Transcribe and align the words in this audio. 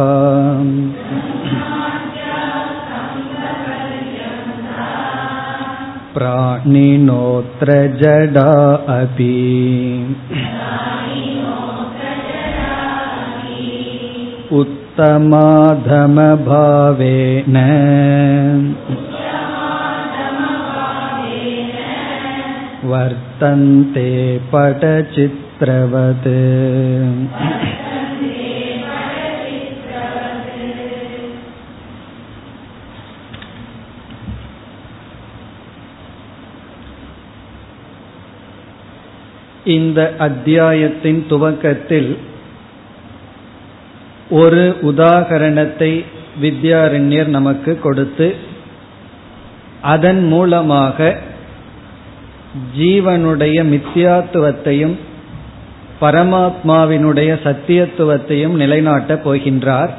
प्राणिनोऽत्र 6.16 7.78
जडा 8.02 8.50
अपि 8.98 9.32
उत्तमाधमभावेन 14.62 15.98
वर्तन्ते 22.88 24.10
पटचित्रवत् 24.52 26.30
இந்த 39.66 40.16
அத்தியாயத்தின் 40.20 41.26
துவக்கத்தில் 41.28 42.18
ஒரு 44.30 44.64
உதாகரணத்தை 44.82 45.92
வித்யாரண்யர் 46.42 47.28
நமக்கு 47.28 47.80
கொடுத்து 47.80 48.36
அதன் 49.82 50.28
மூலமாக 50.28 50.98
ஜீவனுடைய 52.79 53.65
மித்தியாத்துவத்தையும் 53.65 54.99
பரமாத்மாவினுடைய 56.01 57.39
சத்தியத்துவத்தையும் 57.45 58.55
நிலைநாட்டப் 58.55 59.23
போகின்றார். 59.25 59.91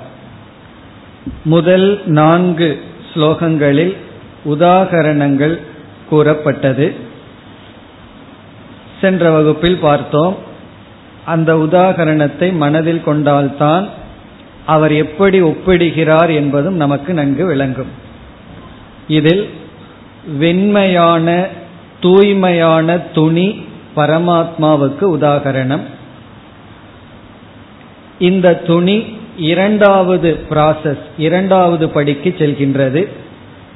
முதல் 1.43 2.01
நான்கு 2.05 2.81
ஸ்லோகங்களில் 3.13 3.95
உதாகரணங்கள் 4.49 5.57
கூறப்பட்டது. 6.09 6.93
சென்ற 9.01 9.31
வகுப்பில் 9.31 9.77
பார்த்தோம். 9.77 10.37
அந்த 11.25 11.55
உதாகரணத்தை 11.55 12.53
மனதில் 12.53 13.03
கொண்டால்தான் 13.03 13.87
அவர் 14.65 14.91
எப்படி 14.91 15.41
ஒப்பிடுகிறார் 15.41 16.33
என்பதும் 16.35 16.75
நமக்கு 16.75 17.13
நன்கு 17.13 17.45
விளங்கும். 17.45 17.87
இதில் 19.07 19.49
வெண்மையான 20.39 21.47
தூய்மையான 21.99 22.97
துணி 22.97 23.65
பரமாத்மாவுக்கு 23.95 25.05
உதாகரணம். 25.17 25.85
இந்த 28.19 28.53
துணி 28.53 29.03
இரண்டாவது 29.37 30.39
ப்ராசஸ் 30.49 31.03
இரண்டாவது 31.17 31.89
படிக்கு 31.89 32.35
செல்கின்றது. 32.37 33.07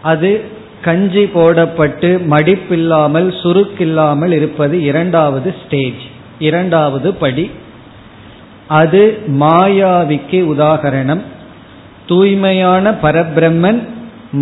அது 0.01 0.41
கஞ்சி 0.81 1.23
போடப்பட்டு 1.23 2.09
மடிப்பில்லாமல் 2.29 3.29
சுருக்கில்லாமல் 3.43 4.31
இருப்பது 4.31 4.83
இரண்டாவது 4.83 5.55
ஸ்டேஜ் 5.65 6.01
இரண்டாவது 6.39 7.13
படி. 7.13 7.51
அது 8.67 9.21
மாயாவிக்கு 9.27 10.39
உதாகரணம். 10.55 11.21
தூய்மையான 12.07 12.91
பரபிரம்மன் 12.91 13.87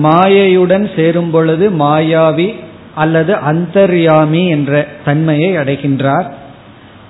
மாயையுடன் 0.04 0.96
சேரும் 0.96 1.32
பொழுது 1.32 1.70
மாயாவி 1.70 2.48
அல்லது 2.96 3.34
அந்தர்யாமி 3.34 4.50
என்ற 4.50 4.88
தன்மையை 5.06 5.58
அடைகின்றார். 5.58 6.32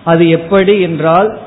அது 0.03 0.30
எப்படி 0.30 0.81
என்றால் 0.81 1.40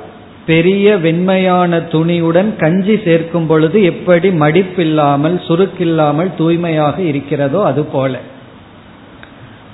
பெரிய 0.47 0.97
வெண்மையான 0.97 1.79
துணியுடன் 1.79 2.57
கஞ்சி 2.57 3.01
சேர்க்கும் 3.05 3.47
பொழுது 3.47 3.83
எப்படி 3.83 4.29
மடிப்பில்லாமல் 4.29 5.37
சுருக்கில்லாமல் 5.49 6.31
தூய்மையாக 6.37 7.03
இருக்கிறதோ 7.03 7.65
அது 7.65 7.85
போல. 7.85 8.21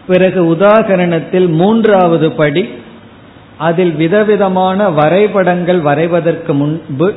பிறகு 0.06 0.56
உதாகரணத்தில் 0.56 1.48
மூன்றாவது 1.48 2.30
படி 2.30 2.68
அதில் 3.58 3.92
விதவிதமான 3.92 4.88
வரைபடங்கள் 4.90 5.80
வரைவதற்கு 5.80 6.52
முன்பு 6.52 7.14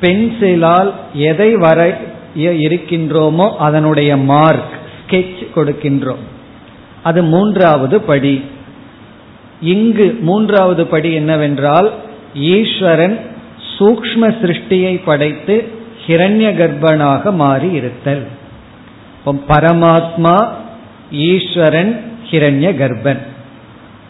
பென்சிலால் 0.00 0.92
எதை 1.14 1.56
வரைய 1.56 2.48
இருக்கின்றோமோ 2.66 3.56
அதனுடைய 3.56 4.16
மார்க் 4.16 4.74
ஸ்கெச் 5.00 5.46
கொடுக்கின்றோம். 5.54 6.22
அது 7.02 7.22
மூன்றாவது 7.22 8.00
படி. 8.00 8.44
இங்கு 9.60 10.18
மூன்றாவது 10.20 10.86
படி 10.86 11.12
என்னவென்றால் 11.12 11.92
ஈஸ்வரன் 12.34 13.20
சூக்ம 13.78 14.20
சிருஷ்டியை 14.20 15.00
படைத்து 15.04 15.68
ஹிரண்ய 16.06 16.48
கர்ப்பனாக 16.60 17.34
மாறி 17.34 17.70
இருத்தல். 17.70 18.26
பரமாத்மா 19.26 20.48
ஈஸ்வரன் 21.10 22.00
ஹிரண்ய 22.30 22.68
கர்ப்பன். 22.80 23.18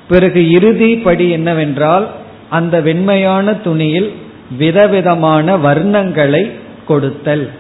பிறகு 0.08 0.50
இறுதி 0.50 0.97
படி 0.97 1.31
என்னவென்றால் 1.31 2.08
அந்த 2.48 2.81
வெண்மையான 2.81 3.60
துணியில் 3.60 4.12
விதவிதமான 4.58 5.56
வர்ணங்களை 5.56 6.50
கொடுத்தல். 6.86 7.50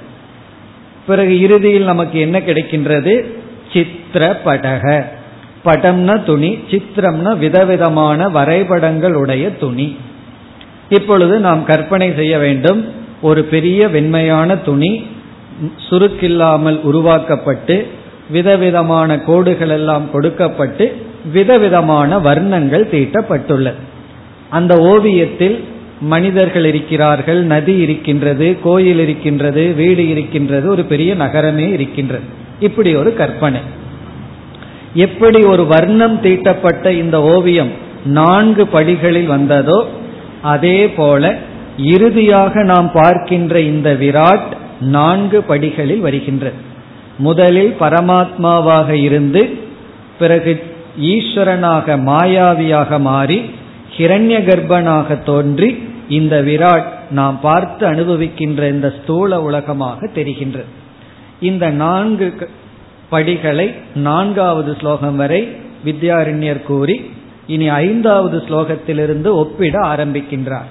பிறகு 1.06 1.40
இறுதியில் 1.40 1.84
நமக்கு 1.84 2.20
என்ன 2.20 2.38
கிடைக்கின்றது? 2.38 3.14
சித்திர 3.72 4.40
படக 4.44 5.04
படம்னா 5.64 6.24
துணி 6.24 6.58
சித்திரம்னா 6.70 7.38
விதவிதமான 7.38 8.28
வரைபடங்கள் 8.28 9.14
உடைய 9.14 9.56
துணி. 9.56 9.96
இப்பொழுது 10.88 11.38
நாம் 11.38 11.64
கற்பனை 11.64 12.12
செய்ய 12.14 12.38
வேண்டும். 12.38 12.86
ஒரு 13.22 13.44
பெரிய 13.44 13.88
வெண்மையான 13.88 14.56
துணி 14.56 15.04
சுருக்கில்லாமல் 15.90 16.80
உருவாக்கப்பட்டு 16.80 17.86
விதவிதமான 18.30 19.20
கோடுகள் 19.20 19.68
எல்லாம் 19.68 20.10
கொடுக்கப்பட்டு 20.10 21.06
விதவிதமான 21.32 22.18
வர்ணங்கள் 22.18 22.88
தீட்டப்பட்டுள்ளது. 22.92 23.80
அந்த 24.50 24.80
ஓவியத்தில் 24.80 25.64
மனிதர்கள் 26.00 26.64
இருக்கிறார்கள் 26.64 27.42
நதி 27.42 27.76
இருக்கின்றது 27.76 28.56
கோயில் 28.62 28.98
இருக்கின்றது 28.98 29.72
வீடு 29.72 30.08
இருக்கின்றது 30.08 30.68
ஒரு 30.68 30.84
பெரிய 30.84 31.14
நகரமே 31.14 31.68
இருக்கின்றது. 31.68 32.24
இப்படி 32.60 32.94
ஒரு 32.94 33.14
கற்பனை. 33.14 33.60
எப்படி 34.94 35.42
ஒரு 35.42 35.66
வர்ணம் 35.66 36.20
தீட்டப்பட்ட 36.20 36.92
இந்த 36.92 37.22
ஓவியம் 37.22 37.70
நான்கு 38.04 38.66
படிகளில் 38.66 39.26
வந்ததோ 39.26 39.86
அதே 40.42 40.88
போல 40.88 41.36
இறுதியாக 41.78 42.62
நாம் 42.62 42.92
பார்க்கின்ற 42.92 43.60
இந்த 43.60 43.92
விராட் 43.92 44.50
நான்கு 44.80 45.42
படிகளில் 45.42 46.00
வருகின்றது. 46.00 46.54
முதலில் 47.18 47.76
பரமாத்மாவாக 47.80 48.90
இருந்து 48.90 49.58
பிறகு 50.18 50.62
ஈஸ்வரனாக 51.00 51.96
மாயாவியாக 51.96 52.98
மாறி 53.00 53.50
ஹிரண்ய 53.96 54.36
கர்ப்பனாக 54.48 55.22
தோன்றி 55.22 55.82
இந்த 56.08 56.42
விராட் 56.42 56.90
நாம் 57.10 57.40
பார்த்து 57.40 57.86
அனுபவிக்கின்ற 57.86 58.68
இந்த 58.70 58.94
ஸ்தூல 59.02 59.42
உலகமாக 59.42 60.08
தெரிகின்றது. 60.14 60.70
இந்த 61.40 61.70
நான்கு 61.70 62.50
படிகளை 63.14 63.66
நான்காவது 64.06 64.72
ஸ்லோகம் 64.80 65.18
வரை 65.22 65.42
வித்யாரண்யர் 65.86 66.62
கூறி 66.62 66.96
இனி 67.54 67.66
ஐந்தாவது 67.84 68.36
ஸ்லோகத்திலிருந்து 68.46 69.30
ஒப்பிட 69.40 69.76
ஆரம்பிக்கின்றார். 69.94 70.68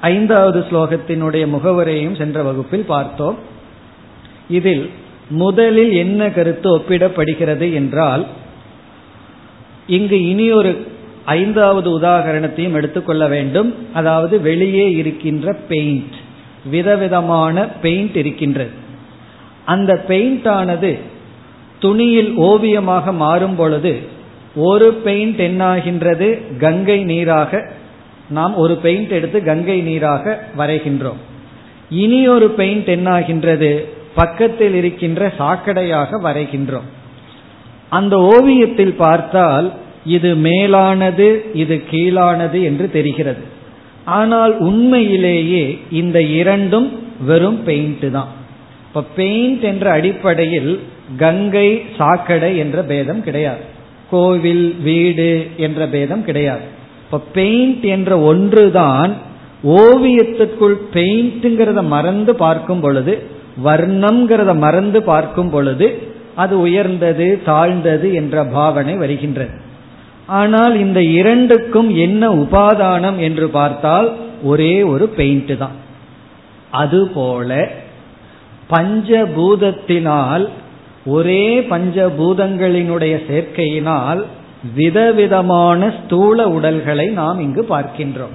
ஐந்தாவது 0.00 0.58
ஸ்லோகத்தினுடைய 0.70 1.44
முகவரையும் 1.54 2.18
சென்ற 2.20 2.42
வகுப்பில் 2.48 2.90
பார்த்தோம். 2.94 3.38
இதில் 4.58 4.84
முதலில் 5.42 5.92
என்ன 6.02 6.30
கருத்து 6.30 6.68
ஒப்பிடப்படுகிறது 6.76 7.66
என்றால் 7.72 8.24
இங்கு 9.96 10.18
இனி 10.28 10.46
ஒரு 10.52 10.72
ஐந்தாவது 11.24 11.88
உதாகரணத்தையும் 11.98 12.76
எடுத்துக்கொள்ள 12.78 13.24
வேண்டும். 13.34 13.70
அதாவது 13.94 14.34
வெளியே 14.40 14.86
இருக்கின்ற 15.00 15.52
பெயிண்ட் 15.72 16.16
விதவிதமான 16.70 17.64
பெயிண்ட் 17.84 18.16
இருக்கின்றது. 18.22 18.74
அந்த 19.64 19.92
பெயிண்ட் 20.10 20.48
ஆனது 20.58 20.92
துணியில் 21.80 22.32
ஓவியமாக 22.34 23.12
மாறும் 23.12 23.56
பொழுது 23.56 23.92
ஒரு 24.68 24.88
பெயிண்ட் 25.06 25.40
என்னாகின்றது? 25.40 26.28
கங்கை 26.58 26.98
நீராக 27.04 27.60
நாம் 28.28 28.54
ஒரு 28.54 28.74
பெயிண்ட் 28.76 29.10
எடுத்து 29.10 29.38
கங்கை 29.42 29.80
நீராக 29.80 30.24
வரைகின்றோம். 30.58 31.20
இனி 31.90 32.28
ஒரு 32.28 32.48
பெயிண்ட் 32.50 32.88
என்னாகின்றது? 32.88 33.70
பக்கத்தில் 34.14 34.74
இருக்கின்ற 34.74 35.32
சாக்கடையாக 35.38 36.20
வரைகின்றோம். 36.26 36.88
அந்த 37.88 38.16
ஓவியத்தில் 38.34 38.94
பார்த்தால் 38.94 39.68
இது 40.04 40.30
மேலானது 40.34 41.28
இது 41.54 41.76
கீழானது 41.90 42.58
என்று 42.62 42.90
தெரிகிறது. 42.90 43.42
ஆனால் 44.18 44.58
உண்மையிலேயே 44.58 45.64
இந்த 45.90 46.18
இரண்டும் 46.22 46.88
வெறும் 47.26 47.60
பெயிண்ட் 47.64 48.06
தான். 48.12 48.30
இப்ப 48.86 49.04
பெயிண்ட் 49.16 49.62
என்ற 49.62 49.90
அடிப்படையில் 49.90 50.72
கங்கை 51.16 51.82
சாக்கடை 51.98 52.56
என்ற 52.56 52.82
பேதம் 52.82 53.22
கிடையாது. 53.22 53.58
கோவில் 54.10 54.74
வீடு 54.74 55.46
என்ற 55.56 55.86
பேதம் 55.86 56.24
கிடையாது. 56.24 56.60
இப்ப 57.04 57.20
பெயிண்ட் 57.32 57.84
என்ற 57.84 58.18
ஒன்றுதான் 58.18 59.14
ஓவியத்திற்குள் 59.64 60.76
பெயிண்ட்ங்கிறத 60.92 61.86
மறந்து 61.86 62.34
பார்க்கும் 62.34 62.80
பொழுது 62.80 63.26
வர்ணம்ங்கிறத 63.64 64.56
மறந்து 64.56 65.02
பார்க்கும் 65.02 65.50
பொழுது 65.50 66.02
அது 66.34 66.60
உயர்ந்தது 66.60 67.40
தாழ்ந்தது 67.44 68.14
என்ற 68.14 68.44
பாவனை 68.44 68.94
வருகின்றது. 68.94 69.50
ஆனால் 70.26 70.78
இந்த 70.78 71.02
இரண்டுக்கும் 71.02 71.94
என்ன 71.96 72.28
உபாதானம் 72.28 73.18
என்று 73.18 73.48
பார்த்தால் 73.48 74.16
ஒரே 74.42 74.82
ஒரு 74.82 75.08
பெயிண்ட் 75.08 75.58
தான். 75.58 75.76
அதுபோல 76.70 77.68
பஞ்சபூதத்தினால் 78.70 80.48
ஒரே 81.04 81.60
பஞ்சபூதங்களினுடைய 81.60 83.14
சேர்க்கையினால் 83.28 84.22
விதவிதமான 84.74 85.94
ஸ்தூல 86.04 86.48
உடல்களை 86.48 87.06
நாம் 87.08 87.40
இங்கு 87.40 87.66
பார்க்கின்றோம். 87.70 88.34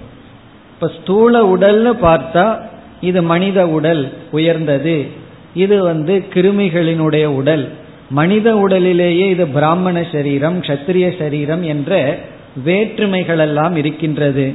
இப்ப 0.74 0.92
ஸ்தூல 1.02 1.58
உடல்னு 1.58 1.94
பார்த்தா 2.02 2.60
இது 3.02 3.24
மனித 3.24 3.68
உடல் 3.68 4.14
உயர்ந்தது. 4.32 5.06
இது 5.54 5.84
வந்து 5.84 6.26
கிருமிகளினுடைய 6.34 7.26
உடல். 7.26 7.70
மனித 8.10 8.56
உடலிலேயே 8.56 9.30
இது 9.30 9.48
பிராமண 9.48 10.06
சரீரம் 10.12 10.62
கத்திரிய 10.62 11.18
சரீரம் 11.20 11.64
என்ற 11.64 12.20
வேற்றுமைகள் 12.64 13.40
எல்லாம் 13.40 13.76
இருக்கின்றது. 13.76 14.54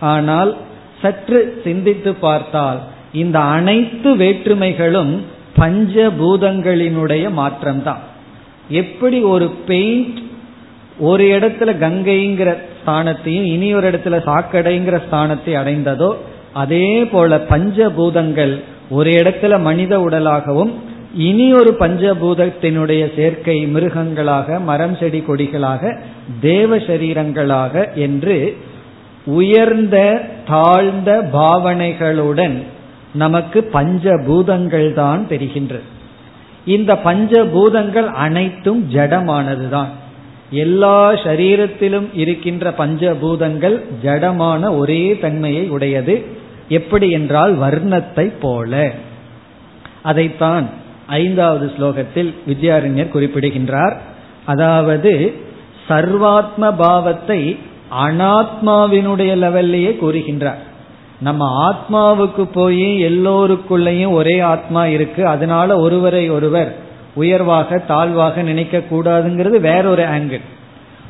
ஆனால் 0.00 0.56
சற்று 1.02 1.60
சிந்தித்து 1.64 2.14
பார்த்தால் 2.14 2.80
இந்த 3.12 3.38
அனைத்து 3.38 4.16
வேற்றுமைகளும் 4.16 5.20
பஞ்சபூதங்களினுடைய 5.56 7.24
மாற்றம்தான். 7.36 8.02
எப்படி 8.68 9.22
ஒரு 9.22 9.50
பெயிண்ட் 9.66 10.18
ஒரு 10.98 11.24
இடத்துல 11.24 11.70
கங்கைங்கிற 11.78 12.56
ஸ்தானத்தையும் 12.86 13.46
இனி 13.46 13.74
ஒரு 13.74 13.90
இடத்துல 13.90 14.16
சாக்கடைங்கிற 14.26 15.02
ஸ்தானத்தை 15.10 15.52
அடைந்ததோ 15.54 16.14
அதே 16.52 17.04
போல 17.04 17.36
பஞ்சபூதங்கள் 17.36 18.62
ஒரு 18.90 19.10
இடத்துல 19.10 19.60
மனித 19.60 19.98
உடலாகவும் 19.98 20.72
இனி 21.14 21.52
ஒரு 21.52 21.76
பஞ்சபூதத்தினுடைய 21.78 23.16
சேர்க்கை 23.16 23.66
மிருகங்களாக 23.66 24.60
மரம் 24.60 24.96
செடி 24.96 25.24
கொடிகளாக 25.28 26.00
தேவ 26.40 26.76
சரீரங்களாக 26.76 27.94
என்று 27.94 28.56
உயர்ந்த 29.24 30.22
தாழ்ந்த 30.46 31.30
பாவனைகளுடன் 31.32 32.62
நமக்கு 33.14 33.70
பஞ்சபூதங்கள் 33.72 34.92
தான் 34.92 35.26
தெரிகின்றது 35.28 35.88
இந்த 36.64 36.94
பஞ்சபூதங்கள் 37.04 38.06
அனைத்தும் 38.06 38.90
ஜடமானதுதான். 38.92 39.88
எல்லா 40.50 41.12
சரீரத்திலும் 41.12 42.08
இருக்கின்ற 42.12 42.70
பஞ்சபூதங்கள் 42.70 43.80
ஜடமான 44.02 44.76
ஒரே 44.76 45.18
தன்மையை 45.18 45.68
உடையது. 45.68 46.24
எப்படி 46.68 47.10
என்றால் 47.10 47.58
வர்ணத்தை 47.58 48.32
போல. 48.40 48.92
அதைத்தான் 50.02 50.68
ஐந்தாவது 51.06 51.72
ஸ்லோகத்தில் 51.78 52.34
வித்யாரண்யர் 52.46 53.08
குறிப்பிடுகின்றார். 53.08 53.96
அதாவது 54.44 55.34
சர்வாத்ம 55.88 56.76
பாவத்தை 56.76 57.58
அனாத்மாவினுடைய 57.90 59.32
லெவல்லையே 59.44 59.98
கூறுகின்றார். 60.02 60.62
நம்ம 61.22 61.48
ஆத்மாவுக்கு 61.68 62.44
போய் 62.52 62.86
எல்லோருக்குள்ளேயும் 63.04 64.12
ஒரே 64.12 64.40
ஆத்மா 64.40 64.86
இருக்கு. 64.86 65.26
அதனால 65.26 65.78
ஒருவரை 65.78 66.30
ஒருவர் 66.30 66.76
உயர்வாக 67.14 67.78
தாழ்வாக 67.78 68.42
நினைக்க 68.42 68.82
கூடாதுங்கிறது 68.90 69.60
வேறொரு 69.60 70.02
ஆங்கிள் 70.02 70.40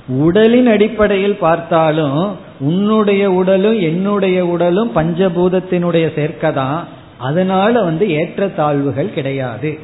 உடலின் 0.08 0.66
அடிப்படையில் 0.66 1.36
பார்த்தாலும் 1.36 2.36
உன்னுடைய 2.60 3.30
உடலும் 3.30 3.80
என்னுடைய 3.80 4.46
உடலும் 4.46 4.90
பஞ்சபூதத்தினுடைய 4.96 6.06
சேர்க்கதான் 6.18 6.78
அதனால 7.18 7.82
வந்து 7.82 8.10
ஏற்ற 8.10 8.48
தாழ்வுகள் 8.48 9.14
கிடையாது. 9.14 9.78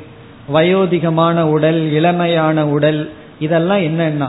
வயோதிகமான 0.55 1.41
உடல் 1.41 1.81
இளமையான 1.93 2.63
உடல் 2.63 3.01
இதெல்லாம் 3.39 3.79
என்னன்னா 3.79 4.29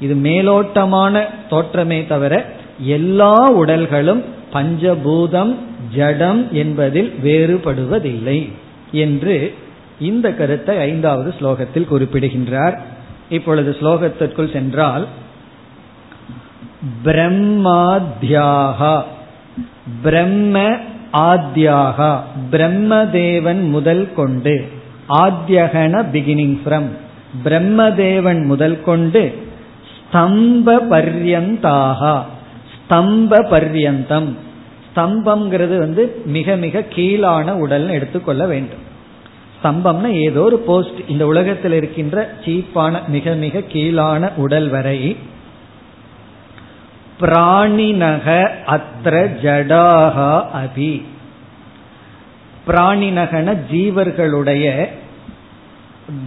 இது 0.00 0.14
மேலோட்டமான 0.14 1.22
தோற்றமே 1.50 2.06
தவிர 2.06 2.46
எல்லா 2.78 3.50
உடல்களும் 3.52 4.24
பஞ்சபூதம் 4.52 5.56
ஜடம் 5.94 6.52
என்பதில் 6.52 7.10
வேறுபடுவதில்லை 7.24 8.52
என்று 8.90 9.54
இந்த 9.98 10.34
கருத்தை 10.34 10.78
ஐந்தாவது 10.78 11.34
ஸ்லோகத்தில் 11.40 11.90
குறிப்பிடுகின்றார். 11.90 12.76
இப்பொழுது 13.28 13.76
ஸ்லோகத்திற்குள் 13.80 14.52
சென்றால் 14.52 15.06
பிரம்மாத்யாகா 17.04 18.94
பிரம்ம 20.02 20.56
ஆத்யாகா 21.12 22.12
பிரம்மதேவன் 22.50 23.62
முதல் 23.68 24.14
கொண்டு 24.14 24.54
ஆத்யகன 25.08 25.94
பிகினிங் 26.12 26.58
ஃப்ரம் 26.64 26.88
பிரம்மதேவன் 27.44 28.44
முதல் 28.44 28.78
கொண்டு 28.82 29.22
ஸ்தம்ப 29.92 30.76
பர்யந்தாகா 30.90 32.14
ஸ்தம்ப 32.90 33.42
பர்யந்தம். 33.50 34.36
ஸ்தம்பம்ங்கிறது 34.96 35.76
வந்து 35.78 36.22
மிக 36.24 36.56
மிக 36.56 36.80
கீழான 36.80 37.52
உடல்னு 37.52 37.90
எடுத்துக்கொள்ள 37.90 38.46
வேண்டும். 38.46 38.88
ஸ்தம்பம்னா 39.62 40.12
ஏதோ 40.12 40.40
ஒரு 40.40 40.58
போஸ்ட் 40.58 41.00
இந்த 41.08 41.26
உலகத்தில் 41.26 41.72
இருக்கின்ற 41.72 42.34
சீப்பான 42.44 43.06
மிக 43.06 43.34
மிக 43.34 43.58
கீழான 43.58 44.30
உடல் 44.36 44.68
வரை. 44.68 45.16
பிராணினக 47.20 48.48
அத்திர 48.66 49.28
ஜடாகா 49.42 50.44
அபி. 50.54 51.02
பிராணினகன 52.66 53.58
ஜீவர்களுடைய 53.72 54.86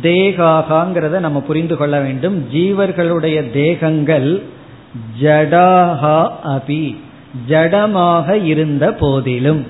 தேகாகாங்கிறத 0.01 1.19
நம்ம 1.19 1.41
புரிந்து 1.41 1.77
கொள்ள 1.77 1.99
வேண்டும். 1.99 2.47
ஜீவர்களுடைய 2.53 3.51
தேகங்கள் 3.51 4.43
ஜடாஹா 5.21 6.29
அபி 6.43 6.95
ஜடமாக 7.47 8.43
இருந்த 8.43 8.91
போதிலும். 8.91 9.67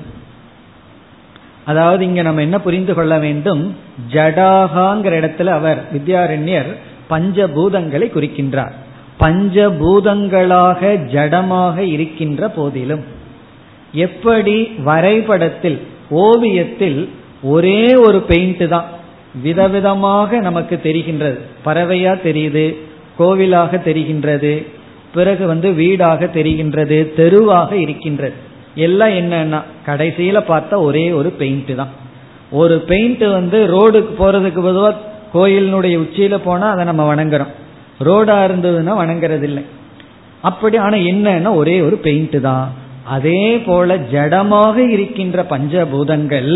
அதாவது 1.65 2.05
இங்க 2.05 2.21
நம்ம 2.21 2.41
என்ன 2.41 2.61
புரிந்து 2.61 2.93
கொள்ள 2.93 3.19
வேண்டும்? 3.19 3.75
ஜடாகாங்கிற 4.13 5.13
இடத்துல 5.21 5.45
அவர் 5.45 5.83
வித்யாரண்யர் 5.93 6.75
பஞ்சபூதங்களை 7.09 8.09
குறிக்கின்றார். 8.11 8.71
பஞ்சபூதங்களாக 9.19 10.95
ஜடமாக 11.11 11.77
இருக்கின்ற 11.77 12.49
போதிலும். 12.49 13.03
எப்படி? 13.91 14.63
வரைபடத்தில் 14.63 15.87
ஓவியத்தில் 16.09 17.09
ஒரே 17.43 17.95
ஒரு 17.95 18.21
பெயிண்ட் 18.21 18.69
தான். 18.69 18.85
விதவிதமாக 19.43 20.39
நமக்கு 20.39 20.79
தெரிகின்றது. 20.83 21.39
பறவையா 21.65 22.19
தெரியுது? 22.23 22.75
கோவிலாக 23.19 23.77
தெரிகின்றது. 23.77 24.67
பிறகு 25.13 25.43
வந்து 25.47 25.69
வீடாக 25.71 26.29
தெரிகின்றது 26.35 26.97
தெருவாக 27.19 27.71
இருக்கின்றது. 27.75 28.37
எல்லாம் 28.75 29.15
என்னன்னா 29.21 29.59
கடைசியில 29.85 30.37
பார்த்தா 30.51 30.75
ஒரே 30.87 31.05
ஒரு 31.11 31.29
பெயிண்ட் 31.41 31.71
தான். 31.75 31.91
ஒரு 32.61 32.75
பெயிண்ட் 32.91 33.25
வந்து 33.37 33.59
ரோடுக்கு 33.73 34.13
போறதுக்கு 34.21 34.61
பொதுவாக 34.67 35.11
கோயிலினுடைய 35.33 35.95
உச்சியில 36.03 36.35
போனா 36.43 36.67
அதை 36.73 36.83
நம்ம 36.85 37.03
வணங்குறோம். 37.11 37.53
ரோடா 38.07 38.37
இருந்ததுன்னா 38.47 38.93
வணங்குறது 39.01 39.45
இல்லை 39.49 39.63
அப்படி 40.41 40.77
ஆனா 40.77 40.97
என்னன்னா 41.11 41.51
ஒரே 41.55 41.75
ஒரு 41.81 41.97
பெயிண்ட் 42.05 42.37
தான். 42.41 42.65
அதே 43.15 43.41
போல 43.65 43.95
ஜடமாக 44.13 44.75
இருக்கின்ற 44.95 45.45
பஞ்சபூதங்கள் 45.49 46.51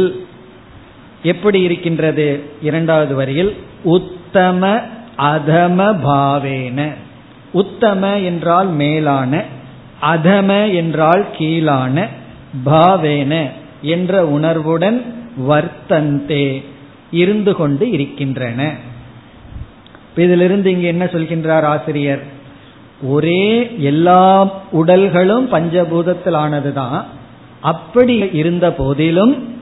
எப்படி 1.23 1.59
இருக்கின்றது? 1.61 2.27
இரண்டாவது 2.61 3.13
வரியில் 3.15 3.51
உத்தம 3.95 4.61
அதம 5.31 5.79
பாவேன. 6.05 6.79
உத்தம 7.51 8.19
என்றால் 8.19 8.67
மேலான 8.67 9.43
அதம 10.01 10.73
என்றால் 10.73 11.25
கீழான 11.37 12.07
பாவேன 12.65 13.51
என்ற 13.81 14.25
உணர்வுடன் 14.25 15.05
வர்த்தந்தே 15.49 16.63
இருந்து 17.11 17.53
கொண்டு 17.53 17.91
இருக்கின்றன. 17.91 18.73
இதிலிருந்து 20.15 20.71
இங்கு 20.71 20.87
என்ன 20.87 21.05
சொல்கின்றார் 21.05 21.61
ஆசிரியர்? 21.61 22.23
ஒரே 23.01 23.75
எல்லா 23.79 24.45
உடல்களும் 24.71 25.51
பஞ்சபூதத்தில் 25.51 26.35
ஆனதுதான் 26.35 27.03
அப்படி 27.61 28.29
இருந்த 28.33 28.71
போதிலும் 28.71 29.55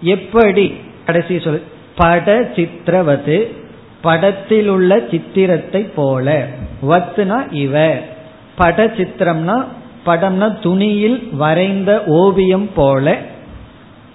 எப்படி? 0.00 0.74
கடைசி 1.04 1.38
சொல் 1.38 1.62
பட 1.96 2.50
சித்திரவது 2.56 3.64
படத்தில் 4.06 4.68
உள்ள 4.68 5.00
சித்திரத்தை 5.10 5.82
போல. 5.82 6.26
வத்துனா 6.88 7.38
இவ. 7.50 7.74
பட 8.56 8.86
சித்திரம்னா 8.86 9.56
படம்னா 10.06 10.48
துணியில் 10.62 11.18
வரைந்த 11.32 11.90
ஓவியம் 12.06 12.68
போல. 12.74 13.16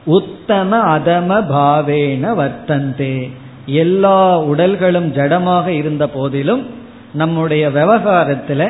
உத்தம 0.06 0.98
அதம 0.98 1.30
பாவேன 1.54 2.24
வர்த்தந்தே. 2.34 3.16
எல்லா 3.66 4.42
உடல்களும் 4.42 5.10
ஜடமாக 5.12 5.68
இருந்த 5.68 6.08
போதிலும் 6.08 6.64
நம்முடைய 7.14 7.70
விவகாரத்துல 7.70 8.62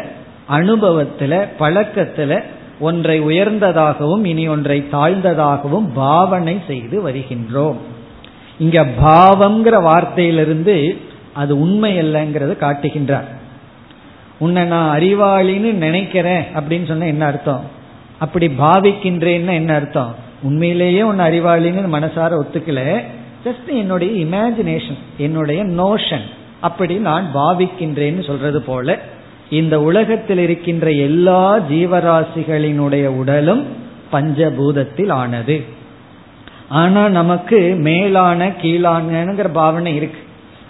அனுபவத்துல 0.52 1.34
பழக்கத்துல 1.60 2.44
ஒன்றை 2.80 3.22
உயர்ந்ததாகவும் 3.22 4.26
இனி 4.26 4.48
ஒன்றை 4.48 4.78
தாழ்ந்ததாகவும் 4.92 5.88
பாவனை 5.94 6.56
செய்து 6.68 7.10
வருகின்றோம். 7.10 7.76
இங்க 8.60 8.86
பாவம்ங்கிற 9.04 9.76
வார்த்தையிலிருந்து 9.84 10.76
அது 11.34 11.60
உண்மை 11.60 11.98
இல்லைங்கிறத 11.98 12.56
காட்டுகின்றார். 12.60 13.26
உன்னை 14.38 14.64
நான் 14.64 15.00
அறிவாளின்னு 15.00 15.74
நினைக்கிறேன் 15.74 16.44
அப்படின்னு 16.56 16.88
சொன்ன 16.88 17.08
என்ன 17.08 17.26
அர்த்தம்? 17.26 17.64
அப்படி 18.20 18.48
பாவிக்கின்றேன்னா 18.48 19.54
என்ன 19.54 19.76
அர்த்தம்? 19.76 20.16
உண்மையிலேயே 20.42 21.02
உன்னை 21.02 21.26
அறிவாளின்னு 21.26 21.96
மனசார 21.96 22.42
ஒத்துக்கல. 22.42 23.04
ஜஸ்ட் 23.46 23.68
என்னுடைய 23.68 24.26
இமேஜினேஷன் 24.26 24.98
என்னுடைய 25.18 25.64
நோஷன் 25.64 26.22
அப்படி 26.60 26.96
நான் 26.96 27.28
பாவிக்கின்றேன்னு 27.34 28.26
சொல்றது 28.26 28.62
போல 28.62 29.00
இந்த 29.50 29.82
உலகத்தில் 29.82 30.38
இருக்கின்ற 30.38 30.92
எல்லா 30.92 31.60
ஜீவராசிகளினுடைய 31.60 33.06
உடலும் 33.06 33.68
பஞ்சபூதத்தில் 34.12 35.12
ஆனது. 35.12 35.64
ஆனா 36.70 37.10
நமக்கு 37.10 37.76
மேலான 37.78 38.48
கீழானங்கிற 38.48 39.48
பாவனை 39.54 39.96
இருக்கு. 39.96 40.20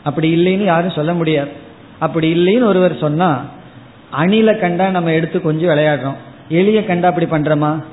அப்படி 0.03 0.35
இல்லைன்னு 0.35 0.63
யாரும் 0.63 0.89
சொல்ல 0.89 1.13
முடியாது. 1.13 1.51
அப்படி 1.99 2.33
இல்லைன்னு 2.33 2.63
ஒருவர் 2.63 2.97
சொன்னா 2.97 3.41
அணில 4.21 4.59
கண்டா 4.59 4.89
நம்ம 4.89 5.11
எடுத்து 5.11 5.41
கொஞ்சம் 5.41 5.69
விளையாடுறோம். 5.69 6.15
எளிய 6.49 6.85
கண்டா 6.85 7.07
அப்படி 7.07 7.25
பண்றோமா? 7.25 7.83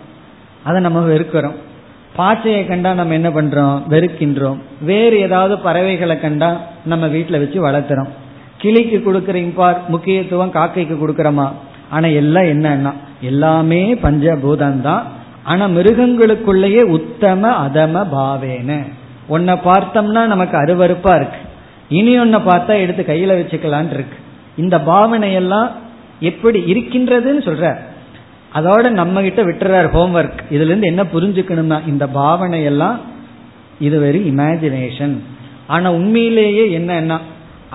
அதை 0.63 0.81
நம்ம 0.81 1.09
வெறுக்கிறோம். 1.09 1.55
பாச்சையை 2.17 2.69
கண்டா 2.69 2.95
நம்ம 2.95 3.13
என்ன 3.13 3.29
பண்றோம்? 3.29 3.83
வெறுக்கின்றோம். 3.89 4.59
வேறு 4.81 5.19
ஏதாவது 5.19 5.59
பறவைகளை 5.59 6.21
கண்டா 6.21 6.61
நம்ம 6.85 7.07
வீட்டில் 7.07 7.39
வச்சு 7.39 7.69
வளர்த்துறோம். 7.69 8.09
கிளிக்கு 8.59 8.99
கொடுக்குற 8.99 9.35
இம்பார் 9.35 9.87
முக்கியத்துவம் 9.89 10.53
காக்கைக்கு 10.53 10.99
கொடுக்குறோமா? 11.03 11.53
ஆனா 11.91 12.07
எல்லாம் 12.07 12.45
என்னன்னா 12.45 12.93
எல்லாமே 13.21 13.95
பஞ்சபூதம் 13.95 14.81
தான். 14.81 15.07
ஆனா 15.45 15.67
மிருகங்களுக்குள்ளேயே 15.67 16.83
உத்தம 16.83 17.69
அதம 17.69 18.07
பாவேன. 18.15 18.93
உன்னை 19.27 19.55
பார்த்தோம்னா 19.55 20.27
நமக்கு 20.27 20.57
அருவறுப்பா 20.59 21.15
இருக்கு. 21.15 21.47
இனி 21.89 22.19
ஒன்ன 22.19 22.39
பார்த்தா 22.39 22.79
எடுத்து 22.79 23.03
கையில 23.03 23.31
வச்சுக்கலான் 23.41 23.95
இருக்கு. 23.95 24.17
இந்த 24.57 24.81
பாவனை 24.81 25.33
எல்லாம் 25.33 25.71
எப்படி 26.21 26.73
இருக்கின்றதுன்னு 26.73 27.43
சொல்ற. 27.45 27.77
அதோட 28.55 28.91
நம்ம 28.91 29.21
கிட்ட 29.21 29.45
விட்டுறார் 29.45 29.87
ஹோம்ஒர்க் 29.87 30.39
இதுல 30.51 30.71
இருந்து 30.71 30.87
என்ன 30.87 31.05
புரிஞ்சுக்கணும்னா 31.05 31.81
இந்த 31.87 32.07
பாவனை 32.07 32.65
எல்லாம் 32.65 33.01
இது 33.81 34.01
வெறும் 34.01 34.39
இமேஜினேஷன் 34.39 35.19
ஆனா 35.67 35.93
உண்மையிலேயே 35.93 36.79
என்னன்னா 36.79 37.19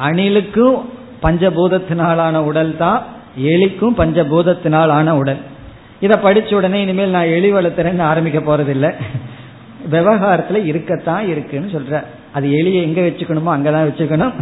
அணிலுக்கும் 0.06 0.82
பஞ்சபூதத்தினாலான 1.22 2.38
உடல் 2.38 2.78
தான் 2.78 3.04
எலிக்கும் 3.42 3.96
பஞ்சபூதத்தினால் 3.98 4.90
ஆன 4.90 5.16
உடல். 5.16 5.38
இதை 6.00 6.18
படிச்ச 6.18 6.54
உடனே 6.54 6.82
இனிமேல் 6.82 7.10
நான் 7.10 7.24
எலி 7.24 7.54
வளர்த்துறேன்னு 7.54 8.02
ஆரம்பிக்க 8.02 8.40
போறதில்லை. 8.40 8.94
விவகாரத்துல 9.92 10.66
இருக்கத்தான் 10.66 11.28
இருக்குன்னு 11.28 11.72
சொல்ற. 11.74 12.04
அது 12.34 12.48
எலியை 12.50 12.82
எங்க 12.82 13.02
வச்சுக்கணுமோ 13.02 13.52
அங்கதான் 13.56 13.88
வச்சுக்கணும். 13.88 14.34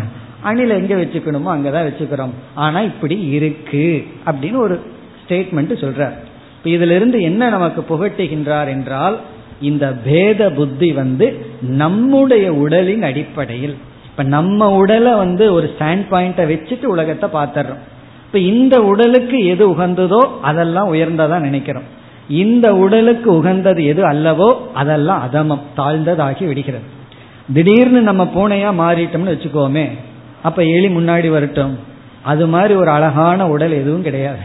அணில 0.44 0.68
எங்க 0.68 0.96
வச்சுக்கணுமோ 0.96 1.50
அங்கதான் 1.56 1.88
வச்சுக்கிறோம். 1.90 2.34
ஆனா 2.56 2.82
இப்படி 2.82 3.28
இருக்கு 3.30 4.04
அப்படின்னு 4.26 4.56
ஒரு 4.56 4.80
ஸ்டேட்மெண்ட் 5.22 5.74
சொல்றார். 5.84 6.18
இப்ப 6.58 6.86
இதுல 6.86 6.96
இருந்து 6.96 7.22
என்ன 7.22 7.50
நமக்கு 7.50 7.82
புகட்டுகின்றார் 7.90 8.68
என்றால் 8.68 9.20
இந்த 9.62 9.94
பேத 9.94 10.50
புத்தி 10.50 10.92
வந்து 10.92 11.46
நம்முடைய 11.62 12.54
உடலின் 12.54 13.04
அடிப்படையில். 13.04 13.76
இப்ப 14.06 14.24
நம்ம 14.24 14.72
உடலை 14.72 15.14
வந்து 15.14 15.54
ஒரு 15.54 15.74
ஸ்டாண்ட் 15.80 16.06
பாயிண்ட 16.12 16.46
வச்சுட்டு 16.52 16.86
உலகத்தை 16.86 17.30
பார்த்துறோம் 17.30 17.82
இப்ப 18.26 18.40
இந்த 18.40 18.84
உடலுக்கு 18.84 19.46
எது 19.46 19.70
உகந்ததோ 19.70 20.22
அதெல்லாம் 20.42 20.94
உயர்ந்ததா 20.94 21.40
நினைக்கிறோம். 21.40 21.88
இந்த 22.30 22.76
உடலுக்கு 22.76 23.34
உகந்தது 23.34 23.86
எது 23.86 24.10
அல்லவோ 24.10 24.56
அதெல்லாம் 24.74 25.22
அதமம் 25.22 25.62
தாழ்ந்ததாகி 25.78 26.46
விடுகிறது. 26.46 27.00
திடீர்னு 27.54 28.02
நம்ம 28.02 28.24
பூனையா 28.36 28.70
மாறிட்டோம்னு 28.82 29.34
வச்சுக்கோமே 29.34 29.90
அப்ப 30.44 30.64
எலி 30.64 30.88
முன்னாடி 30.88 31.30
வரட்டும். 31.30 31.80
அது 32.22 32.48
மாதிரி 32.48 32.74
ஒரு 32.74 32.90
அழகான 32.90 33.50
உடல் 33.50 33.72
எதுவும் 33.72 34.02
கிடையாது. 34.02 34.38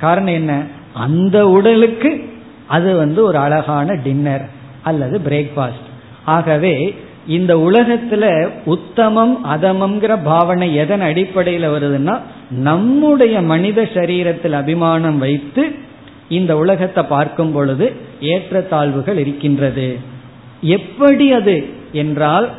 காரணம் 0.00 0.34
என்ன? 0.34 0.62
அந்த 0.92 1.48
உடலுக்கு 1.48 2.28
அது 2.66 2.96
வந்து 2.96 3.24
ஒரு 3.24 3.38
அழகான 3.38 3.94
டின்னர் 3.94 4.48
அல்லது 4.82 5.20
பிரேக்ஃபாஸ்ட் 5.28 5.88
ஆகவே 6.24 6.94
இந்த 7.26 7.56
உலகத்துல 7.56 8.48
உத்தமம் 8.64 9.44
அதமம்ங்கிற 9.44 10.18
பாவனை 10.24 10.74
எதன் 10.74 11.00
அடிப்படையில் 11.00 11.68
வருதுன்னா 11.68 12.18
நம்முடைய 12.50 13.40
மனித 13.40 13.82
சரீரத்தில் 13.82 14.52
அபிமானம் 14.52 15.18
வைத்து 15.18 15.74
இந்த 16.28 16.56
உலகத்தை 16.56 17.04
பார்க்கும் 17.04 17.52
பொழுது 17.52 17.92
ஏற்றத்தாழ்வுகள் 18.20 19.18
இருக்கின்றது. 19.18 19.98
எப்படி 20.60 21.32
அது 21.32 21.78
என்றால் 21.92 22.50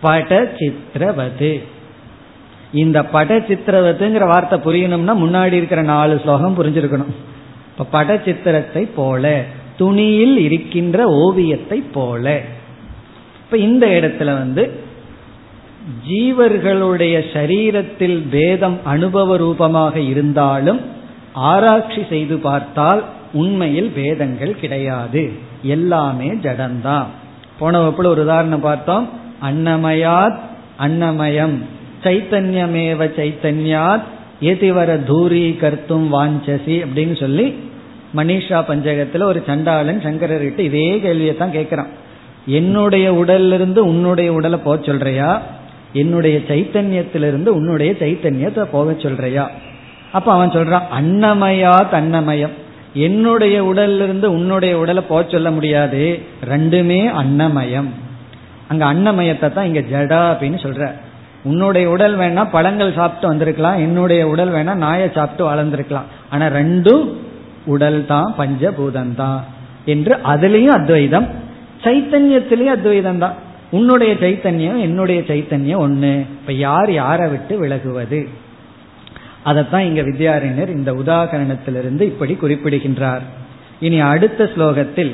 பட 0.00 0.56
சித்திரவது 0.58 1.62
இந்த 2.72 3.04
பட 3.04 3.38
சித்திரவதுங்கிற 3.38 4.26
வார்த்தை 4.28 4.58
புரியணும்னா 4.58 5.14
முன்னாடி 5.24 5.52
இருக்கிற 5.52 5.82
நாலு 5.82 6.20
ஸ்லோகம் 6.24 6.64
புரிஞ்சிருக்கணும். 6.64 7.12
இப்ப 7.72 7.84
பட 7.84 8.20
சித்திரத்தை 8.24 8.86
போல 8.86 9.44
துணியில் 9.76 10.38
இருக்கின்ற 10.38 11.06
ஓவியத்தை 11.06 11.78
போல. 11.78 12.42
இப்ப 13.44 13.56
இந்த 13.58 13.86
இடத்துல 13.86 14.24
வந்து 14.24 14.82
ஜீவர்களுடைய 16.08 17.24
சரீரத்தில் 17.32 18.28
வேதம் 18.28 18.78
அனுபவ 18.84 19.36
ரூபமாக 19.36 20.00
இருந்தாலும் 20.00 20.80
ஆராய்ச்சி 21.32 22.04
செய்து 22.08 22.36
பார்த்தால் 22.36 23.04
உண்மையில் 23.32 23.90
வேதங்கள் 23.90 24.60
கிடையாது. 24.60 25.32
எல்லாமே 25.62 26.26
ஜடம்தான் 26.26 27.06
போன 27.58 27.88
வகுப்புல 27.88 28.06
ஒரு 28.06 28.22
உதாரணம் 28.22 28.60
பார்த்தோம். 28.60 29.08
அன்னமயாத் 29.42 30.38
அன்னமயம். 30.80 31.54
சைத்தன்யமேவ 32.02 33.10
சைத்தன்யாத். 33.18 34.02
ஏதிவர 34.42 34.98
தூரி 35.08 35.56
கர்த்தும் 35.56 36.08
வாஞ்சசி 36.12 36.84
அப்படின்னு 36.84 37.20
சொல்லி 37.20 37.58
மனிஷா 38.16 38.62
பஞ்சகத்துல 38.68 39.22
ஒரு 39.22 39.42
சண்டாளன் 39.46 39.98
சங்கரர்கிட்ட 39.98 40.58
இதே 40.58 41.00
கேள்வியை 41.00 41.36
தான் 41.36 41.50
கேட்கிறான். 41.50 41.88
என்னுடைய 42.46 43.12
உடல்ல 43.12 43.52
இருந்து 43.52 43.86
உன்னுடைய 43.86 44.32
உடலை 44.32 44.58
போக 44.58 44.82
சொல்றியா? 44.82 45.42
என்னுடைய 45.92 46.38
சைத்தன்யத்திலிருந்து 46.38 47.46
உன்னுடைய 47.46 47.92
சைத்தன்யத்தை 47.92 48.62
போக 48.62 48.94
சொல்றியா? 48.98 49.50
அப்ப 50.12 50.32
அவன் 50.32 50.50
சொல்றான் 50.50 50.82
அன்னமயா 51.00 51.86
தன்னமயம் 51.92 52.62
என்னுடைய 52.94 53.64
உடல்ல 53.64 54.02
இருந்து 54.02 54.32
உன்னுடைய 54.32 54.78
உடலை 54.78 55.02
போக 55.08 55.28
சொல்ல 55.28 55.50
முடியாது. 55.50 56.20
ரெண்டுமே 56.50 57.06
அன்னமயம். 57.06 57.88
அங்க 58.68 58.92
அன்னமயத்தை 58.92 59.52
தான் 59.52 59.64
இங்க 59.64 59.80
ஜடா 59.80 60.20
அப்படின்னு 60.32 60.58
சொல்ற. 60.62 60.92
உன்னுடைய 61.42 61.90
உடல் 61.90 62.18
வேணா 62.18 62.50
பழங்கள் 62.50 62.92
சாப்பிட்டு 62.92 63.28
வந்திருக்கலாம். 63.28 63.78
என்னுடைய 63.78 64.28
உடல் 64.28 64.48
வேணா 64.48 64.74
நாயை 64.74 65.10
சாப்பிட்டு 65.14 65.54
வளர்ந்துருக்கலாம். 65.54 66.04
ஆனா 66.30 66.46
ரெண்டும் 66.46 67.16
உடல் 67.64 68.06
தான் 68.06 68.34
பஞ்சபூதம் 68.38 69.14
தான் 69.14 69.44
என்று 69.84 70.14
அதுலேயும் 70.14 70.76
அத்வைதம். 70.78 71.26
சைத்தன்யத்திலேயும் 71.84 72.76
அத்வைதம் 72.76 73.18
தான். 73.18 73.34
உன்னுடைய 73.70 74.14
சைத்தன்யம் 74.14 74.80
என்னுடைய 74.80 75.20
சைத்தன்யம் 75.20 75.76
ஒன்று 75.76 76.18
இப்போ 76.18 76.52
யார் 76.52 76.92
யாரை 76.92 77.28
விட்டு 77.28 77.58
விலகுவது? 77.58 78.28
அதைத்தான் 79.43 79.85
இங்க 79.85 80.01
வித்யாரண்யர் 80.01 80.75
இந்த 80.75 80.91
உதாகரணத்திலிருந்து 80.93 82.01
இப்படி 82.01 82.33
குறிப்பிடுகின்றார் 82.33 83.23
இனி 83.79 83.99
அடுத்த 83.99 84.49
ஸ்லோகத்தில் 84.55 85.13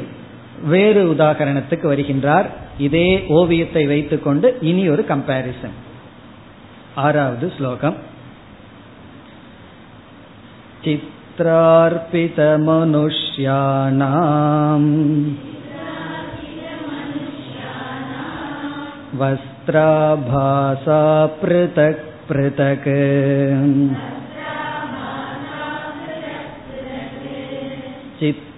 வேறு 0.63 1.01
உதாகரணத்துக்கு 1.13 1.85
வருகின்றார் 1.85 2.47
இதே 2.77 3.07
ஓவியத்தை 3.29 3.83
வைத்துக்கொண்டு 3.85 4.47
இனி 4.61 4.83
ஒரு 4.89 5.05
கம்பாரிசன் 5.09 5.77
ஆறாவது 6.95 7.47
ஸ்லோகம் 7.57 7.97
चित्रार्पितमनुष्याणाम् 13.47 14.89
वस्त्राभासा 19.19 21.01
पृथक् 21.41 22.03
पृथक् 22.27 22.87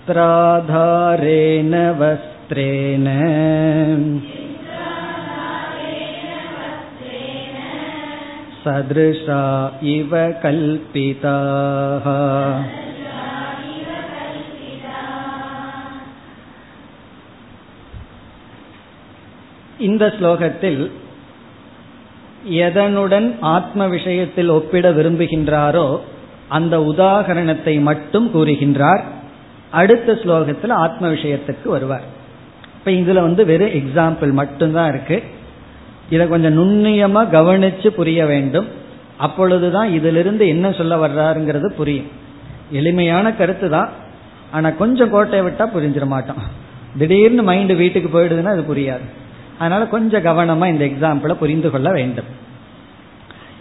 चित्राधारेण 0.09 1.73
वस्त्रेण 1.99 3.05
सदृशा 8.61 9.43
इव 9.95 10.11
कल्पिताः 10.43 12.05
இந்த 19.79 20.03
ஸ்லோகத்தில் 20.09 20.81
எதனுடன் 22.61 23.27
ஆத்ம 23.47 23.87
விஷயத்தில் 23.87 24.49
ஒப்பிட 24.49 24.87
விரும்புகின்றாரோ 24.91 25.87
அந்த 26.49 26.75
உதாகரணத்தை 26.83 27.75
மட்டும் 27.81 28.27
கூறுகின்றார் 28.33 29.03
அடுத்த 29.72 30.12
ஸ்லோகத்தில் 30.12 30.70
ஆத்ம 30.70 31.08
விஷயத்துக்கு 31.08 31.68
வருவார். 31.68 32.02
இப்ப 32.74 32.90
இதுல 32.90 33.20
வந்து 33.20 33.44
வெறும் 33.46 33.68
எக்ஸாம்பிள் 33.68 34.32
மட்டும்தான் 34.32 34.88
இருக்கு. 34.88 35.22
இதை 36.10 36.28
கொஞ்சம் 36.28 36.58
நுண்ணியமா 36.58 37.18
கவனிச்சு 37.18 37.88
புரிய 37.88 38.26
வேண்டும். 38.26 38.68
அப்பொழுதுதான் 39.16 39.92
இதிலிருந்து 39.92 40.48
என்ன 40.48 40.72
சொல்ல 40.72 41.08
வர்றாருங்கிறது 41.08 41.66
புரியும். 41.66 42.10
எளிமையான 42.70 43.32
கருத்து 43.32 43.70
தான் 43.70 43.90
ஆனா 44.50 44.70
கொஞ்சம் 44.70 45.10
கோட்டையை 45.10 45.48
விட்டா 45.48 45.66
புரிஞ்சிட 45.74 46.06
மாட்டோம். 46.06 46.36
திடீர்னு 46.98 47.42
மைண்டு 47.42 47.76
வீட்டுக்கு 47.76 48.20
போயிடுதுன்னா 48.20 48.44
அது 48.44 48.62
புரியாது. 48.62 49.06
அதனால 49.58 49.86
கொஞ்சம் 49.86 50.24
கவனமா 50.24 50.66
இந்த 50.66 50.84
எக்ஸாம்பிளை 50.84 51.34
புரிந்து 51.34 51.70
கொள்ள 51.70 51.90
வேண்டும். 51.90 52.24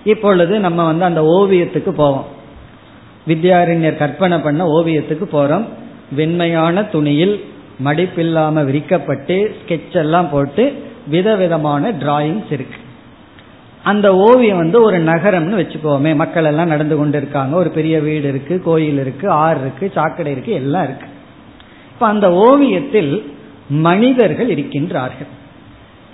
இப்பொழுது 0.04 0.60
நம்ம 0.60 0.86
வந்து 0.86 1.06
அந்த 1.06 1.22
ஓவியத்துக்கு 1.22 1.90
போவோம். 1.90 2.26
வித்யாரண்யர் 3.28 3.98
கற்பனை 3.98 4.40
பண்ண 4.40 4.66
ஓவியத்துக்கு 4.66 5.26
போறோம். 5.34 5.66
வெண்மையான 6.12 6.84
துணியில் 6.84 7.46
மடிப்பில்லாம 7.84 8.66
விரிக்கப்பட்டு 8.66 9.56
ஸ்கெட்ச் 9.62 9.96
எல்லாம் 9.96 10.30
போட்டு 10.30 10.84
விதவிதமான 11.08 11.92
டிராயிங்ஸ் 11.92 12.52
இருக்கு. 12.52 12.80
அந்த 13.84 14.16
ஓவியம் 14.16 14.58
வந்து 14.58 14.82
ஒரு 14.82 14.98
நகரம்னு 15.04 15.60
வச்சுக்கோமே. 15.62 16.16
மக்கள் 16.16 16.46
எல்லாம் 16.46 16.68
நடந்து 16.68 16.98
கொண்டு 16.98 17.18
இருக்காங்க 17.18 17.58
ஒரு 17.58 17.70
பெரிய 17.70 18.00
வீடு 18.00 18.28
இருக்கு 18.28 18.62
கோயில் 18.62 19.00
இருக்கு 19.00 19.30
ஆறு 19.30 19.60
இருக்கு 19.60 19.92
சாக்கடை 19.94 20.32
இருக்கு 20.32 20.52
எல்லாம் 20.52 20.84
இருக்கு. 20.84 21.06
இப்ப 21.94 22.08
அந்த 22.08 22.32
ஓவியத்தில் 22.32 23.34
மனிதர்கள் 23.70 24.56
இருக்கின்றார்கள். 24.56 25.30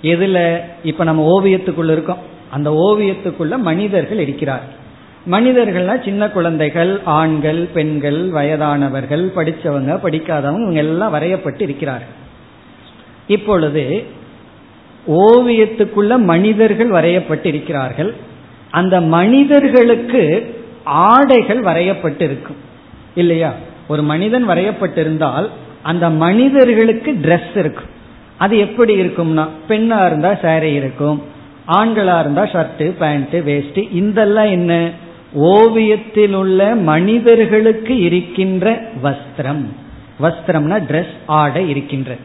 எதுல 0.02 0.60
இப்ப 0.82 1.04
நம்ம 1.04 1.40
ஓவியத்துக்குள்ள 1.40 1.90
இருக்கோம்? 1.90 2.18
அந்த 2.50 2.70
ஓவியத்துக்குள்ள 2.70 3.58
மனிதர்கள் 3.58 4.18
இருக்கிறார்கள். 4.18 4.86
மனிதர்கள்னா 5.26 6.04
சின்ன 6.04 6.28
குழந்தைகள் 6.28 7.00
ஆண்கள் 7.04 7.68
பெண்கள் 7.74 8.30
வயதானவர்கள் 8.30 9.32
படித்தவங்க 9.36 10.00
படிக்காதவங்க 10.02 10.60
இவங்க 10.60 10.78
எல்லாம் 10.78 11.14
வரையப்பட்டு 11.14 11.60
இருக்கிறார்கள். 11.60 12.16
இப்பொழுது 13.26 14.04
ஓவியத்துக்குள்ள 15.08 16.18
மனிதர்கள் 16.18 16.90
வரையப்பட்டு 16.90 17.46
இருக்கிறார்கள். 17.46 18.14
அந்த 18.70 19.00
மனிதர்களுக்கு 19.00 20.54
ஆடைகள் 20.84 21.60
வரையப்பட்டு 21.60 22.20
இருக்கும். 22.20 22.56
இல்லையா? 23.14 23.54
ஒரு 23.88 24.02
மனிதன் 24.02 24.48
வரையப்பட்டிருந்தால் 24.48 25.48
அந்த 25.82 26.10
மனிதர்களுக்கு 26.10 27.12
ட்ரெஸ் 27.12 27.58
இருக்கும். 27.58 27.96
அது 28.36 28.58
எப்படி 28.58 29.00
இருக்கும்னா 29.00 29.48
பெண்ணா 29.68 30.06
இருந்தா 30.06 30.30
சேரீ 30.30 30.62
இருக்கும் 30.62 31.22
ஆண்களா 31.68 32.20
இருந்தா 32.20 32.42
ஷர்ட்டு 32.42 32.90
பேண்ட் 32.98 33.32
வேஸ்ட் 33.32 33.92
இதெல்லாம் 33.92 34.50
என்ன? 34.50 34.90
ஓவியத்தில் 35.32 36.34
உள்ள 36.34 36.74
மனிதர்களுக்கு 36.74 38.00
இருக்கின்ற 38.00 38.88
வஸ்திரம். 39.02 39.64
வஸ்திரம்னா 40.22 40.80
ட்ரெஸ் 40.80 41.14
ஆடை 41.26 41.68
இருக்கின்ற. 41.68 42.16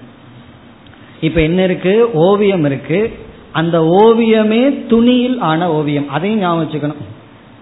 இப்ப 1.21 1.41
என்ன 1.41 1.63
இருக்கு? 1.63 2.11
ஓவியம் 2.11 2.65
இருக்கு. 2.65 3.13
அந்த 3.51 3.81
ஓவியமே 3.81 4.87
துணியில் 4.87 5.39
ஆன 5.39 5.71
ஓவியம். 5.71 6.09
அதையும் 6.09 6.39
ஞாபகம் 6.39 6.69
வச்சுக்கணும். 6.69 7.01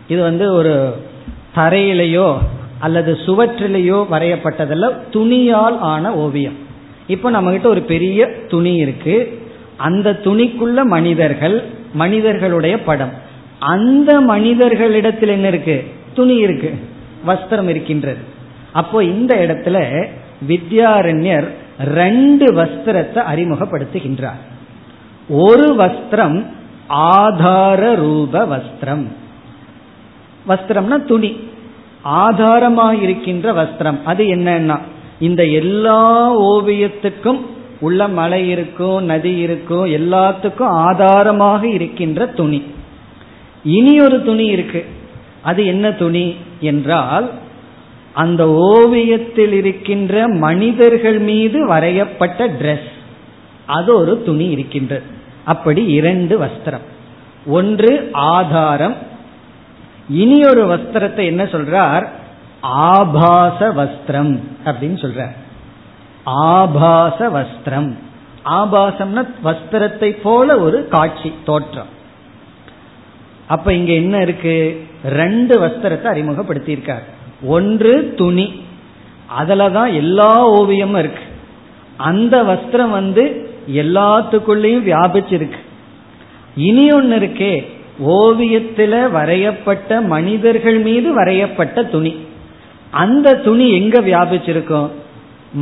இது 0.07 0.21
வந்து 0.21 0.53
ஒரு 0.53 0.95
தரையிலேயோ 1.55 2.37
அல்லது 2.79 3.13
சுவற்றிலேயோ 3.13 4.05
வரையப்பட்டதல்ல 4.11 5.09
துணியால் 5.09 5.79
ஆன 5.79 6.15
ஓவியம். 6.15 6.53
இப்ப 7.07 7.29
நம்ம 7.29 7.51
கிட்ட 7.51 7.69
ஒரு 7.69 7.81
பெரிய 7.81 8.27
துணி 8.47 8.75
இருக்கு. 8.75 9.41
அந்த 9.77 10.19
துணிக்குள்ள 10.23 10.83
மனிதர்கள் 10.83 11.63
மனிதர்களுடைய 11.93 12.83
படம். 12.83 13.29
அந்த 13.61 14.21
மனிதர்களிடத்தில் 14.21 15.29
என்ன 15.29 15.47
இருக்கு? 15.47 15.83
துணி 16.13 16.35
இருக்கு. 16.35 16.79
வஸ்திரம் 17.27 17.67
இருக்கின்றது. 17.67 18.19
அப்போ 18.71 19.03
இந்த 19.03 19.35
இடத்துல 19.35 20.05
வித்யாரண்யர் 20.47 21.47
ரெண்டு 21.79 22.53
வஸ்திரத்தை 22.53 23.23
அறிமுகப்படுத்துகின்றார். 23.33 24.39
ஒரு 25.29 25.75
வஸ்திரம் 25.75 26.45
ஆதார 26.87 27.95
ரூப 27.95 28.45
வஸ்திரம். 28.45 29.07
வஸ்திரம்னா 30.47 31.05
துணி. 31.05 31.35
ஆதாரமாக 32.01 32.95
இருக்கின்ற 32.95 33.53
வஸ்திரம். 33.53 34.03
அது 34.05 34.23
என்னன்னா 34.23 34.79
இந்த 35.19 35.45
எல்லா 35.45 36.39
ஓவியத்துக்கும் 36.39 37.39
உள்ள 37.79 38.07
மலை 38.07 38.49
இருக்கும் 38.49 39.03
நதி 39.03 39.37
இருக்கும் 39.37 39.85
எல்லாத்துக்கும் 39.85 40.71
ஆதாரமாக 40.89 41.67
இருக்கின்ற 41.67 42.25
துணி. 42.25 42.63
இனி 43.63 43.99
ஒரு 43.99 44.23
துணி 44.23 44.45
இருக்கு. 44.45 44.85
அது 45.41 45.65
என்ன 45.65 45.91
துணி 45.91 46.35
என்றால் 46.59 47.31
அந்த 48.13 48.49
ஓவியத்தில் 48.49 49.53
இருக்கின்ற 49.53 50.27
மனிதர்கள் 50.27 51.19
மீது 51.19 51.67
வரையப்பட்ட 51.67 52.57
டிரெஸ் 52.57 52.89
அது 53.65 53.97
ஒரு 53.97 54.23
துணி 54.23 54.45
இருக்கின்றது. 54.45 55.03
அப்படி 55.45 55.85
இரண்டு 55.85 56.39
வஸ்திரம். 56.39 56.87
ஒன்று 57.45 58.09
ஆதாரம். 58.11 58.95
இனி 60.09 60.45
ஒரு 60.45 60.65
வஸ்திரத்தை 60.65 61.25
என்ன 61.25 61.43
சொல்றார்? 61.43 62.07
ஆபாச 62.61 63.73
வஸ்திரம் 63.73 64.39
அப்படின்னு 64.65 64.97
சொல்றார். 64.97 65.35
ஆபாச 66.23 67.29
வஸ்திரம். 67.29 67.95
ஆபாசம்னா 68.45 69.27
வஸ்திரத்தை 69.43 70.17
போல 70.23 70.59
ஒரு 70.59 70.87
காட்சி 70.87 71.33
தோற்றம். 71.45 71.99
அப்ப 73.51 73.73
இங்க 73.73 73.91
என்ன 73.91 74.17
இருக்கு? 74.17 74.83
ரெண்டு 75.05 75.59
வஸ்திரத்தை 75.59 76.07
அறிமுகப்படுத்தியிருக்கார். 76.07 77.03
ஒன்று 77.43 78.13
துணி. 78.17 78.61
அதுலதான் 79.39 79.93
எல்லா 79.93 80.49
ஓவியமும் 80.49 80.99
இருக்கு. 80.99 81.23
அந்த 81.97 82.43
வஸ்திரம் 82.43 82.89
வந்து 82.89 83.49
எல்லாத்துக்குள்ளேயும் 83.71 84.85
வியாபிச்சிருக்கு. 84.87 85.59
இனி 86.55 86.91
ஒன்னு 86.91 87.15
இருக்கே 87.15 87.65
ஓவியத்தில் 87.99 89.07
வரையப்பட்ட 89.07 90.01
மனிதர்கள் 90.05 90.79
மீது 90.79 91.13
வரையப்பட்ட 91.13 91.83
துணி. 91.83 92.15
அந்த 92.89 93.35
துணி 93.35 93.73
எங்க 93.73 94.01
வியாபிச்சிருக்கும்? 94.01 94.89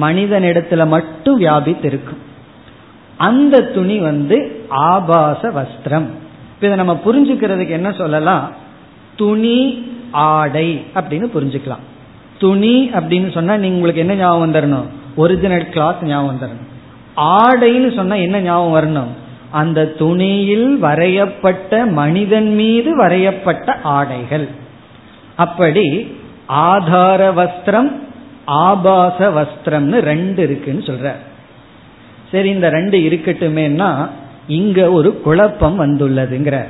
மனிதனிடத்துல 0.01 0.87
மட்டும் 0.87 1.41
வியாபித்திருக்கும். 1.41 2.21
அந்த 3.17 3.61
துணி 3.61 3.97
வந்து 3.97 4.65
ஆபாச 4.67 5.49
வஸ்திரம். 5.49 6.07
இதை 6.61 6.75
நம்ம 6.75 6.99
புரிஞ்சுக்கிறதுக்கு 7.05 7.69
என்ன 7.69 7.91
சொல்லலாம்? 7.91 8.51
துணி 9.15 9.87
ஆடை 10.11 10.85
அப்படின்னு 10.95 11.27
புரிஞ்சுக்கலாம். 11.35 11.83
துணி 12.39 12.89
அப்படின்னு 12.93 13.31
சொன்னா 13.31 13.57
நீங்க 13.57 13.75
உங்களுக்கு 13.75 14.01
என்ன 14.01 14.15
ஞாபகம் 14.15 14.53
தரணும் 14.53 14.87
ஒரிஜினல் 15.15 15.67
கிளாத் 15.73 16.03
ஞாபகம் 16.03 16.41
தரணும் 16.41 16.67
ஆடைன்னு 17.17 17.95
சொன்னா 17.95 18.15
என்ன 18.15 18.39
ஞாபகம் 18.39 18.75
வரணும்? 18.75 19.27
அந்த 19.51 19.87
துணியில் 19.87 20.77
வரையப்பட்ட 20.81 21.91
மனிதன் 21.91 22.55
மீது 22.55 22.97
வரையப்பட்ட 22.97 23.81
ஆடைகள். 23.83 24.47
அப்படி 25.35 26.15
ஆதார 26.45 27.31
வஸ்திரம் 27.31 27.91
ஆபாச 28.45 29.29
வஸ்திரம்னு 29.29 29.99
ரெண்டு 29.99 30.43
இருக்குன்னு 30.43 30.81
சொல்ற. 30.81 31.11
சரி 32.31 32.49
இந்த 32.49 32.69
ரெண்டு 32.69 32.97
இருக்கட்டுமேனா 32.97 34.09
இங்க 34.49 34.91
ஒரு 34.91 35.21
குழப்பம் 35.21 35.79
வந்துள்ளதுங்கிற 35.79 36.65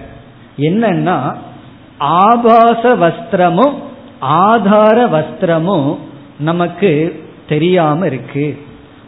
என்னன்னா 0.58 1.36
ஆபாச 1.98 2.96
வஸ்திரமும் 2.96 3.74
ஆதார 4.20 5.06
வஸ்திரமும் 5.06 5.98
நமக்கு 6.40 7.24
தெரியாம 7.48 8.06
இருக்கு. 8.06 8.66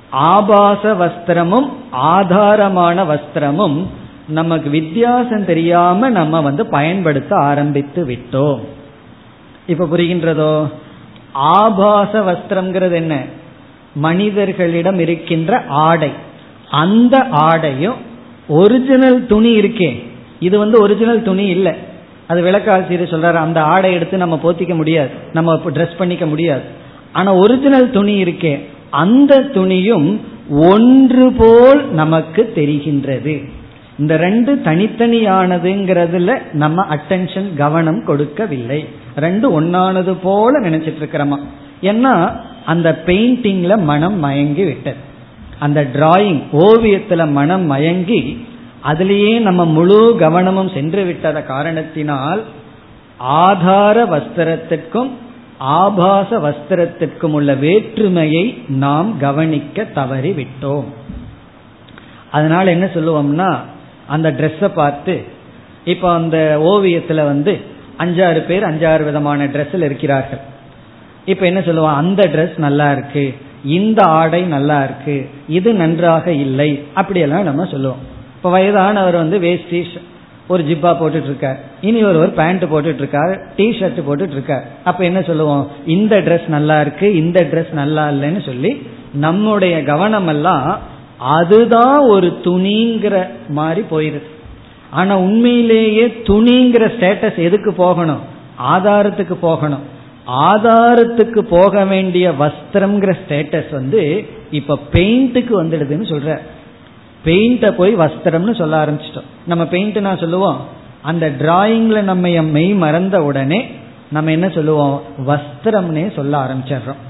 ஆபாச 0.09 0.93
வஸ்திரமும் 0.93 1.69
ஆதாரமான 1.91 3.03
வஸ்திரமும் 3.03 3.85
நமக்கு 4.27 4.69
வித்தியாசம் 4.69 5.45
தெரியாம 5.45 6.09
நம்ம 6.09 6.41
வந்து 6.41 6.65
பயன்படுத்த 6.65 7.35
ஆரம்பித்து 7.35 8.05
விட்டோம். 8.05 8.59
இப்ப 9.67 9.85
புரிகின்றதோ? 9.85 10.71
ஆபாச 11.31 12.21
வஸ்திரம்ங்கிறது 12.21 12.93
என்ன? 12.93 13.23
மனிதர்களிடம் 13.93 14.99
இருக்கின்ற 14.99 15.63
ஆடை. 15.67 16.11
அந்த 16.69 17.27
ஆடையும் 17.31 18.09
ஒரிஜினல் 18.51 19.25
துணி 19.25 19.59
இருக்கே. 19.59 20.03
இது 20.39 20.57
வந்து 20.57 20.81
ஒரிஜினல் 20.81 21.21
துணி 21.21 21.47
இல்லை. 21.47 21.71
அது 22.27 22.43
விளக்காசிரியர் 22.43 23.13
சொல்றாரு 23.13 23.33
அந்த 23.33 23.61
ஆடை 23.61 23.93
எடுத்து 23.93 24.17
நம்ம 24.17 24.39
போத்திக்க 24.43 24.75
முடியாது. 24.75 25.09
நம்ம 25.33 25.55
ட்ரெஸ் 25.55 25.97
பண்ணிக்க 25.97 26.25
முடியாது. 26.25 26.61
ஆனா 27.11 27.35
ஒரிஜினல் 27.35 27.91
துணி 27.91 28.23
இருக்கே. 28.23 28.59
அந்த 28.89 29.39
துணியும் 29.39 30.17
ஒன்று 30.49 31.31
போல் 31.31 31.91
நமக்கு 31.91 32.51
தெரிகின்றது. 32.55 33.49
இந்த 33.99 34.17
ரெண்டு 34.17 34.61
தனித்தனியானதுங்கிறதுல 34.65 36.41
நம்ம 36.53 36.85
அட்டென்ஷன் 36.89 37.55
கவனம் 37.55 38.05
கொடுக்கவில்லை. 38.05 38.85
ரெண்டு 39.15 39.61
ஒன்னானது 39.61 40.15
போல 40.23 40.69
நினைச்சிட்டு 40.69 41.01
இருக்கிறோமா. 41.01 41.37
ஏன்னா 41.81 42.39
அந்த 42.65 43.01
பெயிண்டிங்ல 43.05 43.77
மனம் 43.81 44.19
மயங்கி 44.19 44.63
விட்டது. 44.63 45.09
அந்த 45.65 45.79
டிராயிங் 45.95 46.39
ஓவியத்துல 46.65 47.21
மனம் 47.39 47.65
மயங்கி 47.71 48.21
அதுலேயே 48.89 49.33
நம்ம 49.47 49.61
முழு 49.77 49.99
கவனமும் 50.23 50.71
சென்று 50.75 51.01
விட்டத 51.09 51.39
காரணத்தினால் 51.53 52.41
ஆதார 53.43 53.97
வஸ்திரத்திற்கும் 54.13 55.11
ஆபாச 55.79 56.29
வஸ்திரத்திற்கும் 56.45 57.35
உள்ள 57.37 57.51
வேற்றுமையை 57.63 58.45
நாம் 58.83 59.09
கவனிக்க 59.25 59.83
தவறிவிட்டோம். 59.97 60.87
அதனால 62.31 62.65
என்ன 62.75 62.85
சொல்லுவோம்னா 62.95 63.49
அந்த 64.15 64.27
ட்ரெஸ்ஸை 64.39 64.69
பார்த்து 64.81 65.15
இப்போ 65.93 66.07
அந்த 66.13 66.37
ஓவியத்தில் 66.71 67.29
வந்து 67.31 67.53
அஞ்சாறு 68.03 68.41
பேர் 68.49 68.69
அஞ்சாறு 68.69 69.03
விதமான 69.09 69.45
ட்ரெஸ்ஸில் 69.53 69.87
இருக்கிறார்கள். 69.89 70.41
இப்போ 71.31 71.43
என்ன 71.45 71.61
சொல்லுவோம் 71.67 71.99
அந்த 72.01 72.21
ட்ரெஸ் 72.33 72.57
நல்லா 72.65 72.87
இருக்கு. 72.91 73.25
இந்த 73.63 74.03
ஆடை 74.03 74.41
நல்லா 74.41 74.83
இருக்கு 74.83 75.29
இது 75.47 75.73
நன்றாக 75.73 76.31
இல்லை 76.31 76.83
அப்படியெல்லாம் 76.93 77.43
நம்ம 77.43 77.65
சொல்லுவோம். 77.65 78.01
இப்போ 78.35 78.49
வயதானவர் 78.49 79.15
வந்து 79.15 79.39
வேஷ்டி 79.39 79.87
ஒரு 80.47 80.63
ஜிப்பா 80.63 80.91
போட்டுட்டு 80.99 81.23
இருக்கார் 81.23 81.59
இனி 81.81 82.03
ஒருவர் 82.03 82.33
பேண்ட் 82.33 82.63
போட்டுட்டு 82.63 82.95
இருக்கார் 82.95 83.41
டி 83.55 83.69
ஷர்ட் 83.69 83.99
போட்டுட்டு 84.07 84.31
இருக்கார் 84.31 84.63
அப்ப 84.83 85.03
என்ன 85.03 85.21
சொல்லுவோம்? 85.21 85.67
இந்த 85.85 86.19
ட்ரெஸ் 86.19 86.47
நல்லா 86.47 86.81
இருக்கு 86.81 87.15
இந்த 87.15 87.39
ட்ரெஸ் 87.51 87.73
நல்லா 87.73 88.09
இல்லைன்னு 88.09 88.45
சொல்லி 88.45 88.85
நம்முடைய 89.13 89.83
கவனம் 89.83 90.27
எல்லாம் 90.27 90.77
அதுதான் 91.17 91.97
ஒரு 91.97 92.39
துணிங்கிற 92.43 93.27
மாதிரி 93.47 93.81
போயிருது. 93.91 94.29
ஆனா 94.89 95.17
உண்மையிலேயே 95.17 96.07
துணிங்கிற 96.07 96.83
ஸ்டேட்டஸ் 96.95 97.35
எதுக்கு 97.35 97.73
போகணும்? 97.73 98.19
ஆதாரத்துக்கு 98.73 99.33
போகணும். 99.33 99.99
ஆதாரத்துக்கு 100.27 101.39
போக 101.39 101.85
வேண்டிய 101.85 102.31
வஸ்திரம்ங்கிற 102.31 103.13
ஸ்டேட்டஸ் 103.27 103.71
வந்து 103.71 104.25
இப்ப 104.51 104.77
பெயிண்ட்டுக்கு 104.91 105.63
வந்துடுதுன்னு 105.63 106.05
சொல்ற. 106.09 106.37
பெயிண்ட 107.25 107.71
போய் 107.71 107.95
வஸ்திரம்னு 107.95 108.55
சொல்ல 108.55 108.85
ஆரம்பிச்சிட்டோம். 108.85 109.29
நம்ம 109.45 109.65
பெயிண்ட் 109.65 109.97
நான் 109.97 110.17
சொல்லுவோம். 110.17 110.65
அந்த 111.01 111.29
டிராயிங்ல 111.29 112.01
நம்ம 112.01 112.41
மெய் 112.41 112.73
மறந்த 112.73 113.23
உடனே 113.23 113.71
நம்ம 114.09 114.31
என்ன 114.31 114.49
சொல்லுவோம்? 114.49 115.01
வஸ்திரம்னே 115.27 116.13
சொல்ல 116.15 116.37
ஆரம்பிச்சிடுறோம். 116.37 117.01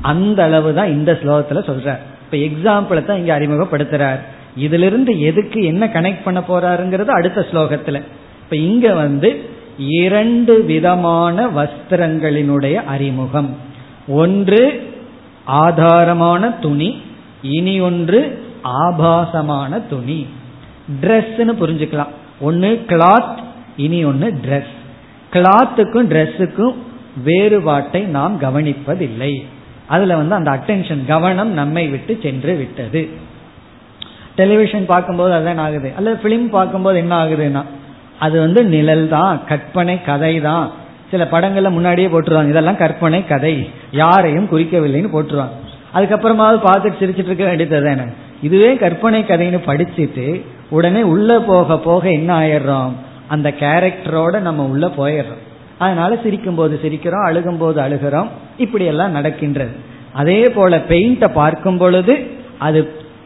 அந்த 0.00 0.42
அளவு 0.42 0.74
தான் 0.74 0.88
இந்த 0.88 1.18
ஸ்லோகத்துல 1.22 1.70
சொல்ற. 1.70 1.98
இப்ப 2.30 2.36
எக்ஸாம்பிளை 2.36 3.04
தான் 3.04 3.18
இங்க 3.18 3.38
அறிமுகப்படுத்துறார். 3.38 4.18
இதுல 4.58 4.82
இருந்து 4.82 5.20
எதுக்கு 5.20 5.64
என்ன 5.64 5.86
கனெக்ட் 5.86 6.22
பண்ண 6.24 6.42
போறாருங்கிறது 6.48 7.06
அடுத்த 7.06 7.46
ஸ்லோகத்துல. 7.52 8.02
இப்ப 8.42 8.56
இங்க 8.56 8.94
வந்து 8.94 9.50
இரண்டு 9.78 10.64
விதமான 10.64 11.46
வஸ்திரங்களினுடைய 11.46 12.74
அறிமுகம். 12.74 13.56
ஒன்று 14.08 14.90
ஆதாரமான 15.46 16.58
துணி 16.58 17.00
இனி 17.42 17.80
ஒன்று 17.80 18.44
ஆபாசமான 18.62 19.80
துணி. 19.80 20.26
ட்ரெஸ்ன்னு 21.00 21.52
புரிஞ்சுக்கலாம். 21.60 22.08
ஒன்று 22.40 22.84
கிளாத் 22.86 23.36
இனி 23.76 24.04
ஒன்று 24.04 24.40
ட்ரெஸ் 24.44 24.72
கிளாத்துக்கும் 25.32 26.08
ட்ரெஸ்ஸுக்கும் 26.08 26.74
வேறுபாட்டை 27.24 28.02
நாம் 28.02 28.40
கவனிப்பதில்லை. 28.40 29.44
அதுல 29.86 30.16
வந்து 30.16 30.34
அந்த 30.34 30.50
அட்டென்ஷன் 30.50 31.06
கவனம் 31.06 31.52
நம்மை 31.52 31.88
விட்டு 31.88 32.18
சென்று 32.22 32.56
விட்டது. 32.56 33.08
டெலிவிஷன் 34.36 34.86
பார்க்கும்போது 34.86 35.34
அதான் 35.34 35.56
ஆகுது. 35.56 35.92
அல்லது 35.96 36.28
பிலிம் 36.28 36.48
பார்க்கும்போது 36.48 36.98
என்ன 36.98 37.24
ஆகுதுன்னா 37.24 37.62
அது 38.24 38.36
வந்து 38.44 38.60
நிழல் 38.74 39.06
தான் 39.16 39.34
கற்பனை 39.48 39.96
கதை 40.08 40.34
தான் 40.40 40.66
சில 41.10 41.24
படங்கள்ல 41.32 41.70
முன்னாடியே 41.76 42.08
போட்டுருவாங்க. 42.08 42.52
இதெல்லாம் 42.52 42.80
கற்பனை 42.82 43.20
கதை. 43.26 43.54
யாரையும் 44.00 44.50
குறிக்கவில்லைன்னு 44.52 45.14
போட்டுருவாங்க. 45.14 45.56
அதுக்கப்புறமாவது 45.96 46.58
பார்த்துட்டு 46.66 47.00
சிரிச்சிட்டு 47.00 47.30
இருக்க 47.30 47.44
வேண்டியது 47.44 47.80
தானே 47.88 48.04
இதுவே 48.46 48.70
கற்பனை 48.82 49.20
கதைன்னு 49.22 49.58
படிச்சுட்டு 49.66 50.26
உடனே 50.76 51.02
உள்ள 51.14 51.30
போக 51.48 51.78
போக 51.78 52.04
என்ன 52.18 52.30
ஆயிடுறோம்? 52.40 52.92
அந்த 53.28 53.48
கேரக்டரோட 53.60 54.34
நம்ம 54.46 54.64
உள்ள 54.72 54.86
போயிடுறோம். 54.98 55.42
அதனால 55.78 56.16
சிரிக்கும் 56.22 56.54
போது 56.54 56.74
சிரிக்கிறோம் 56.82 57.26
அழுகும் 57.28 57.60
போது 57.62 57.78
அழுகிறோம். 57.82 58.28
இப்படி 58.64 58.84
எல்லாம் 58.84 59.10
நடக்கின்றது. 59.10 59.74
அதே 60.12 60.40
போல 60.48 60.76
பெயிண்ட 60.88 61.26
பார்க்கும் 61.32 61.78
பொழுது 61.78 62.14
அது 62.58 62.80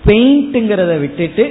பெயிண்ட்ங்கிறத 0.07 0.93
விட்டுட்டு 1.01 1.45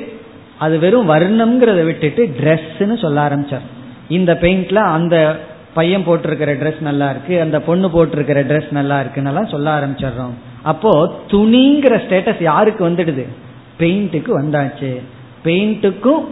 அது 0.59 0.79
வெறும் 0.79 1.09
வர்ணம்ங்கிறத 1.09 1.83
விட்டுட்டு 1.83 2.35
ட்ரெஸ்ன்னு 2.39 2.99
சொல்ல 2.99 3.27
ஆரம்பிச்சார். 3.27 3.65
இந்த 4.09 4.37
பெயிண்ட்ல 4.41 4.75
அந்த 4.75 5.39
பையன் 5.73 6.03
போட்டிருக்கிற 6.03 6.55
ட்ரெஸ் 6.55 6.81
நல்லா 6.81 7.09
இருக்கு 7.09 7.41
அந்த 7.41 7.61
பொண்ணு 7.61 7.89
போட்டிருக்கிற 7.89 8.43
ட்ரெஸ் 8.43 8.71
நல்லா 8.71 8.99
இருக்குன்னு 8.99 9.47
சொல்ல 9.47 9.79
ஆரம்பிச்சிடுறோம். 9.79 10.33
அப்போ 10.61 11.19
துணிங்கிற 11.31 12.01
ஸ்டேட்டஸ் 12.09 12.43
யாருக்கு 12.43 12.89
வந்துடுது? 12.89 13.25
பெயிண்ட்டுக்கு 13.79 14.41
வந்தாச்சு. 14.41 15.01
பெயிண்ட்டுக்கும் 15.43 16.25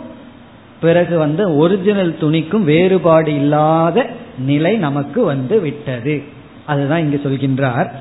பிறகு 0.81 1.17
வந்து 1.17 1.55
ஒரிஜினல் 1.55 2.17
துணிக்கும் 2.21 2.63
வேறுபாடு 2.63 3.36
இல்லாத 3.36 4.07
நிலை 4.38 4.77
நமக்கு 4.77 5.23
வந்து 5.23 5.59
விட்டது. 5.59 6.23
அதுதான் 6.65 6.99
இங்கு 6.99 7.21
சொல்கின்றார். 7.23 7.91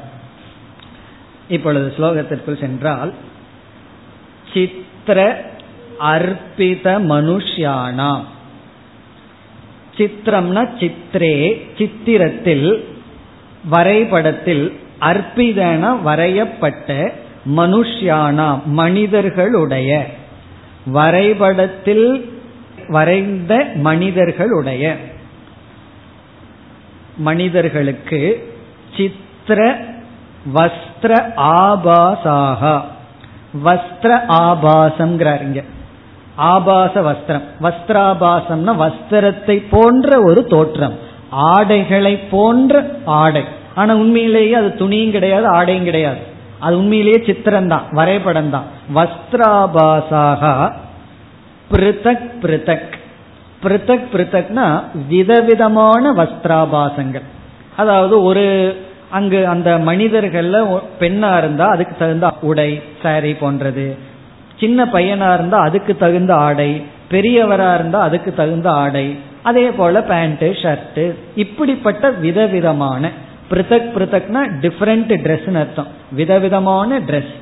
இப்பொழுது 1.49 1.93
ஸ்லோகத்திற்குள் 1.99 2.61
சென்றால் 2.61 3.13
சித்திர 4.55 5.51
அர்ப்பித 6.03 6.95
மனுஷியானாம் 7.09 8.23
சித்திரம்னா 9.97 10.69
சித்திரே 10.81 11.67
சித்திரத்தில் 11.79 12.85
வரைபடத்தில் 13.65 14.81
அர்ப்பிதன 15.01 16.03
வரையப்பட்ட 16.03 17.13
மனுஷியானாம் 17.57 18.65
மனிதர்களுடைய. 18.65 20.07
வரைபடத்தில் 20.87 22.39
வரைந்த 22.89 23.67
மனிதர்களுடைய. 23.75 24.97
மனிதர்களுக்கு 27.17 28.53
சித்திர 28.97 29.85
வஸ்திர 30.55 31.13
ஆபாசாக. 31.37 32.83
வஸ்திர 33.65 34.21
ஆபாசம்ங்கிறாருங்க 34.29 35.63
ஆபாச 36.37 37.01
வஸ்திரம். 37.01 37.43
வஸ்திராபாசம்னா 37.63 38.73
வஸ்திரத்தை 38.85 39.63
போன்ற 39.71 40.21
ஒரு 40.23 40.47
தோற்றம். 40.47 40.95
ஆடைகளை 41.31 42.17
போன்ற 42.17 42.91
ஆடை. 43.05 43.45
ஆனா 43.75 43.95
உண்மையிலேயே 43.95 44.55
அது 44.55 44.75
துணியும் 44.79 45.11
கிடையாது 45.11 45.47
ஆடையும் 45.47 45.85
கிடையாது. 45.85 46.19
அது 46.61 46.79
உண்மையிலேயே 46.79 47.23
சித்திரம் 47.27 47.69
தான் 47.69 47.83
வரைபடம் 47.91 48.51
தான் 48.51 48.65
வஸ்திராபாசாக 48.95 50.73
பிருத்தக் 51.71 52.31
பிருத்தக். 52.43 53.01
பிருத்தக் 53.63 54.09
பிருத்தக்னா 54.13 54.83
விதவிதமான 55.09 56.13
வஸ்திராபாசங்கள். 56.13 57.23
அதாவது 57.77 58.23
ஒரு 58.23 58.77
அங்கு 59.11 59.49
அந்த 59.49 59.79
மனிதர்கள்ல 59.79 60.81
பெண்ணா 61.01 61.39
இருந்தா 61.39 61.67
அதுக்கு 61.67 61.95
தகுந்த 61.99 62.33
உடை 62.41 62.83
சாரி 63.03 63.35
போன்றது. 63.35 64.11
சின்ன 64.63 64.85
பையனா 64.85 65.35
இருந்தா 65.35 65.59
அதுக்கு 65.59 65.97
தகுந்த 65.97 66.33
ஆடை 66.35 66.71
பெரியவரா 67.11 67.75
இருந்தா 67.75 68.01
அதுக்கு 68.01 68.35
தகுந்த 68.35 68.71
ஆடை 68.85 69.07
அதே 69.43 69.67
போல 69.71 70.03
பேண்ட் 70.03 70.45
ஷர்ட் 70.63 71.01
இப்படிப்பட்ட 71.35 72.11
விதவிதமான 72.11 73.11
பிருத்தக் 73.51 73.91
பிருத்தக்னா 73.95 74.43
டிஃபரெண்ட் 74.61 75.13
ட்ரெஸ் 75.25 75.59
அர்த்தம். 75.59 75.87
விதவிதமான 76.13 76.99
ட்ரெஸ் 76.99 77.35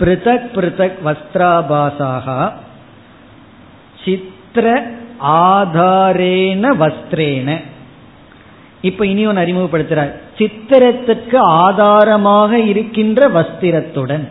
பிருத்தக் 0.00 0.50
பிருத்தக் 0.54 0.98
வஸ்திராபாசாக 1.04 2.50
சித்திர 4.04 4.66
ஆதாரேன 5.24 6.64
வஸ்திரேன. 6.82 7.50
இப்ப 8.80 9.06
இனி 9.06 9.26
ஒன்று 9.26 9.42
அறிமுகப்படுத்துறார். 9.42 10.12
சித்திரத்திற்கு 10.38 11.38
ஆதாரமாக 11.38 12.58
இருக்கின்ற 12.58 13.28
வஸ்திரத்துடன். 13.28 14.26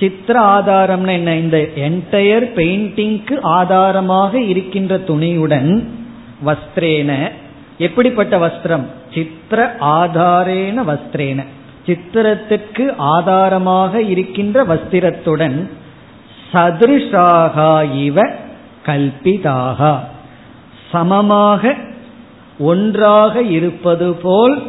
சித்திர 0.00 0.40
ஆதாரம்னா 0.40 1.12
என்ன? 1.12 1.36
இந்த 1.36 1.56
என்டையர் 1.74 2.46
பெயிண்டிங்க்கு 2.56 3.38
ஆதாரமாக 3.40 4.40
இருக்கின்ற 4.40 4.96
துணியுடன் 4.96 5.84
வஸ்திரேன. 6.46 7.30
எப்படிப்பட்ட 7.78 8.38
வஸ்திரம்? 8.38 8.84
சித்திர 9.14 9.76
ஆதாரேன 9.80 10.84
வஸ்திரேன. 10.84 11.44
சித்திரத்திற்கு 11.86 12.94
ஆதாரமாக 12.96 14.02
இருக்கின்ற 14.02 14.64
வஸ்திரத்துடன் 14.64 15.70
சதிருஷாக 16.52 17.56
இவ 17.94 18.30
கல்பிதாக. 18.86 19.98
சமமாக 20.92 21.74
ஒன்றாக 22.58 23.42
இருப்பது 23.42 24.14
போல் 24.14 24.62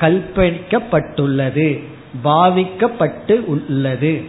கல்பிக்கப்பட்டுள்ளது 0.00 1.89
பாவிக்கப்பட்டு 2.24 3.44
உள்ளது. 3.44 4.24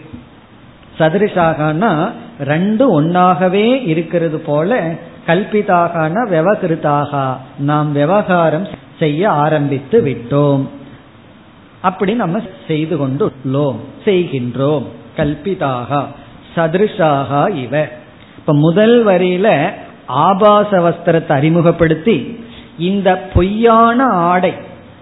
சதிருஷாகனா 1.00 2.12
ரெண்டு 2.39 3.02
ஒன்னாகவே 3.02 3.88
இருக்கிறது 3.88 4.39
போல 4.39 4.94
கல்பிதாகனா 5.28 6.28
விவகிருதாக. 6.30 7.38
நாம் 7.58 7.91
விவகாரம் 7.91 8.67
செய்ய 9.00 9.30
ஆரம்பித்து 9.30 10.02
விட்டோம். 10.02 10.67
அப்படி 11.82 12.13
நம்ம 12.13 12.39
செய்து 12.67 12.98
கொண்டு 12.98 13.32
உள்ளோம் 13.32 13.76
செய்கின்றோம். 14.06 14.86
கல்பிதாக. 15.17 16.06
சதிருஷாக 16.56 17.56
இவ. 17.56 17.88
இப்ப 18.38 18.54
முதல் 18.54 19.06
வரியில 19.06 19.72
ஆபாச 20.06 20.80
வஸ்திரத்தை 20.80 21.32
அறிமுகப்படுத்தி 21.32 22.44
இந்த 22.78 23.17
பொய்யான 23.34 24.04
ஆடை 24.04 24.54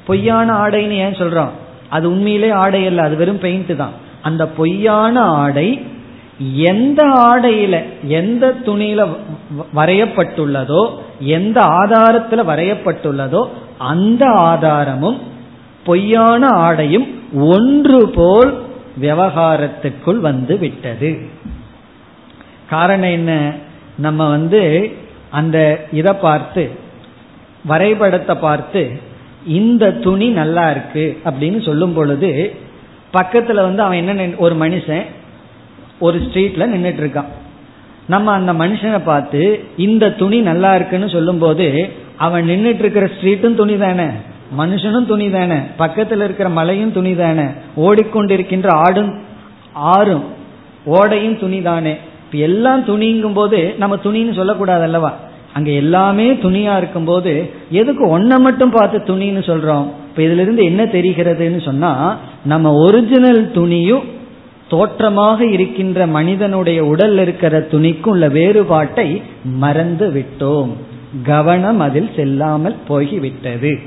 பொய்யான 0.08 0.54
ஆடைன்னு 0.54 0.90
ஏன் 0.90 1.14
சொல்றோம்? 1.14 1.50
அது 1.90 2.12
உண்மையிலே 2.12 2.50
ஆடை 2.50 2.88
அல்ல 2.88 3.02
அது 3.02 3.16
வெறும் 3.16 3.40
பெயிண்ட் 3.40 3.76
தான். 3.76 3.94
அந்த 4.22 4.48
பொய்யான 4.48 5.22
ஆடை 5.22 5.70
எந்த 6.54 7.02
ஆடையில 7.28 7.76
எந்த 8.08 8.56
துணியில 8.66 9.08
வரையப்பட்டுள்ளதோ 9.76 10.84
எந்த 11.20 11.62
ஆதாரத்துல 11.80 12.44
வரையப்பட்டுள்ளதோ 12.46 13.42
அந்த 13.78 14.24
ஆதாரமும் 14.30 15.20
பொய்யான 15.84 16.48
ஆடையும் 16.48 17.08
ஒன்று 17.48 18.10
போல் 18.10 18.52
விவகாரத்துக்குள் 19.02 20.20
வந்து 20.20 20.58
விட்டது. 20.58 21.12
காரணம் 22.70 23.12
என்ன? 23.12 23.32
நம்ம 23.98 24.30
வந்து 24.30 24.62
அந்த 25.30 25.58
இதை 25.92 26.14
பார்த்து 26.14 26.64
வரைபடத்தை 27.66 28.36
பார்த்து 28.36 28.82
இந்த 29.46 29.92
துணி 29.92 30.30
நல்லா 30.30 30.72
இருக்கு 30.72 31.18
அப்படின்னு 31.26 31.62
சொல்லும் 31.62 31.94
பொழுது 31.94 32.56
பக்கத்துல 33.14 33.54
வந்து 33.54 33.82
அவன் 33.82 34.08
என்ன 34.08 34.36
ஒரு 34.38 34.56
மனுஷன் 34.56 35.06
ஒரு 36.00 36.20
ஸ்ட்ரீட்ல 36.20 36.66
நின்றுட்டு 36.74 37.04
இருக்கான். 37.04 37.26
நம்ம 38.08 38.32
அந்த 38.32 38.54
மனுஷனை 38.54 39.00
பார்த்து 39.04 39.64
இந்த 39.78 40.12
துணி 40.12 40.42
நல்லா 40.42 40.76
இருக்குன்னு 40.76 41.10
சொல்லும் 41.10 41.38
போது 41.38 41.90
அவன் 42.18 42.50
நின்றுட்டு 42.50 42.80
இருக்கிற 42.80 43.06
ஸ்ட்ரீட்டும் 43.06 43.56
துணி 43.56 43.78
தானே 43.78 44.06
மனுஷனும் 44.58 45.06
துணி 45.06 45.30
தானே 45.30 45.56
பக்கத்தில் 45.78 46.20
இருக்கிற 46.20 46.50
மலையும் 46.50 46.92
துணி 46.92 47.16
தானே 47.16 47.44
ஓடிக்கொண்டிருக்கின்ற 47.78 48.68
ஆடும் 48.72 49.22
ஆறும் 49.74 50.24
ஓடையும் 50.86 51.40
துணி 51.40 51.62
தானே. 51.62 51.98
எல்லாம் 52.32 52.86
துணிங்கும் 52.86 53.34
போது 53.34 53.76
நம்ம 53.78 53.96
துணின்னு 53.96 54.34
சொல்லக்கூடாது 54.34 54.82
அல்லவா? 54.82 55.18
அங்க 55.54 55.72
எல்லாமே 55.72 56.32
துணியா 56.32 56.78
இருக்கும் 56.78 57.06
போது 57.06 57.50
எதுக்கு 57.70 58.20
ஒன்ன 58.20 58.40
மட்டும் 58.40 58.70
பார்த்து 58.70 59.16
துணின்னு 59.16 59.42
சொல்றோம்? 59.50 59.88
இப்ப 60.10 60.24
இதுல 60.24 60.40
இருந்து 60.40 60.64
என்ன 60.64 60.84
தெரிகிறதுன்னு 60.84 61.62
சொன்னா 61.62 62.18
நம்ம 62.46 62.74
ஒரிஜினல் 62.74 63.52
துணியும் 63.56 64.04
தோற்றமாக 64.68 65.46
இருக்கின்ற 65.46 66.08
மனிதனுடைய 66.08 66.86
உடல் 66.86 67.18
இருக்கிற 67.18 67.60
துணிக்கும் 67.60 68.12
உள்ள 68.12 68.30
வேறுபாட்டை 68.30 69.22
மறந்து 69.44 70.08
விட்டோம். 70.10 70.70
கவனம் 71.24 71.80
அதில் 71.80 72.10
செல்லாமல் 72.16 72.76
போய்விட்டது. 72.88 73.80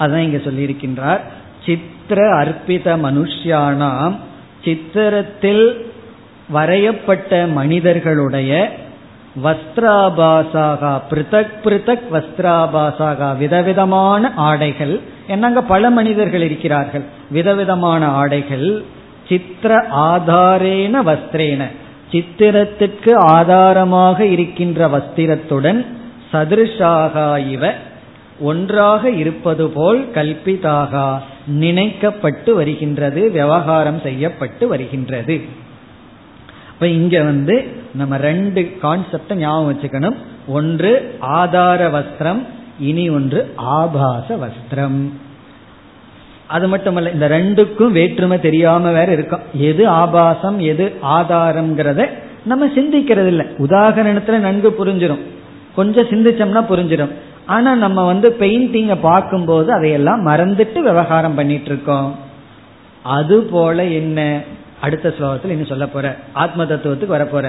அதான் 0.00 0.24
இங்க 0.26 0.36
சொல்லியிருக்கின்றார். 0.36 1.20
சித்திர 1.66 2.20
அர்ப்பித 2.34 2.96
மனுஷியானாம் 3.04 4.14
சித்திரத்தில் 4.64 5.64
வரையப்பட்ட 6.50 7.46
மனிதர்களுடைய 7.46 8.78
வஸ்திராபாசாகா 9.44 11.00
பிருத்தக் 11.10 11.50
பிருத்தக் 11.64 12.06
வஸ்திராபாசாகா 12.12 13.36
விதவிதமான 13.36 14.32
ஆடைகள். 14.36 15.00
என்னங்க 15.26 15.62
பல 15.62 15.90
மனிதர்கள் 15.90 16.42
இருக்கிறார்கள். 16.42 17.02
விதவிதமான 17.30 18.06
ஆடைகள். 18.06 18.84
சித்திர 19.28 19.86
ஆதாரேன 19.96 21.02
வஸ்திரேன. 21.02 21.64
சித்திரத்திற்கு 22.10 23.16
ஆதாரமாக 23.16 24.26
இருக்கின்ற 24.26 24.88
வஸ்திரத்துடன் 24.88 25.86
சதிருஷாக 26.32 27.48
இவ 27.48 27.72
ஒன்றாக 28.40 29.10
இருப்பது 29.10 29.68
போல் 29.68 30.10
கல்பிதாக 30.14 31.18
நினைக்கப்பட்டு 31.50 32.52
வருகின்றது 32.52 33.30
விவகாரம் 33.30 34.00
செய்யப்பட்டு 34.00 34.68
வருகின்றது. 34.68 35.57
இப்ப 36.78 36.90
இங்க 36.90 37.22
வந்து 37.22 37.66
நம்ம 37.94 38.16
ரெண்டு 38.16 38.78
கான்செப்ட 38.82 39.34
ஞாபகம் 39.34 39.70
வச்சுக்கணும். 39.72 40.16
ஒன்று 40.46 41.14
ஆதார 41.20 41.88
வஸ்திரம் 41.88 42.42
இனி 42.80 43.08
ஒன்று 43.08 43.52
ஆபாச 43.54 44.36
வஸ்திரம். 44.36 45.08
அது 46.46 46.68
மட்டுமல்ல 46.68 47.10
இந்த 47.10 47.28
ரெண்டுக்கும் 47.28 47.90
வேற்றுமை 47.90 48.40
தெரியாம 48.40 48.90
வேற 48.90 49.12
இருக்கும். 49.12 49.40
எது 49.52 49.88
ஆபாசம் 49.88 50.58
எது 50.58 50.94
ஆதாரம்ங்கிறத 51.02 52.08
நம்ம 52.44 52.66
சிந்திக்கிறது 52.66 53.26
இல்லை 53.26 53.46
உதாகரணத்துல 53.58 54.38
நன்கு 54.38 54.74
புரிஞ்சிடும் 54.78 55.24
கொஞ்சம் 55.74 56.06
சிந்திச்சோம்னா 56.06 56.62
புரிஞ்சிடும் 56.70 57.12
ஆனா 57.46 57.74
நம்ம 57.74 58.04
வந்து 58.06 58.36
பெயிண்டிங்க 58.40 58.96
பார்க்கும்போது 59.00 59.72
அதையெல்லாம் 59.72 60.26
மறந்துட்டு 60.26 60.80
விவகாரம் 60.80 61.34
பண்ணிட்டு 61.34 61.64
இருக்கோம். 61.64 62.16
அது 63.02 63.42
போல 63.42 63.84
என்ன? 63.84 64.40
அடுத்த 64.81 65.09
ஸ்லோகத்தில் 65.17 65.53
இன்னும் 65.53 65.71
சொல்ல 65.71 65.85
போற 65.87 66.07
ஆத்ம 66.43 66.65
தத்துவத்துக்கு 66.65 67.15
வரப்போற 67.15 67.47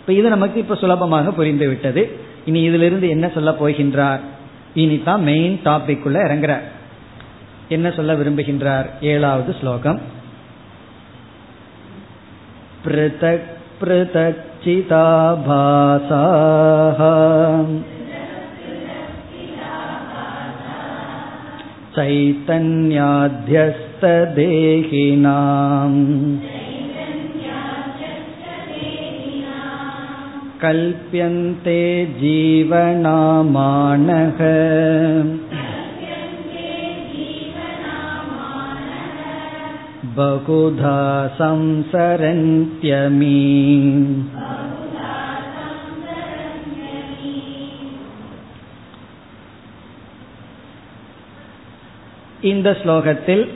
இப்ப 0.00 0.12
இது 0.12 0.28
நமக்கு 0.28 0.58
இப்ப 0.60 0.76
சுலபமாக 0.76 1.32
புரிந்து 1.32 1.66
விட்டது 1.68 2.02
இனி 2.44 2.60
இதிலிருந்து 2.62 3.08
என்ன 3.08 3.26
சொல்ல 3.28 3.50
போகின்றார் 3.60 4.22
இனி 4.74 4.96
தான் 5.02 5.22
மெயின் 5.22 5.56
டாபிக் 5.64 6.06
உள்ள 6.06 6.18
இறங்குறார் 6.28 6.66
என்ன 7.68 7.88
சொல்ல 7.90 8.14
விரும்புகின்றார் 8.14 8.88
ஏழாவது 9.12 9.52
ஸ்லோகம் 9.60 10.00
பிருதக் 12.84 13.50
பிருதக் 13.80 14.42
चिताभासाः 14.64 16.10
चैतन्याध्यस्तदेहिनाम् 24.82 26.55
कल्प्यन्ते 30.60 32.06
जीवनामानः 32.20 34.38
बहुधा 40.16 41.28
संसरन्त्यमी 41.38 43.40
இந்த 52.42 52.76
ஸ்லோகத்தில் 52.82 53.50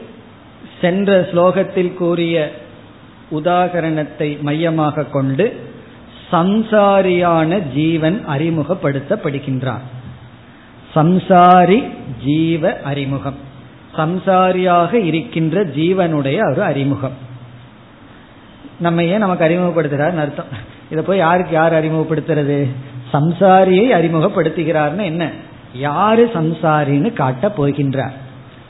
சென்ற 0.81 1.29
ஸ்லோகத்தில் 1.33 1.95
கூறிய 1.95 2.53
உதாகரணத்தை 3.31 4.41
மையமாக 4.41 5.07
கொண்டு 5.07 5.70
சம்சாரியான 6.32 7.74
ஜீவன் 7.74 8.24
அறிமுகப்படுத்தப்படுகின்றான் 8.30 9.82
சம்சாரி 10.96 11.90
ஜீவ 12.26 12.82
அறிமுகம். 12.82 13.36
சம்சாரியாக 13.98 14.94
இருக்கின்ற 14.94 15.66
ஜீவனுடைய 15.66 16.52
ஒரு 16.52 16.64
அறிமுகம். 16.64 17.30
நம்ம 18.80 19.04
ஏன் 19.04 19.18
நமக்கு 19.18 19.46
அறிமுகப்படுத்துறாருன்னு 19.46 20.18
அர்த்தம்? 20.18 20.46
இதை 20.92 21.04
போய் 21.04 21.18
யாருக்கு 21.18 21.52
யார் 21.52 21.74
அறிமுகப்படுத்துறது? 21.74 22.68
சம்சாரியை 23.14 23.88
அறிமுகப்படுத்துகிறார்னு 23.94 25.04
என்ன? 25.04 25.30
யாரு 25.74 26.30
சம்சாரின்னு 26.34 27.14
காட்ட 27.14 27.54
போகின்றார். 27.58 28.12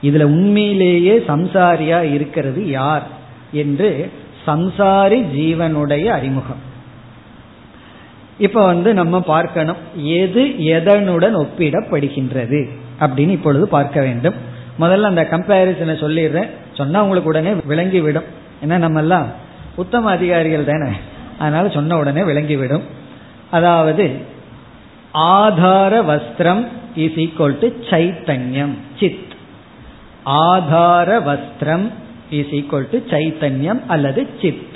இதுல 0.04 0.24
உண்மையிலேயே 0.24 1.24
சம்சாரியா 1.28 2.13
இருக்கிறது 2.13 2.69
யார்? 2.69 3.08
என்று 3.52 4.12
சம்சாரி 4.47 5.26
ஜீவனுடைய 5.38 6.06
அறிமுகம். 6.06 6.69
இப்ப 8.42 8.66
வந்து 8.66 8.94
நம்ம 8.94 9.22
பார்க்கணும் 9.22 9.76
எது 9.96 10.44
எதனுடன் 10.46 11.36
ஒப்பிடப்படுகின்றது 11.36 12.70
அப்படின்னு 13.00 13.30
இப்பொழுது 13.30 13.68
பார்க்க 13.68 14.02
வேண்டும். 14.02 14.34
முதல்ல 14.80 15.02
அந்த 15.02 15.28
கம்பேரிசனை 15.32 15.92
சொல்லிடுறேன். 16.04 16.50
சொன்னா 16.74 17.02
உங்களுக்கு 17.02 17.30
உடனே 17.30 17.52
விளங்கிவிடும். 17.52 18.24
ஏன்னா 18.64 18.78
நம்ம 18.78 19.00
எல்லாம் 19.00 19.28
உத்தம 19.76 20.10
அதிகாரிகள் 20.10 20.64
தானே. 20.64 20.96
அதனால 21.40 21.70
சொன்ன 21.70 21.98
உடனே 21.98 22.22
விளங்கிவிடும். 22.22 22.82
அதாவது 23.52 24.12
ஆதார 25.12 26.02
வஸ்திரம் 26.02 26.68
இஸ் 26.96 27.12
ஈக்வல் 27.12 27.60
டு 27.60 27.68
சைத்தன்யம் 27.90 28.76
சித். 29.00 29.34
ஆதார 30.24 31.20
வஸ்திரம் 31.20 31.90
இஸ் 32.30 32.52
ஈக்வல் 32.52 32.88
டு 32.92 32.98
சைத்தன்யம் 32.98 33.80
அல்லது 33.88 34.28
சித். 34.42 34.70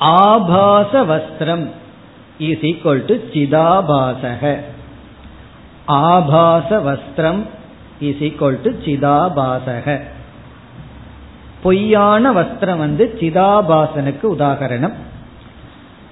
ஆபாச 0.00 1.04
வஸ்திரம் 1.04 1.70
இஸ் 2.38 2.58
ஈக்வல் 2.58 3.04
டு 3.04 3.14
சிதாபாசக. 3.14 4.56
ஆபாச 5.84 6.78
வஸ்திரம் 6.78 7.42
இஸ் 8.00 8.16
ஈக்வல் 8.16 8.58
டு 8.62 8.70
சிதாபாசக. 8.84 10.00
பொய்யான 11.62 12.32
வஸ்திரம் 12.32 12.76
வந்து 12.76 13.18
சிதாபாசனுக்கு 13.20 14.22
உதாகரணம். 14.22 14.92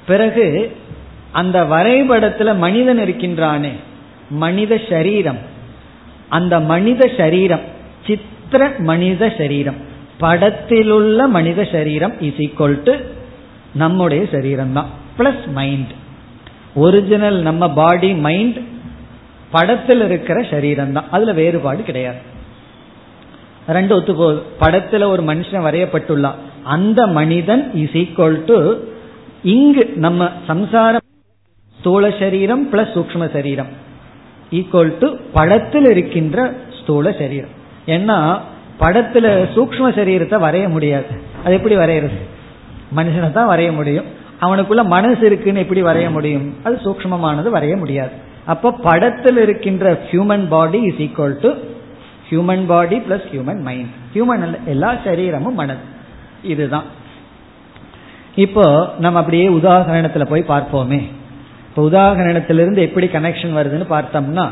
பிறகு 0.06 0.76
அந்த 1.32 1.64
வரைபடத்துல 1.64 2.56
மனிதன் 2.56 2.98
இருக்கின்றானே 2.98 3.72
மனித 4.30 4.80
சரீரம். 4.88 5.38
அந்த 6.28 6.60
மனித 6.60 7.10
சரீரம் 7.16 7.60
சித்திர 8.06 8.74
மனித 8.78 9.34
சரீரம். 9.38 9.76
படத்திலுள்ள 10.18 11.26
மனித 11.26 11.68
சரீரம் 11.72 12.20
இஸ் 12.20 12.34
ஈக்வல் 12.34 12.82
டு 12.82 12.94
நம்முடைய 13.74 14.26
சரீரம் 14.32 14.72
தான் 14.72 14.90
பிளஸ் 15.18 15.46
மைண்ட் 15.52 15.92
ஒரிஜினல் 16.74 17.38
நம்ம 17.42 17.70
பாடி 17.70 18.14
மைண்ட் 18.14 18.58
படத்தில் 19.50 20.00
இருக்கிற 20.00 20.42
சரீரம் 20.50 20.92
தான் 20.92 21.08
அதுல 21.10 21.32
வேறுபாடு 21.32 21.82
கிடையாது. 21.82 22.16
ரெண்டு 23.66 23.94
ஒத்து 23.94 24.14
போகுது. 24.14 24.42
படத்துல 24.60 25.06
ஒரு 25.08 25.22
மனுஷன் 25.22 25.64
வரையப்பட்டுள்ளான். 25.66 26.38
அந்த 26.62 27.06
மனிதன் 27.06 27.70
இஸ் 27.74 27.96
ஈக்குவல் 28.02 28.44
டு 28.44 28.74
இங்கு 29.42 29.84
நம்ம 29.96 30.30
சம்சாரம் 30.46 31.06
ஸ்தூல 31.78 32.10
சரீரம் 32.20 32.72
பிளஸ் 32.72 32.94
சூக்ம 32.94 33.32
சரீரம். 33.32 33.68
ஈக்குவல் 34.50 34.98
டு 34.98 35.16
படத்தில் 35.32 35.84
இருக்கின்ற 35.84 36.54
ஸ்தூல 36.80 37.12
சரீரம். 37.12 37.54
ஏன்னா 37.86 38.38
படத்துல 38.80 39.26
சூக்ம 39.54 39.90
சரீரத்தை 39.98 40.38
வரைய 40.46 40.68
முடியாது. 40.68 41.06
அது 41.44 41.54
எப்படி 41.54 41.74
வரைகிறது 41.74 42.36
மனுஷனை 42.96 43.32
தான் 43.32 43.50
வரைய 43.50 43.74
முடியும். 43.74 44.04
அவனுக்குள்ள 44.40 44.84
மனசு 44.84 45.26
இருக்குன்னு 45.26 45.60
எப்படி 45.60 45.82
வரைய 45.82 46.10
முடியும்? 46.10 46.54
அது 46.64 46.80
சூக்மமானது 46.84 47.50
வரைய 47.54 47.76
முடியாது. 47.76 48.10
அப்ப 48.44 48.72
படத்தில் 48.72 49.36
இருக்கின்ற 49.36 50.00
human 50.10 50.48
body 50.48 50.82
is 50.82 51.00
equal 51.06 51.36
to 51.40 51.50
human 52.30 52.64
body 52.66 52.98
plus 52.98 53.26
human 53.32 53.60
mind 53.60 53.88
human 54.14 54.64
எல்லா 54.64 54.94
சரீரமும் 55.04 55.54
மனது. 55.54 55.80
இதுதான். 56.42 56.84
இப்போ 58.34 58.94
நம்ம 58.98 59.18
அப்படியே 59.18 59.48
உதாகரணத்துல 59.48 60.24
போய் 60.24 60.44
பார்ப்போமே. 60.48 61.00
இப்போ 61.68 61.82
உதாகரணத்திலிருந்து 61.90 62.76
எப்படி 62.76 63.06
கனெக்ஷன் 63.06 63.56
வருதுன்னு 63.58 63.86
பார்த்தோம்னா 63.90 64.48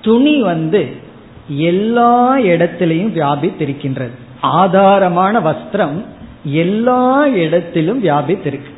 துணி 0.00 0.42
வந்து 0.42 0.96
எல்லா 1.48 2.36
இடத்திலையும் 2.36 3.14
வியாபித்திருக்கின்றது. 3.18 4.14
ஆதாரமான 4.42 5.40
வஸ்திரம் 5.40 6.04
எல்லா 6.44 7.26
இடத்திலும் 7.26 8.04
வியாபித்திருக்கு. 8.04 8.70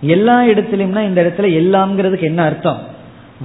எல்லா 0.00 0.42
இடத்திலும்னா 0.42 1.02
இந்த 1.02 1.22
இடத்துல 1.22 1.40
எல்லாம்ங்கிறதுக்கு 1.40 2.20
என்ன 2.20 2.42
அர்த்தம்? 2.42 2.80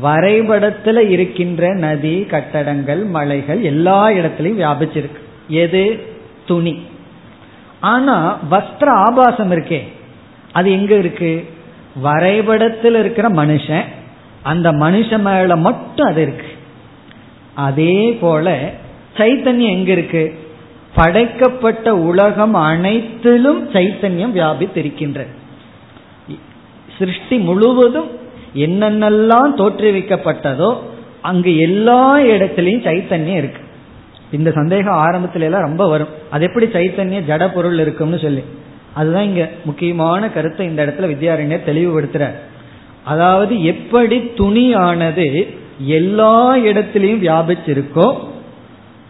வரைபடத்துல 0.03 1.10
இருக்கின்ற 1.10 1.73
நதி 1.73 2.21
கட்டடங்கள் 2.21 3.03
மலைகள் 3.03 3.62
எல்லா 3.62 4.10
இடத்திலையும் 4.10 4.60
வியாபிச்சிருக்கு. 4.60 5.19
எது? 5.49 5.99
துணி. 6.45 6.82
ஆனா 7.79 8.39
வஸ்திர 8.51 8.86
ஆபாசம் 8.86 9.51
இருக்கே. 9.51 9.82
அது 10.51 10.71
எங்க 10.71 10.95
இருக்கு? 10.95 11.49
வரைபடத்தில் 11.95 12.95
இருக்கிற 12.95 13.29
மனுஷன் 13.29 13.84
அந்த 14.41 14.71
மனுஷன் 14.71 15.19
மேல 15.19 15.55
மட்டும் 15.55 16.08
அது 16.08 16.21
இருக்கு. 16.21 16.47
அதே 17.53 18.17
போல 18.21 18.71
சைத்தன்யம் 19.17 19.69
எங்க 19.69 19.91
இருக்கு? 19.91 20.39
படைக்கப்பட்ட 20.95 21.95
உலகம் 21.95 22.54
அனைத்திலும் 22.54 23.69
சைத்தன்யம் 23.73 24.36
வியாபித்திருக்கின்றது 24.38 25.34
சிருஷ்டி 26.97 27.38
முழுவதும் 27.38 28.10
என்னென்னலாம் 28.56 29.52
தோற்றுவிக்கப்பட்டதோ 29.58 30.78
அங்கு 31.21 31.58
எல்லா 31.58 32.17
இடத்திலையும் 32.17 32.86
சைத்தன்யம் 32.88 33.38
இருக்கு. 33.38 33.62
இந்த 34.32 34.52
சந்தேகம் 34.52 34.99
ஆரம்பத்துல 35.06 35.39
எல்லாம் 35.39 35.62
ரொம்ப 35.62 35.88
வரும். 35.88 36.08
அது 36.30 36.45
எப்படி 36.45 36.65
சைத்தன்யம் 36.65 37.28
ஜட 37.28 37.54
பொருள் 37.54 37.80
இருக்கும்னு 37.80 38.19
சொல்லி. 38.19 38.43
அதுதான் 38.93 39.23
இங்க 39.23 39.49
முக்கியமான 39.65 40.30
கருத்தை 40.30 40.65
இந்த 40.67 40.86
இடத்துல 40.86 41.10
வித்யாரண்யர் 41.13 41.67
தெளிவுபடுத்துறார். 41.69 42.38
அதாவது 43.04 43.63
எப்படி 43.63 44.17
துணியானது 44.17 45.47
எல்லா 45.86 46.56
இடத்திலையும் 46.56 47.23
வியாபிச்சிருக்கோ 47.25 48.08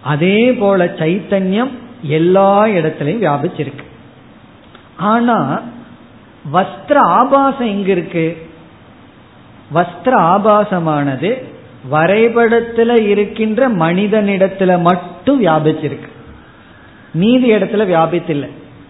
அதே 0.01 0.53
போல 0.53 0.85
சைத்தன்யம் 0.85 1.69
எல்லா 2.01 2.65
இடத்திலையும் 2.65 3.23
வியாபிச்சிருக்கு. 3.23 3.83
ஆனா 4.97 5.61
வஸ்திர 6.53 6.95
ஆபாசம் 6.95 7.67
எங்க 7.67 7.91
இருக்கு? 7.91 8.47
வஸ்திர 9.75 10.15
ஆபாசமானது 10.17 11.43
வரைபடத்துல 11.91 13.01
இருக்கின்ற 13.01 13.69
மனிதனிடத்துல 13.69 14.81
மட்டும் 14.81 15.45
வியாபிச்சிருக்கு. 15.45 16.09
மீதி 17.13 17.53
இடத்துல 17.53 17.93
வியாபித்தில்லை. 17.93 18.49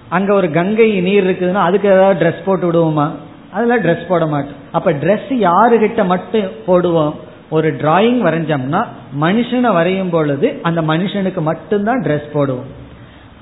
அங்க 0.10 0.34
ஒரு 0.34 0.52
கங்கை 0.52 1.02
நீர் 1.02 1.26
இருக்குதுன்னா 1.26 1.54
அதுக்கு 1.54 1.89
ஏதாவது 1.89 2.26
ட்ரெஸ் 2.26 2.43
போட்டு 2.45 2.72
விடுவோமா? 2.72 3.12
அதெல்லாம் 3.52 3.84
ட்ரெஸ் 3.84 4.08
போட 4.08 4.26
மாட்டோம். 4.26 4.56
அப்ப 4.72 4.91
ட்ரெஸ் 4.91 5.30
யாருகிட்ட 5.30 6.06
மட்டும் 6.06 6.50
போடுவோம்? 6.67 7.13
ஒரு 7.49 7.73
டிராயிங் 7.73 8.21
வரைஞ்சோம்னா 8.27 8.85
மனுஷனை 9.21 9.73
வரையும் 9.73 10.09
பொழுது 10.09 10.59
அந்த 10.62 10.81
மனுஷனுக்கு 10.81 11.41
மட்டும்தான் 11.41 12.01
ட்ரெஸ் 12.01 12.29
போடுவோம். 12.33 12.69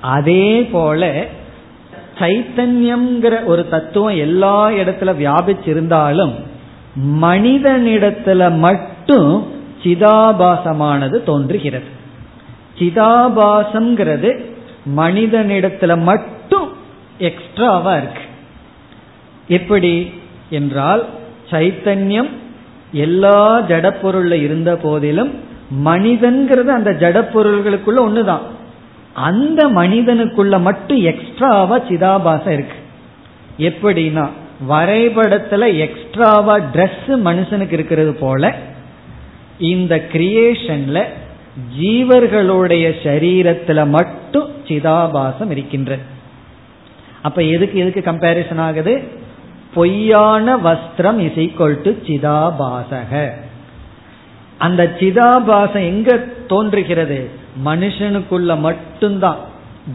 அதே 0.00 0.62
போல 0.62 1.24
சைத்தன்யம்ங்கிற 2.18 3.44
ஒரு 3.44 3.68
தத்துவம் 3.68 4.16
எல்லா 4.16 4.68
இடத்துல 4.68 5.14
வியாபிச்சிருந்தாலும் 5.14 6.32
மனிதனிடத்துல 7.06 8.56
மட்டும் 8.56 9.52
சிதாபாசமானது 9.82 11.22
தோன்றுகிறது. 11.22 11.84
சிதாபாசம்ங்கிறது 12.78 14.44
மனிதனிடத்துல 14.96 16.02
மட்டும் 16.02 16.72
எக்ஸ்ட்ராவா 17.18 17.96
இருக்கு. 17.96 18.20
எப்படி? 19.48 20.10
என்றால் 20.50 21.06
சைத்தன்யம் 21.50 22.28
எல்லா 22.92 23.60
ஜடப்பொருள்ல 23.60 24.32
இருந்த 24.32 24.76
போதிலும் 24.76 25.34
மனிதன்கிறது 25.84 26.66
அந்த 26.66 26.90
ஜடப்பொருள்களுக்குள்ள 26.90 27.98
ஒண்ணுதான். 27.98 28.40
அந்த 29.12 29.68
மனிதனுக்குள்ள 29.68 30.60
மட்டும் 30.60 31.02
எக்ஸ்ட்ராவா 31.02 31.78
சிதாபாசம் 31.78 32.50
இருக்கு. 32.50 32.76
எப்படின்னா 33.58 34.28
வரைபடத்துல 34.68 35.76
எக்ஸ்ட்ராவா 35.78 36.58
ட்ரெஸ் 36.58 37.08
மனுஷனுக்கு 37.08 37.72
இருக்கிறது 37.72 38.14
போல 38.14 38.54
இந்த 39.58 40.06
கிரியேஷன்ல 40.12 41.04
ஜீவர்களுடைய 41.80 42.92
சரீரத்துல 43.02 43.88
மட்டும் 43.88 44.50
சிதாபாசம் 44.68 45.50
இருக்கின்றது 45.50 46.02
அப்ப 47.22 47.42
எதுக்கு 47.42 47.78
எதுக்கு 47.78 48.12
கம்பேரிசன் 48.12 48.58
ஆகுது? 48.58 49.02
பொய்யான 49.74 50.56
வஸ்திரம் 50.56 51.18
இஸ் 51.18 51.56
டு 51.56 51.90
சிதாபாசக. 51.90 53.30
அந்த 54.58 54.96
சிதாபாசம் 54.98 55.84
எங்க 55.84 56.24
தோன்றுகிறது? 56.46 57.30
மனுஷனுக்குள்ள 57.64 58.58
மட்டும்தான். 58.58 59.38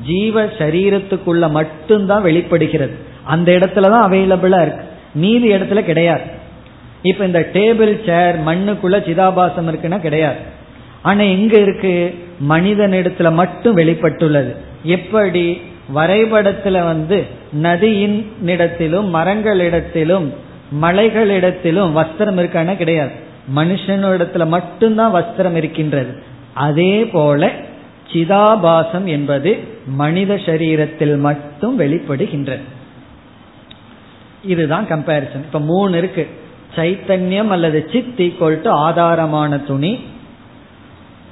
ஜீவ 0.06 0.46
சரீரத்துக்குள்ள 0.46 1.50
மட்டும்தான் 1.50 2.22
வெளிப்படுகிறது. 2.22 2.96
அந்த 3.24 3.52
இடத்துலதான் 3.52 4.12
அவைலபிளா 4.12 4.62
இருக்கு. 4.62 4.86
மீதி 5.14 5.52
இடத்துல 5.52 5.82
கிடையாது. 5.82 6.22
இப்ப 7.02 7.26
இந்த 7.26 7.50
டேபிள் 7.54 8.06
சேர் 8.06 8.40
மண்ணுக்குள்ள 8.40 9.04
சிதாபாசம் 9.04 9.68
இருக்குன்னா 9.68 10.00
கிடையாது. 10.00 10.40
ஆனா 11.02 11.22
எங்க 11.22 11.58
இருக்கு? 11.58 12.26
மனிதனிடத்துல 12.50 13.34
மட்டும் 13.34 13.78
வெளிப்பட்டுள்ளது. 13.78 14.56
எப்படி? 14.84 15.62
வரைபடத்துல 15.96 16.72
வந்து 16.72 17.26
நதியின் 17.52 18.32
இடத்திலும் 18.46 19.16
மரங்களிடத்திலும் 19.16 20.34
மலைகளிடத்திலும் 20.82 21.92
வஸ்திரம் 21.92 22.38
இருக்கான 22.38 22.76
கிடையாது. 22.76 23.12
மனுஷனிடத்துல 23.56 24.48
மட்டும்தான் 24.48 25.16
வஸ்திரம் 25.16 25.54
இருக்கின்றது. 25.54 26.24
அதே 26.54 27.06
போல 27.06 27.52
சிதாபாசம் 28.14 29.06
என்பது 29.06 29.58
மனித 29.86 30.36
சரீரத்தில் 30.36 31.18
மட்டும் 31.18 31.80
வெளிப்படுகின்றது. 31.80 32.62
இதுதான் 34.44 34.86
கம்பேரிசன் 34.86 35.44
இப்ப 35.44 35.60
மூணு 35.60 35.98
இருக்கு. 35.98 36.28
சைத்தன்யம் 36.76 37.48
அல்லது 37.48 37.90
சித் 37.92 38.22
ஈக்குவல் 38.22 38.62
டு 38.62 38.70
ஆதாரமான 38.72 39.64
துணி. 39.64 40.00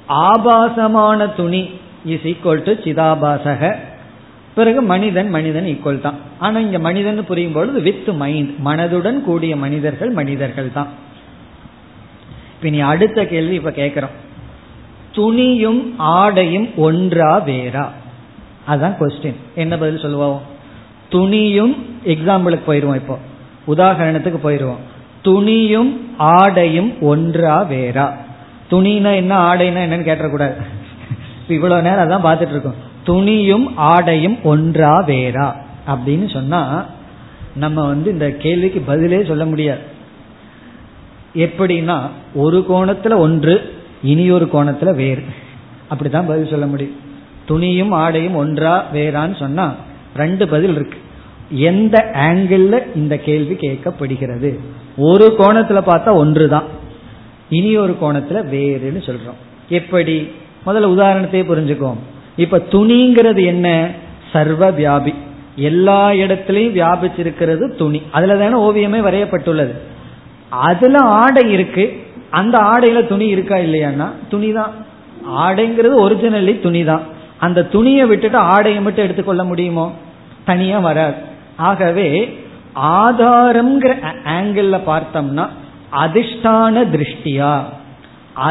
ஆபாசமான 0.06 1.26
துணி 1.26 1.70
இஸ் 2.04 2.20
ஈக்குவல் 2.20 2.62
டு 2.62 2.72
சிதாபாசக. 2.72 3.76
பிறகு 4.54 4.82
மனிதன் 4.82 5.30
மனிதன் 5.30 5.64
ஈக்குவல் 5.64 6.00
தான். 6.00 6.14
ஆனா 6.38 6.58
இங்க 6.58 6.78
மனிதன் 6.78 7.24
புரியும் 7.24 7.52
பொழுது 7.52 7.80
வித் 7.80 8.08
மைண்ட் 8.08 8.54
மனதுடன் 8.64 9.20
கூடிய 9.20 9.56
மனிதர்கள் 9.56 10.10
மனிதர்கள் 10.10 10.72
தான். 10.72 10.86
இப்ப 12.56 12.68
நீ 12.68 12.78
அடுத்த 12.78 13.24
கேள்வி 13.24 13.54
இப்ப 13.54 13.70
கேக்குறோம். 13.70 14.10
துணியும் 15.12 15.94
ஆடையும் 15.96 16.68
ஒன்றா 16.76 17.40
வேறா? 17.40 17.88
அதுதான் 18.66 18.96
கொஸ்டின் 19.00 19.34
என்ன 19.54 19.78
பதில் 19.78 19.98
சொல்லுவோம்? 19.98 20.42
துணியும் 21.10 21.76
எக்ஸாம்பிளுக்கு 22.04 22.60
போயிருவோம் 22.66 22.94
இப்போ. 22.94 23.18
உதாகரணத்துக்கு 23.66 24.38
போயிருவோம். 24.44 24.78
துணியும் 25.24 26.00
ஆடையும் 26.16 27.00
ஒன்றா 27.00 27.64
வேறா? 27.64 28.12
துணினா 28.70 29.14
என்ன 29.14 29.54
ஆடைனா 29.54 29.82
என்னன்னு 29.82 30.04
கேட்டக்கூடாது 30.04 30.54
இவ்வளவு 31.48 31.82
நேரம் 31.82 32.10
அதான் 32.10 32.26
பார்த்துட்டு 32.26 32.48
இருக்கோம். 32.48 32.90
துணியும் 33.06 33.72
ஆடையும் 33.76 34.42
ஒன்றா 34.42 35.04
வேறா? 35.06 35.52
அப்படின்னு 35.86 36.32
சொன்னா 36.32 36.86
நம்ம 37.56 37.86
வந்து 37.86 38.10
இந்த 38.10 38.30
கேள்விக்கு 38.30 38.80
பதிலே 38.80 39.24
சொல்ல 39.24 39.44
முடியாது. 39.44 39.80
எப்படின்னா 41.34 42.00
ஒரு 42.34 42.64
கோணத்துல 42.68 43.16
ஒன்று 43.16 43.74
இனி 44.02 44.30
ஒரு 44.30 44.48
கோணத்துல 44.52 44.94
வேறு. 44.94 45.22
அப்படிதான் 45.90 46.26
பதில் 46.26 46.48
சொல்ல 46.48 46.66
முடியும். 46.66 46.96
துணியும் 47.48 47.90
ஆடையும் 47.90 48.34
ஒன்றா 48.34 48.86
வேறான்னு 48.94 49.36
சொன்னா 49.36 49.74
ரெண்டு 50.16 50.48
பதில் 50.48 50.74
இருக்கு. 50.74 50.98
எந்த 51.50 52.10
ஆங்கிள் 52.14 52.96
இந்த 52.96 53.16
கேள்வி 53.16 53.54
கேட்கப்படுகிறது? 53.54 54.58
ஒரு 54.96 55.34
கோணத்துல 55.38 55.82
பார்த்தா 55.86 56.12
ஒன்றுதான். 56.12 56.64
இனி 57.50 57.76
ஒரு 57.76 57.96
கோணத்துல 58.02 58.34
வேறுன்னு 58.34 59.02
சொல்றோம். 59.02 59.68
எப்படி? 59.68 60.30
முதல்ல 60.66 60.88
உதாரணத்தையே 60.88 61.44
புரிஞ்சுக்கோம் 61.44 61.96
இப்ப 62.36 62.58
துணிங்கிறது 62.58 63.44
என்ன? 63.44 63.90
சர்வ 64.32 64.70
வியாபி. 64.70 65.14
எல்லா 65.56 66.10
இடத்திலையும் 66.10 66.78
வியாபிச்சிருக்கிறது 66.78 67.76
துணி. 67.76 68.02
அதுல 68.12 68.36
தானே 68.36 68.62
ஓவியமே 68.62 68.88
வரையப்பட்டுள்ளது. 68.88 69.72
அதுல 70.48 70.98
ஆடை 70.98 71.50
இருக்கு. 71.50 72.06
அந்த 72.30 72.58
ஆடையில 72.58 73.06
துணி 73.06 73.26
இருக்கா 73.26 73.56
இல்லையான்னா 73.56 74.10
துணி 74.30 74.52
தான் 74.52 74.70
ஆடைங்கிறது 75.36 75.98
ஒரிஜினலி 75.98 76.60
துணி 76.60 76.84
தான் 76.84 77.02
அந்த 77.38 77.64
துணியை 77.64 78.06
விட்டுட்டு 78.06 78.36
ஆடையை 78.36 78.82
மட்டும் 78.82 79.04
எடுத்துக்கொள்ள 79.04 79.44
முடியுமோ? 79.44 79.92
தனியா 80.44 80.78
வராது. 80.78 81.14
ஆகவே 81.56 82.38
ஆதாரம்ங்கிற 82.82 83.94
ஆங்கிள் 84.24 84.80
பார்த்தோம்னா 84.86 85.48
அதிஷ்டான 85.92 86.84
திருஷ்டியா? 86.90 87.62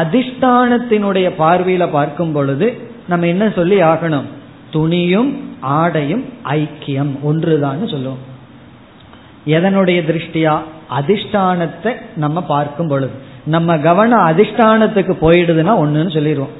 அதிஷ்டானத்தினுடைய 0.00 1.30
பார்வையில 1.38 1.88
பார்க்கும் 1.90 2.32
பொழுது 2.32 2.91
நம்ம 3.12 3.26
என்ன 3.26 3.46
சொல்லி 3.54 3.78
ஆகணும்? 3.82 4.28
துணியும் 4.72 5.30
ஆடையும் 5.60 6.24
ஐக்கியம். 6.50 7.12
ஒன்றுதான் 7.22 7.88
சொல்லுவோம். 7.88 8.22
எதனுடைய 9.46 9.98
திருஷ்டியா? 10.08 10.54
அதிஷ்டானத்தை 10.98 11.92
நம்ம 12.16 12.38
பார்க்கும் 12.42 12.88
பொழுது. 12.88 13.14
நம்ம 13.44 13.78
கவனம் 13.78 14.26
அதிஷ்டானத்துக்கு 14.26 15.14
போயிடுதுன்னா 15.20 15.72
ஒண்ணுன்னு 15.82 16.12
சொல்லிடுவோம். 16.12 16.54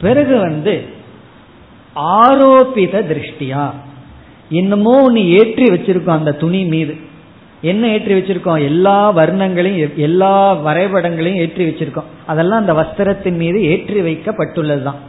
பிறகு 0.00 0.34
வந்து 0.38 0.74
ஆரோபித 1.94 2.94
திருஷ்டியா? 3.10 3.64
என்னமோ 4.50 5.02
ஒன்று 5.02 5.22
ஏற்றி 5.30 5.64
வச்சிருக்கோம் 5.64 6.18
அந்த 6.20 6.32
துணி 6.32 6.64
மீது. 6.64 6.94
என்ன 7.62 7.86
ஏற்றி 7.86 8.14
வச்சிருக்கோம்? 8.14 8.62
எல்லா 8.62 8.98
வர்ணங்களையும் 9.16 9.94
எல்லா 9.94 10.36
வரைபடங்களையும் 10.66 11.42
ஏற்றி 11.44 11.64
வச்சிருக்கோம். 11.68 12.10
அதெல்லாம் 12.26 12.58
அந்த 12.58 12.72
வஸ்திரத்தின் 12.72 13.38
மீது 13.42 13.58
ஏற்றி 13.62 14.00
வைக்கப்பட்டுள்ளதுதான். 14.00 15.00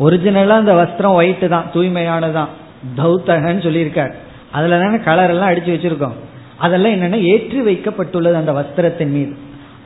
ஒரிஜினலா 0.00 0.56
அந்த 0.62 0.74
வஸ்திரம் 0.74 1.12
ஒயிட் 1.12 1.48
தான் 1.48 1.70
தூய்மையானதான் 1.74 2.50
தௌத்தகன்னு 2.96 3.64
சொல்லியிருக்கார். 3.66 4.12
அதுல 4.52 4.78
தானே 4.78 4.98
கலர் 5.00 5.30
எல்லாம் 5.30 5.50
அடிச்சு 5.50 5.74
வச்சிருக்கோம்? 5.74 6.16
அதெல்லாம் 6.56 6.92
என்னன்னா 6.92 7.22
ஏற்றி 7.22 7.60
வைக்கப்பட்டுள்ளது 7.60 8.32
அந்த 8.32 8.52
வஸ்திரத்தின் 8.52 9.10
மீது. 9.10 9.36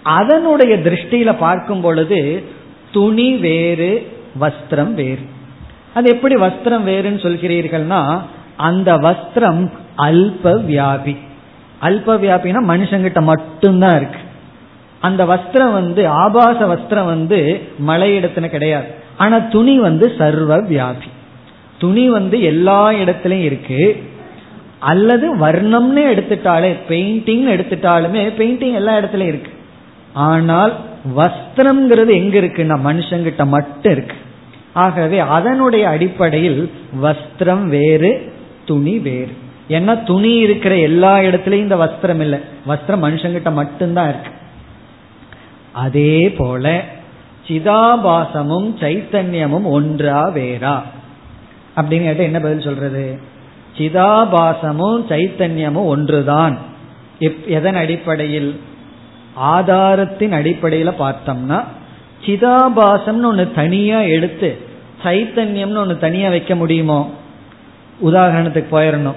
அதனுடைய 0.03 0.77
திருஷ்டியில 0.77 1.37
பார்க்கும் 1.39 1.81
பொழுது 1.81 2.45
துணி 2.93 3.37
வேறு 3.37 4.13
வஸ்திரம் 4.41 4.95
வேறு. 4.95 5.25
அது 5.95 6.11
எப்படி 6.11 6.35
வஸ்திரம் 6.35 6.87
வேறுன்னு 6.87 7.25
சொல்கிறீர்கள்னா 7.27 8.21
அந்த 8.57 8.97
வஸ்திரம் 8.97 9.71
அல்ப 9.99 10.45
வியாபி. 10.45 11.17
அல்ப 11.83 12.17
வியாபினா 12.25 12.61
மனுஷங்கிட்ட 12.73 13.21
மட்டும்தான் 13.21 13.97
இருக்கு. 13.97 14.19
அந்த 15.01 15.25
வஸ்திரம் 15.25 15.73
வந்து 15.73 16.09
ஆபாச 16.09 16.59
வஸ்திரம் 16.75 17.05
வந்து 17.05 17.63
மலையிடத்துல 17.87 18.47
கிடையாது. 18.47 19.03
ஆனா 19.17 19.39
துணி 19.39 19.79
வந்து 19.79 20.15
சர்வ 20.19 20.57
வியாபி 20.57 21.09
துணி 21.79 22.11
வந்து 22.11 22.43
எல்லா 22.43 22.91
இடத்துலயும் 22.91 23.43
இருக்கு. 23.43 24.03
அல்லது 24.79 25.37
வர்ணம்னு 25.37 26.03
எடுத்துட்டாலே 26.13 26.77
பெயிண்டிங் 26.89 27.47
எடுத்துட்டாலுமே 27.55 28.23
பெயிண்டிங் 28.39 28.73
எல்லா 28.73 28.99
இடத்துலயும் 28.99 29.33
இருக்கு. 29.33 29.51
ஆனால் 30.13 30.77
வஸ்திரம்ங்கிறது 31.17 32.13
எங்க 32.13 32.39
இருக்குன்னா 32.39 32.79
மனுஷங்கிட்ட 32.85 33.47
மட்டும் 33.47 33.93
இருக்கு. 33.93 34.17
ஆகவே 34.73 35.19
அதனுடைய 35.19 35.89
அடிப்படையில் 35.89 36.71
வஸ்திரம் 37.03 37.69
வேறு 37.69 38.33
துணி 38.65 38.99
வேறு. 38.99 39.35
ஏன்னா 39.69 40.05
துணி 40.05 40.35
இருக்கிற 40.35 40.77
எல்லா 40.77 41.19
இடத்துலயும் 41.19 41.67
இந்த 41.67 41.77
வஸ்திரம் 41.77 42.21
இல்லை. 42.21 42.39
வஸ்திரம் 42.69 43.05
மனுஷங்கிட்ட 43.07 43.53
மட்டும்தான் 43.53 44.09
இருக்கு. 44.09 44.31
அதே 45.73 46.31
போல 46.31 46.85
சிதாபாசமும் 47.49 48.75
சைத்தன்யமும் 48.81 49.65
ஒன்றா 49.65 50.31
வேறா. 50.31 50.83
அப்படின்னு 51.77 52.03
கேட்ட 52.03 52.23
என்ன 52.23 52.41
பதில் 52.41 52.61
சொல்றது? 52.61 53.19
சிதாபாசமும் 53.79 55.05
சைத்தன்யமும் 55.09 55.85
ஒன்றுதான். 55.85 56.59
எதன் 57.47 57.75
அடிப்படையில்? 57.75 58.61
ஆதாரத்தின் 59.35 60.33
அடிப்படையில் 60.33 60.89
பார்த்தோம்னா 60.89 61.65
சிதாபாசம்னு 62.27 63.23
ஒன்று 63.23 63.53
தனியா 63.53 64.01
எடுத்து 64.01 64.59
சைத்தன்யம்னு 65.03 65.77
ஒன்று 65.77 65.99
தனியா 65.99 66.29
வைக்க 66.29 66.55
முடியுமோ? 66.55 67.15
உதாரணத்துக்கு 68.05 68.67
போயிடணும் 68.73 69.15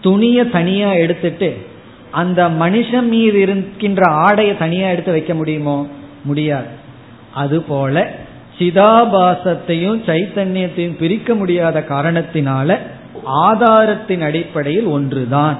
துணியை 0.00 0.50
தனியா 0.50 0.92
எடுத்துட்டு 0.92 1.66
அந்த 2.10 2.48
மனுஷன் 2.48 3.08
மீது 3.08 3.40
இருக்கின்ற 3.40 4.10
ஆடையை 4.10 4.56
தனியா 4.56 4.88
எடுத்து 4.88 5.12
வைக்க 5.12 5.34
முடியுமோ? 5.34 5.88
முடியாது. 6.24 6.79
அதுபோல 7.34 8.10
சிதாபாசத்தையும் 8.58 10.02
சைத்தன்யத்தையும் 10.06 10.96
பிரிக்க 10.96 11.34
முடியாத 11.34 11.84
காரணத்தினால 11.88 12.76
ஆதாரத்தின் 13.24 14.20
அடிப்படையில் 14.20 14.84
ஒன்றுதான். 14.84 15.56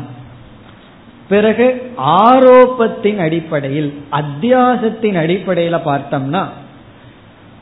பிறகு 1.28 1.92
ஆரோப்பத்தின் 2.06 3.18
அடிப்படையில் 3.18 4.02
அத்தியாசத்தின் 4.12 5.16
அடிப்படையில 5.16 5.80
பார்த்தோம்னா 5.84 6.46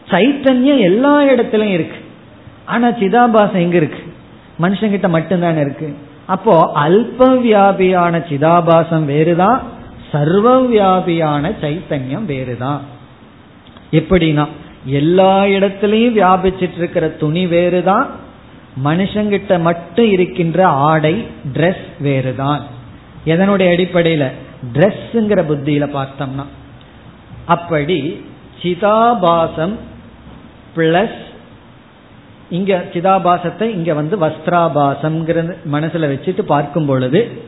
சைத்தன்யம் 0.08 0.78
எல்லா 0.78 1.22
இடத்திலும் 1.22 1.70
இருக்கு. 1.70 1.96
ஆனா 2.64 2.88
சிதாபாசம் 2.88 3.52
எங்க 3.52 3.76
இருக்கு? 3.76 4.12
மனுஷங்கிட்ட 4.60 5.16
மட்டும்தானே 5.18 5.60
இருக்கு. 5.60 5.94
அப்போ 6.26 6.72
அல்ப 6.74 7.18
வியாபியான 7.18 8.24
சிதாபாசம் 8.28 9.04
வேறுதான் 9.04 9.62
சர்வ 10.12 10.62
வியாபியான 10.62 11.52
சைத்தன்யம் 11.62 12.24
வேறுதான். 12.24 12.96
எப்படின்னா 13.90 14.46
எல்லா 14.84 15.42
இடத்திலையும் 15.42 16.16
வியாபிச்சிட்டு 16.18 16.76
இருக்கிற 16.76 17.08
துணி 17.08 17.46
வேறுதான் 17.46 18.06
மனுஷங்கிட்ட 18.84 19.60
மட்டும் 19.60 20.10
இருக்கின்ற 20.10 20.66
ஆடை 20.66 21.26
ட்ரெஸ் 21.52 21.86
வேறுதான். 22.00 22.62
எதனுடைய 23.26 23.68
அடிப்படையில? 23.74 24.30
ட்ரெஸ்ஸுங்கிற 24.74 25.40
புத்தியில 25.50 25.84
பார்த்தோம்னா 25.92 26.44
அப்படி 27.44 28.24
சிதாபாசம் 28.62 29.74
பிளஸ் 30.76 31.18
இங்க 32.50 32.84
சிதாபாசத்தை 32.92 33.62
இங்க 33.62 33.94
வந்து 33.94 34.18
வஸ்திராபாசம் 34.18 35.46
மனசுல 35.72 36.08
வச்சுட்டு 36.12 36.42
பார்க்கும் 36.42 36.86
பொழுது 36.86 37.40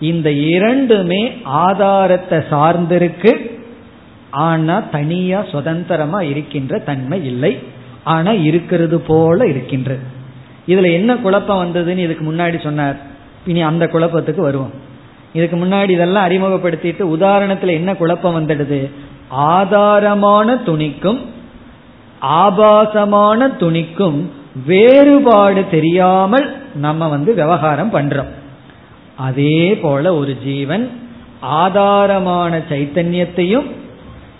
இந்த 0.00 0.30
இரண்டுமே 0.30 1.40
ஆதாரத்தை 1.44 2.38
சார்ந்திருக்கு 2.38 3.60
ஆனா 4.32 4.80
தனியா 4.80 5.44
சுதந்திரமா 5.50 6.20
இருக்கின்ற 6.22 6.78
தன்மை 6.78 7.24
இல்லை. 7.24 7.58
ஆனா 8.04 8.30
இருக்கிறது 8.30 9.00
போல 9.00 9.46
இருக்கின்றது 9.46 10.04
இதுல 10.68 10.92
என்ன 10.92 11.16
குழப்பம் 11.16 11.62
வந்ததுன்னு 11.62 11.96
இதுக்கு 11.96 12.32
முன்னாடி 12.32 12.62
சொன்னார். 12.62 12.96
இனி 13.46 13.62
அந்த 13.62 13.86
குழப்பத்துக்கு 13.86 14.40
வருவோம். 14.40 14.72
இதுக்கு 15.32 15.56
முன்னாடி 15.56 15.88
இதெல்லாம் 15.88 16.28
அறிமுகப்படுத்திட்டு 16.28 17.02
உதாரணத்துல 17.16 17.66
என்ன 17.66 17.94
குழப்பம் 17.94 18.36
வந்துடுது? 18.38 18.90
ஆதாரமான 19.30 20.62
துணிக்கும் 20.62 21.20
ஆபாசமான 22.20 23.48
துணிக்கும் 23.48 24.30
வேறுபாடு 24.66 25.64
தெரியாமல் 25.70 26.56
நம்ம 26.74 27.08
வந்து 27.08 27.34
விவகாரம் 27.34 27.94
பண்றோம். 27.94 28.30
அதே 29.16 29.74
போல 29.74 30.14
ஒரு 30.14 30.38
ஜீவன் 30.44 30.90
ஆதாரமான 31.40 32.62
சைத்தன்யத்தையும் 32.70 33.68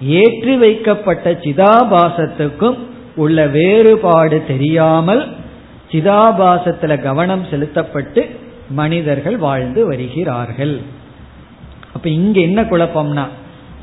ஏற்றி 0.06 0.56
வைக்கப்பட்ட 0.56 1.30
சிதாபாசத்துக்கும் 1.30 2.78
உள்ள 3.16 3.46
வேறுபாடு 3.46 4.44
தெரியாமல் 4.46 5.36
சிதாபாசத்துல 5.90 7.02
கவனம் 7.02 7.46
செலுத்தப்பட்டு 7.50 8.38
மனிதர்கள் 8.68 9.36
வாழ்ந்து 9.36 9.86
வருகிறார்கள். 9.86 10.80
அப்ப 11.94 12.08
இங்க 12.08 12.40
என்ன 12.40 12.62
குழப்பம்னா 12.62 13.24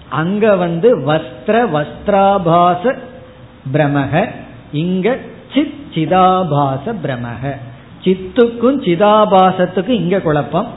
அங்க 0.10 0.56
வந்து 0.56 0.98
வஸ்திர 0.98 1.48
வஸ்திராபாச 1.48 2.98
பிரமக 3.74 4.30
இங்க 4.72 5.18
சித் 5.54 5.74
சிதாபாச 5.94 6.96
பிரமக. 7.04 7.56
சித்துக்கும் 8.04 8.82
சிதாபாசத்துக்கும் 8.86 9.90
இங்க 9.90 10.20
குழப்பம். 10.20 10.68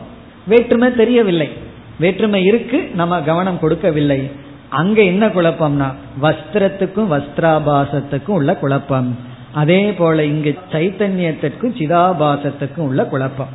வேற்றுமை 0.47 0.95
தெரியவில்லை. 0.95 1.49
வேற்றுமை 1.99 2.45
இருக்கு 2.45 2.91
நம்ம 2.95 3.21
கவனம் 3.21 3.59
கொடுக்கவில்லை. 3.59 4.31
அங்க 4.73 5.03
என்ன 5.03 5.27
குழப்பம்னா 5.27 5.95
வஸ்திரத்துக்கும் 6.23 7.11
வஸ்திராபாசத்துக்கும் 7.11 8.37
உள்ள 8.39 8.57
குழப்பம். 8.57 9.17
அதே 9.53 9.93
போல 9.93 10.25
இங்கு 10.25 10.59
சைத்தன்யத்திற்கும் 10.73 11.77
சிதாபாசத்துக்கும் 11.79 12.81
உள்ள 12.81 13.05
குழப்பம். 13.05 13.49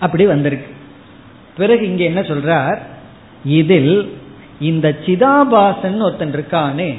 அப்படி 0.00 0.26
வந்திருக்கு. 0.26 0.74
பிறகு 1.56 1.86
இங்க 1.86 2.04
என்ன 2.04 2.20
சொல்றார்? 2.20 2.78
இதில் 3.44 4.18
இந்த 4.60 4.96
சிதாபாசன் 5.06 6.00
ஒருத்தன் 6.00 6.34
இருக்கானே 6.34 6.94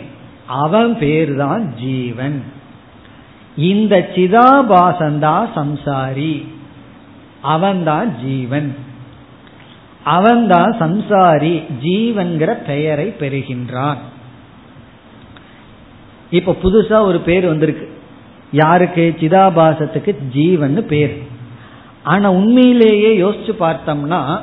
அவன் 0.46 0.98
பேர் 0.98 1.36
தான் 1.36 1.74
ஜீவன். 1.76 2.44
இந்த 3.58 4.10
சிதாபாசன் 4.16 5.20
தான் 5.20 5.50
சம்சாரி. 5.56 6.48
அவன்தான் 7.42 8.16
ஜீவன். 8.26 8.76
அவன்தான் 10.04 10.76
சம்சாரி 10.80 11.64
ஜீவன்கிற 11.84 12.66
பெயரை 12.66 13.14
பெறுகின்றான். 13.20 13.97
இப்ப 16.32 16.56
புதுசா 16.64 17.02
ஒரு 17.02 17.20
பேர் 17.20 17.45
வந்திருக்கு. 17.45 17.89
யாருக்கு? 18.52 19.16
சிதாபாசத்துக்கு 19.20 20.16
ஜீவன் 20.34 20.86
பேர். 20.86 21.22
ஆனா 22.04 22.32
உண்மையிலேயே 22.32 23.22
யோசிச்சு 23.22 23.56
பார்த்தோம்னா 23.60 24.39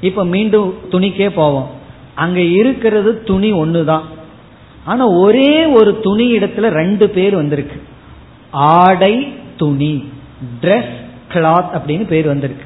இப்ப 0.00 0.24
மீண்டும் 0.24 0.74
துணிக்கே 0.90 1.28
போவோம். 1.28 1.70
அங்க 2.14 2.40
இருக்கிறது 2.40 3.22
துணி 3.22 3.52
ஒண்ணுதான். 3.52 4.02
ஆனா 4.84 5.06
ஒரே 5.06 5.64
ஒரு 5.66 6.00
துணி 6.00 6.38
இடத்துல 6.38 6.68
ரெண்டு 6.68 7.10
பேர் 7.10 7.34
வந்திருக்கு. 7.34 7.82
ஆடை 8.50 9.34
துணி 9.56 10.08
ட்ரெஸ் 10.60 10.94
கிளாத் 11.32 11.66
அப்படின்னு 11.72 12.06
பேர் 12.06 12.26
வந்திருக்கு. 12.26 12.64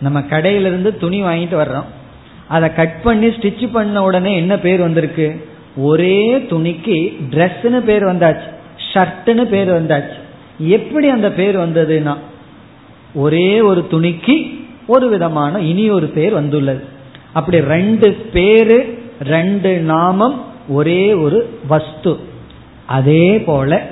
நம்ம 0.00 0.20
கடையிலிருந்து 0.20 0.96
துணி 0.96 1.22
வாங்கிட்டு 1.22 1.56
வர்றோம். 1.60 1.84
அதை 2.48 2.74
கட் 2.74 3.02
பண்ணி 3.02 3.26
ஸ்டிச் 3.26 3.72
பண்ண 3.72 4.02
உடனே 4.02 4.36
என்ன 4.36 4.58
பேர் 4.58 4.80
வந்திருக்கு? 4.80 5.48
ஒரே 5.76 6.36
துணிக்கு 6.36 7.16
ட்ரெஸ்ன்னு 7.30 7.78
பேர் 7.78 8.04
வந்தாச்சு. 8.04 8.56
ஷர்ட்னு 8.94 9.44
பேர் 9.44 9.68
வந்தாச்சு. 9.68 10.16
எப்படி 10.58 11.08
அந்த 11.08 11.32
பேர் 11.32 11.58
வந்ததுன்னா 11.58 12.16
ஒரே 13.14 13.60
ஒரு 13.60 13.86
துணிக்கு 13.90 14.64
ஒரு 14.86 15.08
விதமான 15.08 15.60
இனி 15.60 15.90
ஒரு 15.90 16.06
பேர் 16.06 16.32
வந்துள்ளது. 16.32 16.84
அப்படி 17.32 17.60
ரெண்டு 17.60 18.12
பேரு 18.32 19.02
ரெண்டு 19.22 19.78
நாமம் 19.78 20.44
ஒரே 20.68 21.14
ஒரு 21.14 21.58
வஸ்து. 21.68 22.18
அதே 22.86 23.38
போல 23.38 23.90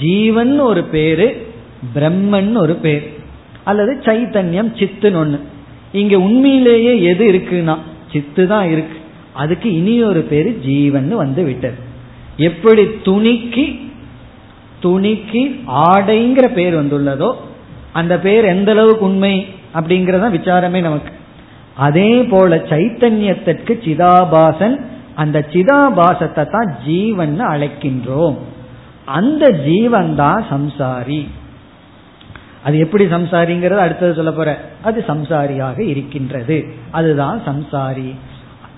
ஜீவன் 0.00 0.60
ஒரு 0.60 0.82
பேரு 0.82 1.46
பிரம்மன் 1.94 2.56
ஒரு 2.56 2.74
பேர். 2.74 3.15
அல்லது 3.70 3.92
சைத்தன்யம் 4.06 4.70
சித்துன்னு 4.80 5.20
ஒண்ணு. 5.22 5.38
இங்க 6.00 6.14
உண்மையிலேயே 6.26 6.92
எது 7.10 7.24
இருக்குன்னா 7.32 7.74
சித்து 8.12 8.42
தான் 8.52 8.66
இருக்கு. 8.74 8.98
அதுக்கு 9.42 9.68
இனி 9.78 9.94
ஒரு 10.10 10.20
பேரு 10.30 10.50
ஜீவன் 10.66 11.08
வந்து 11.22 11.42
விட்டது. 11.44 11.78
எப்படி 12.48 12.82
துணிக்கு 13.08 13.66
துணிக்கு 14.84 15.42
ஆடைங்கிற 15.88 16.46
பேர் 16.58 16.74
வந்துள்ளதோ 16.80 17.30
அந்த 17.98 18.14
பேர் 18.24 18.44
எந்த 18.54 18.70
அளவுக்கு 18.74 19.04
உண்மை 19.10 19.34
அப்படிங்கறத 19.78 20.26
விசாரமே 20.36 20.80
நமக்கு. 20.88 21.12
அதே 21.86 22.10
போல 22.32 22.56
சைத்தன்யத்திற்கு 22.70 23.72
சிதாபாசன் 23.86 24.76
அந்த 25.22 25.38
சிதாபாசத்தை 25.52 26.44
தான் 26.54 26.70
ஜீவன் 26.86 27.34
அழைக்கின்றோம். 27.52 28.36
அந்த 29.18 29.44
ஜீவன் 29.66 30.10
தான் 30.22 30.40
சம்சாரி. 30.52 31.20
அது 32.66 32.78
எப்படி 32.78 33.04
சம்சாரிங்கிறது 33.04 33.76
அடுத்தது 33.76 34.14
சொல்ல 34.14 34.32
போற. 34.32 34.58
அது 34.82 35.04
சம்சாரியாக 35.06 35.80
இருக்கின்றது. 35.80 36.64
அதுதான் 36.90 37.42
சம்சாரி. 37.46 38.14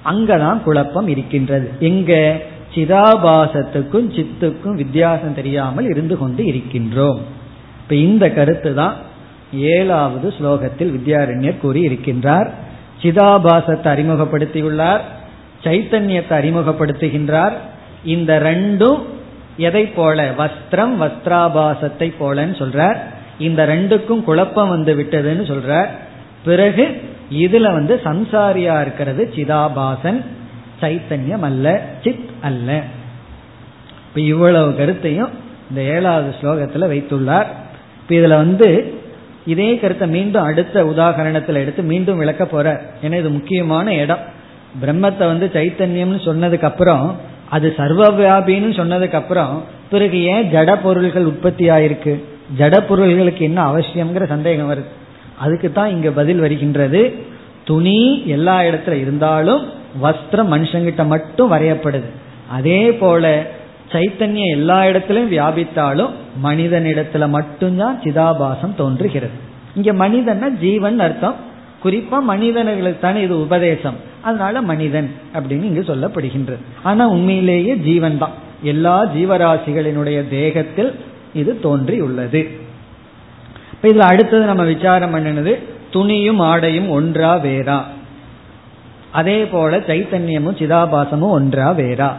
அங்கதான் 0.04 0.62
குழப்பம் 0.62 1.08
இருக்கின்றது. 1.08 1.70
எங்க? 1.80 2.40
சிதாபாசத்துக்கும் 2.74 4.10
சித்துக்கும் 4.16 4.74
வித்தியாசம் 4.74 5.34
தெரியாமல் 5.34 5.88
இருந்து 5.88 6.18
கொண்டு 6.18 6.42
இருக்கின்றோம். 6.42 7.18
இப்ப 7.82 7.94
இந்த 7.94 8.30
கருத்து 8.30 8.74
தான் 8.74 8.94
ஏழாவது 9.52 10.34
ஸ்லோகத்தில் 10.38 10.94
வித்யாரண்யர் 10.94 11.58
கூறி 11.58 11.88
இருக்கின்றார் 11.88 12.50
சிதாபாசத்தை 13.02 13.88
அறிமுகப்படுத்தியுள்ளார். 13.94 15.00
சைத்தன்யத்தை 15.64 16.34
அறிமுகப்படுத்துகின்றார். 16.40 17.52
இந்த 18.04 18.40
ரெண்டும் 18.40 19.02
எதை 19.56 19.86
போல? 19.86 20.30
வஸ்திரம் 20.38 20.94
வஸ்திராபாசத்தை 21.00 22.12
போலன்னு 22.20 22.56
சொல்றார். 22.60 22.98
இந்த 23.38 23.66
ரெண்டுக்கும் 23.66 24.22
குழப்பம் 24.22 24.68
வந்து 24.68 24.94
விட்டதுன்னு 24.94 25.50
சொல்ற. 25.50 25.86
பிறகு 26.44 27.02
இதுல 27.32 27.72
வந்து 27.72 28.00
சம்சாரியா 28.04 28.80
இருக்கிறது 28.80 29.32
சிதாபாசன். 29.34 30.20
சைத்தன்யம் 30.80 31.40
அல்ல 31.40 31.80
சித் 32.02 32.28
அல்ல. 32.40 32.82
இப்ப 34.08 34.20
இவ்வளவு 34.20 34.76
கருத்தையும் 34.76 35.28
இந்த 35.68 35.82
ஏழாவது 35.82 36.34
ஸ்லோகத்துல 36.40 36.90
வைத்துள்ளார். 36.92 37.46
இப்ப 38.02 38.10
இதுல 38.10 38.28
வந்து 38.28 38.94
இதே 39.46 39.76
கருத்தை 39.76 40.08
மீண்டும் 40.08 40.42
அடுத்த 40.42 40.84
உதாகரணத்தில் 40.84 41.54
எடுத்து 41.54 41.82
மீண்டும் 41.82 42.18
விளக்க 42.18 42.44
போற 42.44 42.80
ஏன்னா 43.02 43.18
இது 43.18 43.30
முக்கியமான 43.30 43.94
இடம். 43.94 44.18
பிரம்மத்தை 44.80 45.18
வந்து 45.18 45.50
சைத்தன்யம்னு 45.52 46.20
சொன்னதுக்கு 46.24 46.62
அப்புறம் 46.62 47.16
அது 47.50 47.74
சர்வ 47.76 48.12
வியாபின்னு 48.12 48.78
சொன்னதுக்கு 48.80 49.12
அப்புறம் 49.12 49.64
பிறகு 49.90 50.22
ஏன் 50.22 50.50
ஜட 50.52 50.78
பொருள்கள் 50.82 51.24
உற்பத்தி 51.24 51.70
ஆயிருக்கு 51.70 52.24
ஜட 52.58 52.80
பொருள்களுக்கு 52.80 53.44
என்ன 53.44 53.72
அவசியம்ங்கிற 53.72 54.26
சந்தேகம் 54.26 54.70
வருது. 54.70 54.84
அதுக்கு 55.38 55.72
தான் 55.72 55.90
இங்க 55.90 56.10
பதில் 56.10 56.38
வருகின்றது. 56.38 57.14
துணி 57.64 58.26
எல்லா 58.26 58.60
இடத்துல 58.60 58.92
இருந்தாலும் 58.92 59.66
வஸ்திரம் 60.02 60.52
மனுஷங்கிட்ட 60.52 61.06
மட்டும் 61.06 61.52
வரையப்படுது. 61.52 62.08
அதே 62.48 62.92
போல 62.92 63.46
சைத்தன்யம் 63.92 64.50
எல்லா 64.50 64.86
இடத்திலும் 64.86 65.32
வியாபித்தாலும் 65.32 66.10
மனிதனிடத்துல 66.44 67.28
மட்டும்தான் 67.28 68.00
சிதாபாசம் 68.04 68.74
தோன்றுகிறது. 68.76 69.32
இங்க 69.74 69.92
மனிதன்னா 69.92 70.48
ஜீவன் 70.48 71.00
அர்த்தம். 71.00 71.34
குறிப்பா 71.84 72.20
மனிதர்களுக்கு 72.20 72.98
தானே 73.00 73.22
இது 73.22 73.40
உபதேசம். 73.40 73.94
அதனால 74.20 74.62
மனிதன் 74.62 75.10
அப்படின்னு 75.34 75.62
இங்கு 75.62 75.84
சொல்லப்படுகின்றது. 75.86 76.58
ஆனா 76.82 77.08
உண்மையிலேயே 77.08 77.74
ஜீவன் 77.74 78.18
தான். 78.18 78.30
எல்லா 78.62 79.06
ஜீவராசிகளினுடைய 79.06 80.28
தேகத்தில் 80.28 80.94
இது 81.42 81.52
தோன்றியுள்ளது. 81.66 82.40
இப்ப 83.74 83.88
இதுல 83.88 84.06
அடுத்தது 84.12 84.44
நம்ம 84.44 84.64
விசாரம் 84.72 85.14
பண்ணினது 85.14 85.52
துணியும் 85.92 86.40
ஆடையும் 86.50 86.88
ஒன்றா 86.96 87.32
வேறா. 87.44 87.78
அதே 89.20 89.38
போல 89.52 89.78
சைத்தன்யமும் 89.88 90.58
சிதாபாசமும் 90.60 91.36
ஒன்றா 91.38 91.68
வேறா. 91.82 92.10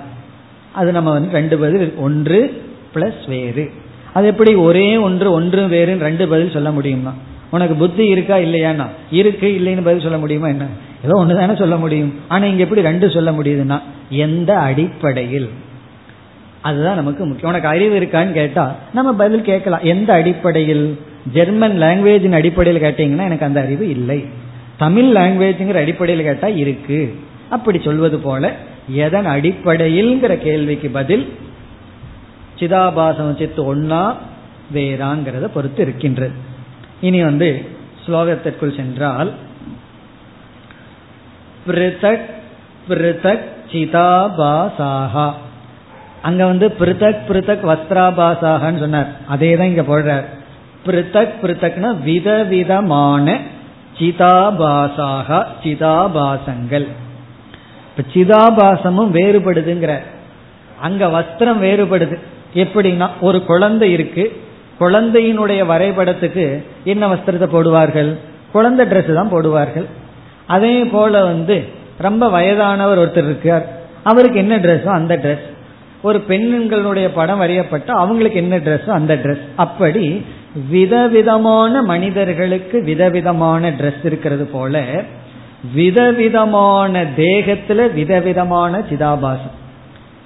அது 0.74 0.90
நம்ம 0.92 1.10
வந்து 1.12 1.38
ரெண்டு 1.38 1.56
பதில் 1.58 1.88
ஒன்று 2.06 2.40
பிளஸ் 2.94 3.24
வேறு. 3.28 3.66
அது 4.14 4.28
எப்படி 4.28 4.52
ஒரே 4.68 4.88
ஒன்று 5.08 5.28
ஒன்று 5.32 5.62
வேறுன்னு 5.74 6.08
ரெண்டு 6.10 6.28
பதில் 6.28 6.56
சொல்ல 6.56 6.72
முடியுமா 6.78 7.14
உனக்கு 7.52 7.76
புத்தி 7.76 8.04
இருக்கா 8.08 8.36
இல்லையானா 8.46 8.86
இருக்கு 9.20 9.48
இல்லைன்னு 9.60 9.84
பதில் 9.88 10.06
சொல்ல 10.06 10.18
முடியுமா 10.24 10.48
என்ன? 10.48 10.66
ஏதோ 11.06 11.14
ஒன்று 11.16 11.40
தானே 11.40 11.54
சொல்ல 11.56 11.76
முடியும். 11.76 12.12
ஆனால் 12.28 12.50
இங்கே 12.50 12.64
எப்படி 12.66 12.82
ரெண்டு 12.82 13.08
சொல்ல 13.16 13.30
முடியுதுன்னா 13.32 13.78
எந்த 14.26 14.52
அடிப்படையில்? 14.68 15.50
அதுதான் 16.62 16.96
நமக்கு 16.96 17.26
முக்கியம். 17.26 17.50
உனக்கு 17.50 17.68
அறிவு 17.68 18.00
இருக்கான்னு 18.00 18.32
கேட்டா 18.32 18.76
நம்ம 18.94 19.14
பதில் 19.14 19.42
கேட்கலாம். 19.42 19.84
எந்த 19.84 20.14
அடிப்படையில்? 20.14 21.00
ஜெர்மன் 21.34 21.82
லாங்குவேஜின் 21.82 22.32
அடிப்படையில் 22.32 22.82
கேட்டீங்கன்னா 22.82 23.24
எனக்கு 23.24 23.46
அந்த 23.46 23.62
அறிவு 23.62 23.90
இல்லை. 23.90 24.26
தமிழ் 24.78 25.16
லாங்குவேஜ்ங்கிற 25.16 25.74
அடிப்படையில் 25.74 26.26
கேட்டா 26.26 26.48
இருக்கு. 26.48 27.20
அப்படி 27.50 27.82
சொல்வது 27.84 28.20
போல 28.20 28.54
எதன் 28.88 29.26
அடிப்படையில்ங்கிற 29.26 30.38
கேள்விக்கு 30.38 30.90
பதில் 30.90 31.34
சிதாபாசம் 32.60 33.38
சித்து 33.38 33.76
ஒன்னா 33.76 34.16
வேறாங்கிறத 34.74 35.48
பொறுத்து 35.54 35.82
இருக்கின்றது. 35.82 36.32
இனி 37.02 37.24
வந்து 37.24 37.66
ஸ்லோகத்திற்குள் 38.06 38.76
சென்றால் 38.76 39.32
பிருதக் 41.68 42.26
பிருதக் 42.90 43.44
சிதாபாசாகா 43.72 45.34
அங்க 46.22 46.46
வந்து 46.46 46.72
பிருத்தக் 46.80 47.26
பிருத்தக் 47.28 47.66
வஸ்திராபாசாகன்னு 47.72 48.80
சொன்னார். 48.80 49.08
அதே 49.28 49.56
தான் 49.56 49.68
இங்க 49.68 49.82
போடுறார். 49.82 50.24
பிருத்தக் 50.86 51.34
பிருத்தக்னா 51.42 52.04
விதவிதமான 52.04 53.38
சிதாபாசாக 54.00 55.46
சிதாபாசங்கள். 55.64 56.88
இப்ப 57.90 58.04
சிதாபாசமும் 58.14 59.12
வேறுபடுதுங்கிற. 59.14 60.00
அங்க 60.82 61.08
வஸ்திரம் 61.08 61.64
வேறுபடுது. 61.64 62.20
எப்படின்னா 62.56 63.10
ஒரு 63.22 63.46
குழந்தை 63.46 63.92
இருக்கு. 63.92 64.42
குழந்தையினுடைய 64.80 65.66
வரைபடத்துக்கு 65.66 66.64
என்ன 66.84 67.08
வஸ்திரத்தை 67.08 67.48
போடுவார்கள்? 67.56 68.18
குழந்தை 68.52 68.86
ட்ரெஸ் 68.86 69.14
தான் 69.14 69.34
போடுவார்கள். 69.34 69.86
அதே 70.48 70.84
போல 70.86 71.24
வந்து 71.24 71.68
ரொம்ப 71.98 72.30
வயதானவர் 72.30 72.98
ஒருத்தர் 72.98 73.26
இருக்கார். 73.26 73.66
அவருக்கு 74.04 74.40
என்ன 74.40 74.58
ட்ரெஸ்ஸோ 74.58 74.88
அந்த 74.88 75.18
ட்ரெஸ் 75.18 75.49
ஒரு 76.02 76.20
பெண்களுடைய 76.20 77.12
படம் 77.12 77.42
வரையப்பட்ட 77.42 77.86
அவங்களுக்கு 77.86 78.38
என்ன 78.38 78.58
ட்ரெஸ்ஸோ 78.58 78.90
அந்த 78.90 79.16
ட்ரெஸ் 79.16 79.46
அப்படி 79.56 80.26
விதவிதமான 80.70 81.82
மனிதர்களுக்கு 81.82 82.84
விதவிதமான 82.84 83.70
ட்ரெஸ் 83.70 84.06
இருக்கிறது 84.06 84.46
போல 84.46 84.84
விதவிதமான 85.74 87.04
தேகத்துல 87.04 87.94
விதவிதமான 87.94 88.80
சிதாபாசம். 88.90 89.56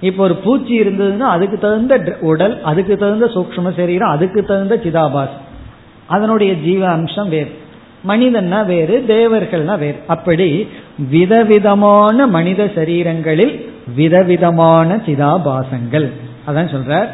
இப்போ 0.02 0.24
ஒரு 0.24 0.36
பூச்சி 0.36 0.80
இருந்ததுன்னா 0.82 1.20
அதுக்கு 1.20 1.58
தகுந்த 1.58 2.18
உடல் 2.22 2.62
அதுக்கு 2.64 2.98
தகுந்த 2.98 3.26
சூக்ம 3.26 3.76
சரீரம் 3.76 4.10
அதுக்கு 4.10 4.44
தகுந்த 4.44 4.76
சிதாபாசம். 4.76 5.44
அதனுடைய 6.08 6.54
ஜீவ 6.54 6.88
அம்சம் 6.88 7.30
வேறு. 7.30 7.52
மனிதன்னா 8.08 8.66
வேறு 8.66 9.04
தேவர்கள்னா 9.08 9.78
வேறு. 9.78 9.96
அப்படி 10.08 10.68
விதவிதமான 11.10 12.28
மனித 12.28 12.64
சரீரங்களில் 12.66 13.72
விதவிதமான 13.96 14.96
சிதாபாசங்கள். 14.96 16.12
அதான் 16.48 16.70
சொல்றார். 16.70 17.08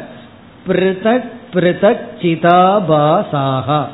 பிருதக் 0.68 1.28
பிருதக் 1.54 2.00
சிதாபாசாகா. 2.20 3.84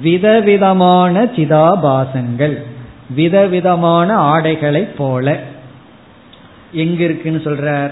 விதவிதமான 0.00 1.24
சிதாபாசங்கள். 1.24 2.62
விதவிதமான 3.10 4.14
ஆடைகளைப் 4.14 4.96
போல. 4.96 5.38
எங்க 6.72 7.02
இருக்குன்னு 7.02 7.40
சொல்றார்? 7.44 7.90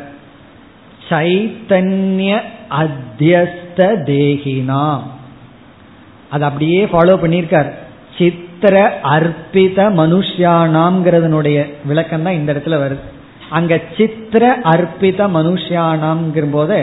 சைத்தன்ய 1.09 2.41
அத்தியஸ்த 2.71 3.87
தேகினா. 4.07 5.01
அது 6.31 6.45
அப்படியே 6.45 6.85
ஃபாலோ 6.85 7.17
பண்ணியிருக்கார். 7.17 7.71
சித்திர 8.19 9.01
அர்ப்பித 9.05 9.91
மனுஷியானாம்ங்கிறதனுடைய 9.91 11.73
விளக்கம் 11.85 12.23
தான் 12.23 12.33
இந்த 12.33 12.53
இடத்துல 12.53 12.71
வருது. 12.71 13.14
அங்க 13.57 13.75
சித்திர 13.97 14.45
அர்ப்பித 14.73 15.27
மனுஷியானாம்ங்கிற 15.37 16.47
போது 16.57 16.79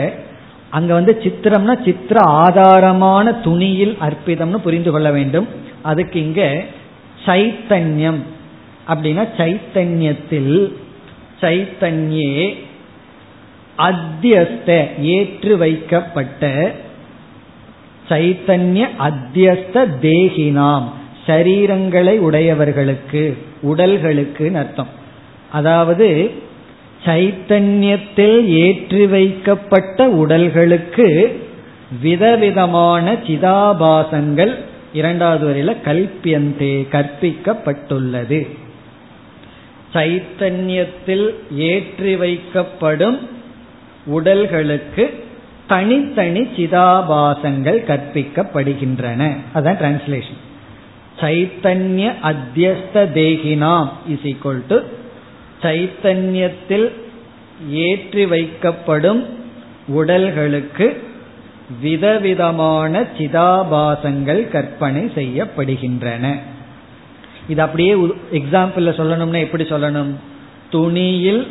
அங்க 0.76 0.90
வந்து 0.98 1.12
சித்திரம்னா 1.24 1.74
சித்திர 1.86 2.18
ஆதாரமான 2.42 3.26
துணியில் 3.46 3.94
அர்ப்பிதம்னு 4.06 4.58
புரிந்து 4.66 4.90
கொள்ள 4.90 5.08
வேண்டும். 5.16 5.48
அதுக்கு 5.90 6.18
இங்க 6.26 6.42
சைத்தன்யம். 7.26 8.20
அப்படின்னா 8.92 9.24
சைத்தன்யத்தில் 9.40 10.54
சைத்தன்யே 11.42 12.32
அத்தியஸ்த 13.88 14.70
ஏற்று 15.16 15.52
வைக்கப்பட்ட 15.62 16.50
சைத்தன்ய 18.08 18.82
அத்தியஸ்த 19.08 19.84
தேகினாம். 20.06 20.86
சரீரங்களை 21.26 22.14
உடையவர்களுக்கு 22.28 23.22
உடல்களுக்கு 23.70 24.46
அர்த்தம். 24.62 24.90
அதாவது 25.58 26.08
சைத்தன்யத்தில் 27.04 28.36
ஏற்றி 28.46 29.06
வைக்கப்பட்ட 29.06 30.08
உடல்களுக்கு 30.08 31.06
விதவிதமான 32.02 33.12
சிதாபாசங்கள் 33.12 34.52
இரண்டாவது 34.92 35.44
வரையில 35.48 35.72
கல்பியந்தே 35.84 36.74
கற்பிக்கப்பட்டுள்ளது. 36.94 38.40
சைத்தன்யத்தில் 39.94 41.26
ஏற்றி 41.70 42.14
வைக்கப்படும் 42.16 43.18
உடல்களுக்கு 44.06 45.04
தனித்தனி 45.66 46.40
சிதாபாசங்கள் 46.56 47.78
கற்பிக்கப்படுகின்றன. 47.90 49.22
அதான் 49.54 49.78
டிரான்ஸ்லேஷன் 49.82 50.40
சைத்தன்ய 51.20 52.12
அத்தியஸ்த 52.30 53.04
தேகினாம் 53.20 53.88
இஸ் 54.08 54.26
ஈக்வல் 54.32 54.62
டு 54.68 54.78
சைத்தன்யத்தில் 55.62 56.88
ஏற்றி 57.70 58.24
வைக்கப்படும் 58.24 59.22
உடல்களுக்கு 59.86 60.86
விதவிதமான 61.80 63.00
சிதாபாசங்கள் 63.18 64.48
கற்பனை 64.48 65.02
செய்யப்படுகின்றன. 65.14 66.24
இது 67.48 67.62
அப்படியே 67.62 67.92
எக்ஸாம்பிள் 68.32 68.98
சொல்லணும்னா 68.98 69.40
எப்படி 69.40 69.64
சொல்லணும்? 69.64 70.12
துணியில் 70.70 71.46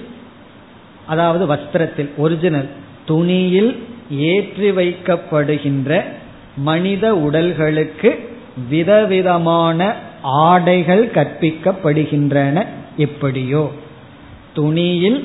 அதாவது 1.05 1.43
வஸ்திரத்தில் 1.53 2.09
ஒரிஜினல் 2.17 2.69
துணியில் 3.05 3.71
ஏற்றி 4.09 4.71
வைக்கப்படுகின்ற 4.71 6.01
மனித 6.55 7.13
உடல்களுக்கு 7.15 8.09
விதவிதமான 8.69 9.95
ஆடைகள் 10.21 11.03
கற்பிக்கப்படுகின்றன 11.13 12.65
எப்படியோ. 12.97 13.71
துணியில் 14.53 15.19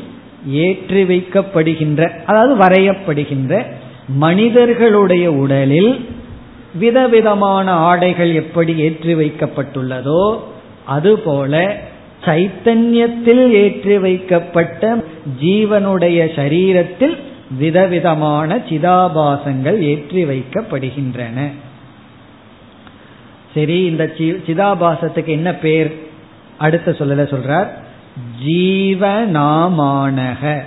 ஏற்றி 0.51 1.03
வைக்கப்படுகின்ற 1.03 2.25
அதாவது 2.25 2.55
வரையப்படுகின்ற 2.57 3.65
மனிதர்களுடைய 4.07 5.33
உடலில் 5.33 5.93
விதவிதமான 6.75 7.71
ஆடைகள் 7.73 8.33
எப்படி 8.35 8.75
ஏற்றி 8.77 9.15
வைக்கப்பட்டுள்ளதோ 9.15 10.39
அதுபோல 10.85 11.83
சைத்தன்யத்தில் 12.25 13.49
ஏற்றி 13.63 13.99
வைக்கப்பட்ட 13.99 14.83
ஜீவனுடைய 15.43 16.19
சரீரத்தில் 16.37 17.17
விதவிதமான 17.59 18.57
சிதாபாசங்கள் 18.57 19.79
ஏற்றி 19.81 20.25
வைக்கப்படுகின்றன. 20.25 21.39
சரி 23.55 23.85
இந்த 23.85 24.05
சிதாபாசத்துக்கு 24.19 25.33
என்ன 25.39 25.55
பேர்? 25.55 25.91
அடுத்த 26.59 26.91
சொல்லல 26.91 27.27
சொல்றார். 27.35 27.69
ஜீவநாமானக. 28.47 30.63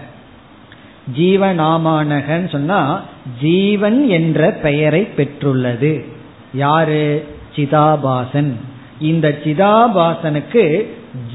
ஜீவநாமானகன்னு 1.18 2.50
சொன்னா 2.50 3.04
ஜீவன் 3.42 4.10
என்ற 4.10 4.52
பெயரை 4.52 5.08
பெற்றுள்ளது. 5.18 6.06
யாரு? 6.54 7.28
சிதாபாசன். 7.56 8.52
இந்த 9.00 9.38
சிதாபாசனுக்கு 9.44 10.86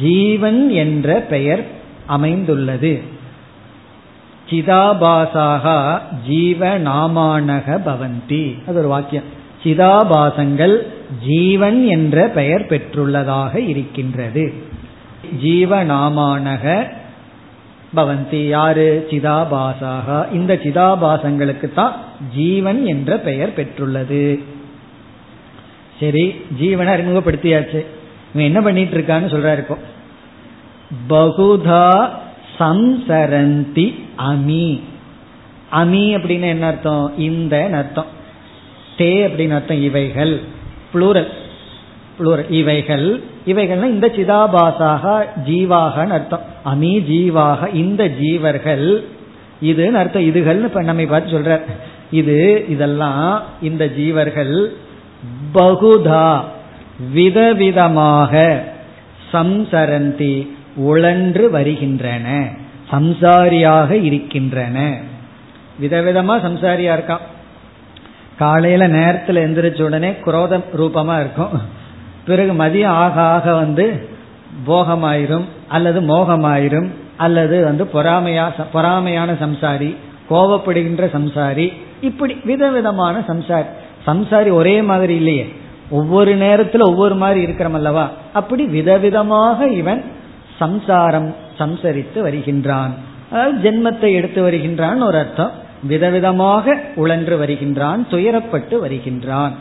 ஜீவன் 0.02 0.70
என்ற 0.70 1.20
பெயர் 1.20 1.66
அமைந்துள்ளது. 2.06 3.02
சிதாபாசாக 4.50 5.98
ஜீவநாமானக 6.30 7.80
பவந்தி. 7.86 8.68
அது 8.68 8.78
ஒரு 8.78 8.88
வாக்கியம். 8.88 9.24
சிதாபாசங்கள் 9.62 10.76
ஜீவன் 11.26 11.86
என்ற 11.86 12.28
பெயர் 12.28 12.66
பெற்றுள்ளதாக 12.66 13.68
இருக்கின்றது. 13.68 14.72
ஜீவநாமானக 15.44 16.92
பவந்தி. 17.96 18.48
யாரு? 18.48 19.06
சிதாபாசாக. 19.10 20.32
இந்த 20.32 20.54
சிதாபாசங்களுக்கு 20.54 21.72
தான் 21.72 21.96
ஜீவன் 22.34 22.86
என்ற 22.86 23.18
பெயர் 23.18 23.52
பெற்றுள்ளது. 23.56 24.42
சரி 26.00 26.34
ஜீவனை 26.60 26.92
அறிமுகப்படுத்தியாச்சு. 26.94 27.86
இவன் 28.34 28.44
என்ன 28.44 28.60
பண்ணிட்டு 28.60 28.96
இருக்கான்னு 28.96 29.32
சொல்றாரு 29.34 29.52
இருக்கும் 29.52 29.92
பகுதா 31.08 32.08
சம்சரந்தி 32.58 34.02
அமி. 34.18 34.80
அமி 35.72 36.16
அப்படின்னு 36.16 36.42
என்ன 36.42 36.66
அர்த்தம்? 36.66 37.14
இந்த 37.18 37.68
அர்த்தம். 37.72 38.06
தே 38.98 39.00
அப்படின்னு 39.00 39.54
அர்த்தம் 39.54 39.82
இவைகள். 39.82 40.40
புளூரல் 40.92 41.30
இவைகள் 42.48 43.22
இவைகள்னா 43.46 43.84
இந்த 43.84 44.06
சிதாபாசாக 44.06 45.26
ஜீவாகன்னு 45.46 46.08
அர்த்தம். 46.08 46.40
அமி 46.64 46.92
ஜீவாக 47.10 47.74
இந்த 47.74 48.08
ஜீவர்கள் 48.08 49.04
இதுன்னு 49.62 49.92
அர்த்தம். 49.92 50.22
இதுகள்னு 50.22 50.62
இப்ப 50.62 50.82
நம்ம 50.82 51.04
பார்த்து 51.04 51.38
சொல்ற 51.38 51.60
இது 52.10 52.64
இதெல்லாம் 52.68 53.42
இந்த 53.62 53.86
ஜீவர்கள் 53.86 54.68
பகுதா 55.54 56.40
விதவிதமாக 57.14 58.62
சம்சரந்தி 59.32 60.48
உழன்று 60.76 61.50
வருகின்றன 61.50 62.48
சம்சாரியாக 62.90 63.90
இருக்கின்றன. 64.02 65.00
விதவிதமா 65.82 66.34
சம்சாரியா 66.46 66.92
இருக்கான். 66.96 67.24
காலையில 68.38 68.88
நேரத்துல 68.88 69.40
எந்திரிச்ச 69.46 69.82
உடனே 69.82 70.10
குரோத 70.10 70.60
ரூபமா 70.76 71.20
இருக்கும். 71.20 71.82
பிறகு 72.26 72.52
மதியம் 72.52 72.96
ஆக 73.04 73.20
ஆக 73.20 73.54
வந்து 73.54 74.08
போகமாயிரும் 74.66 75.44
அல்லது 75.68 76.00
மோகமாயிரும் 76.00 76.88
அல்லது 77.16 77.64
வந்து 77.64 77.84
பொறாமையா 77.84 78.50
பொறாமையான 78.72 79.32
சம்சாரி 79.32 79.96
கோபப்படுகின்ற 80.30 81.04
சம்சாரி 81.16 81.72
இப்படி 82.00 82.34
விதவிதமான 82.44 83.18
சம்சாரி. 83.28 83.64
சம்சாரி 84.06 84.52
ஒரே 84.52 84.82
மாதிரி 84.82 85.14
இல்லையே. 85.14 85.52
ஒவ்வொரு 85.90 86.36
நேரத்துல 86.36 86.80
ஒவ்வொரு 86.80 87.14
மாதிரி 87.14 87.40
இருக்கிறோம் 87.40 87.74
அல்லவா? 87.74 88.10
அப்படி 88.32 88.64
விதவிதமாக 88.66 89.70
இவன் 89.72 90.04
சம்சாரம் 90.58 91.34
சம்சரித்து 91.58 92.20
வருகின்றான். 92.20 92.90
அதாவது 93.32 93.70
ஜென்மத்தை 93.70 94.12
எடுத்து 94.12 94.42
வருகின்றான் 94.42 95.00
ஒரு 95.02 95.18
அர்த்தம். 95.18 95.50
விதவிதமாக 95.88 96.74
உழன்று 96.94 97.36
வருகின்றான் 97.36 98.06
துயரப்பட்டு 98.10 98.78
வருகின்றான். 98.78 99.52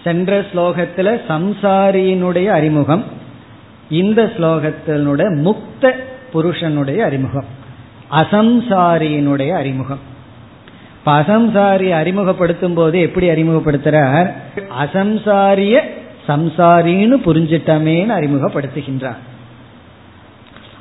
சென்ற 0.09 0.41
ஸ்லோகத்துல 0.41 1.21
சம்சாரியினுடைய 1.29 2.47
அறிமுகம் 2.47 3.05
இந்த 3.91 4.33
ஸ்லோகத்தினுடைய 4.37 5.29
முக்த 5.47 5.93
புருஷனுடைய 6.33 7.05
அறிமுகம் 7.05 7.57
அசம்சாரியினுடைய 8.11 9.51
அறிமுகம். 9.51 9.99
அசம்சாரியை 11.07 11.91
அறிமுகப்படுத்தும் 11.91 12.75
போது 12.75 13.01
எப்படி 13.01 13.29
அறிமுகப்படுத்துறார்? 13.29 14.31
அசம்சாரிய 14.83 15.77
சம்சாரின்னு 16.29 17.17
புரிஞ்சிட்டமேன்னு 17.25 18.15
அறிமுகப்படுத்துகின்றார். 18.19 19.21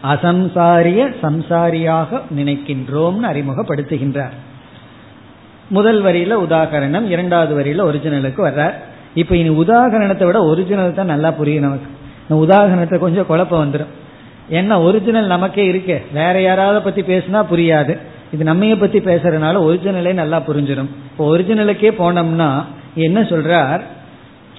அசம்சாரிய 0.03 1.01
சம்சாரியாக 1.23 2.21
நினைக்கின்றோம்னு 2.37 3.27
அறிமுகப்படுத்துகின்றார். 3.31 4.35
முதல் 5.69 6.03
வரியில 6.03 6.35
உதாகரணம் 6.47 7.07
இரண்டாவது 7.09 7.53
வரியில 7.59 7.87
ஒரிஜினலுக்கு 7.89 8.41
வர்றார். 8.49 8.77
இப்ப 9.13 9.35
இனி 9.35 9.49
உதாகரணத்தை 9.49 10.25
விட 10.25 10.43
ஒரிஜினல் 10.43 10.93
தான் 10.93 11.05
நல்லா 11.05 11.31
புரியும் 11.31 11.63
நமக்கு. 11.63 11.85
இந்த 12.27 12.45
உதாகரணத்தை 12.45 12.97
கொஞ்சம் 12.97 13.25
குழப்பம் 13.25 13.63
வந்துடும் 13.63 13.87
ஏன்னா 14.51 14.83
ஒரிஜினல் 14.83 15.25
நமக்கே 15.25 15.65
இருக்கு. 15.65 16.01
வேற 16.13 16.41
யாராவது 16.41 16.81
பத்தி 16.81 17.01
பேசினா 17.01 17.45
புரியாது. 17.51 17.97
இது 18.31 18.53
நம்மைய 18.53 18.79
பத்தி 18.79 18.99
பேசுறதுனால 18.99 19.67
ஒரிஜினலே 19.67 20.13
நல்லா 20.13 20.37
புரிஞ்சிடும் 20.37 20.89
இப்போ 21.11 21.37
ஒரிஜினலுக்கே 21.37 21.91
போனோம்னா 22.01 22.63
என்ன 22.95 23.21
சொல்றார்? 23.21 23.81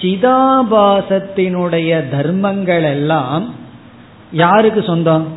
சிதாபாசத்தினுடைய 0.01 2.11
தர்மங்கள் 2.11 2.83
எல்லாம் 2.83 3.55
யாருக்கு 4.33 4.83
சொந்தம்? 4.83 5.29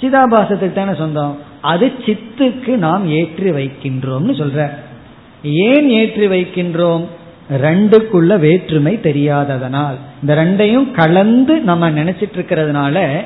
சிதாபாசத்துக்கு 0.00 0.72
தானே 0.72 0.94
சொந்தம். 0.94 1.38
அது 1.60 1.92
சித்துக்கு 2.06 2.76
நாம் 2.76 3.06
ஏற்றி 3.06 3.50
வைக்கின்றோம்னு 3.50 4.42
சொல்ற 4.42 4.70
ஏன் 5.42 5.88
ஏற்றி 5.88 6.26
வைக்கின்றோம்? 6.26 7.06
ரெண்டுக்குள்ள 7.50 8.38
வேற்றுமை 8.38 9.00
தெரியாததனால் 9.02 9.96
இந்த 10.20 10.34
ரெண்டையும் 10.34 10.90
கலந்து 10.90 11.60
நம்ம 11.60 11.90
நினைச்சிட்டு 11.90 12.36
இருக்கிறதுனால 12.36 13.24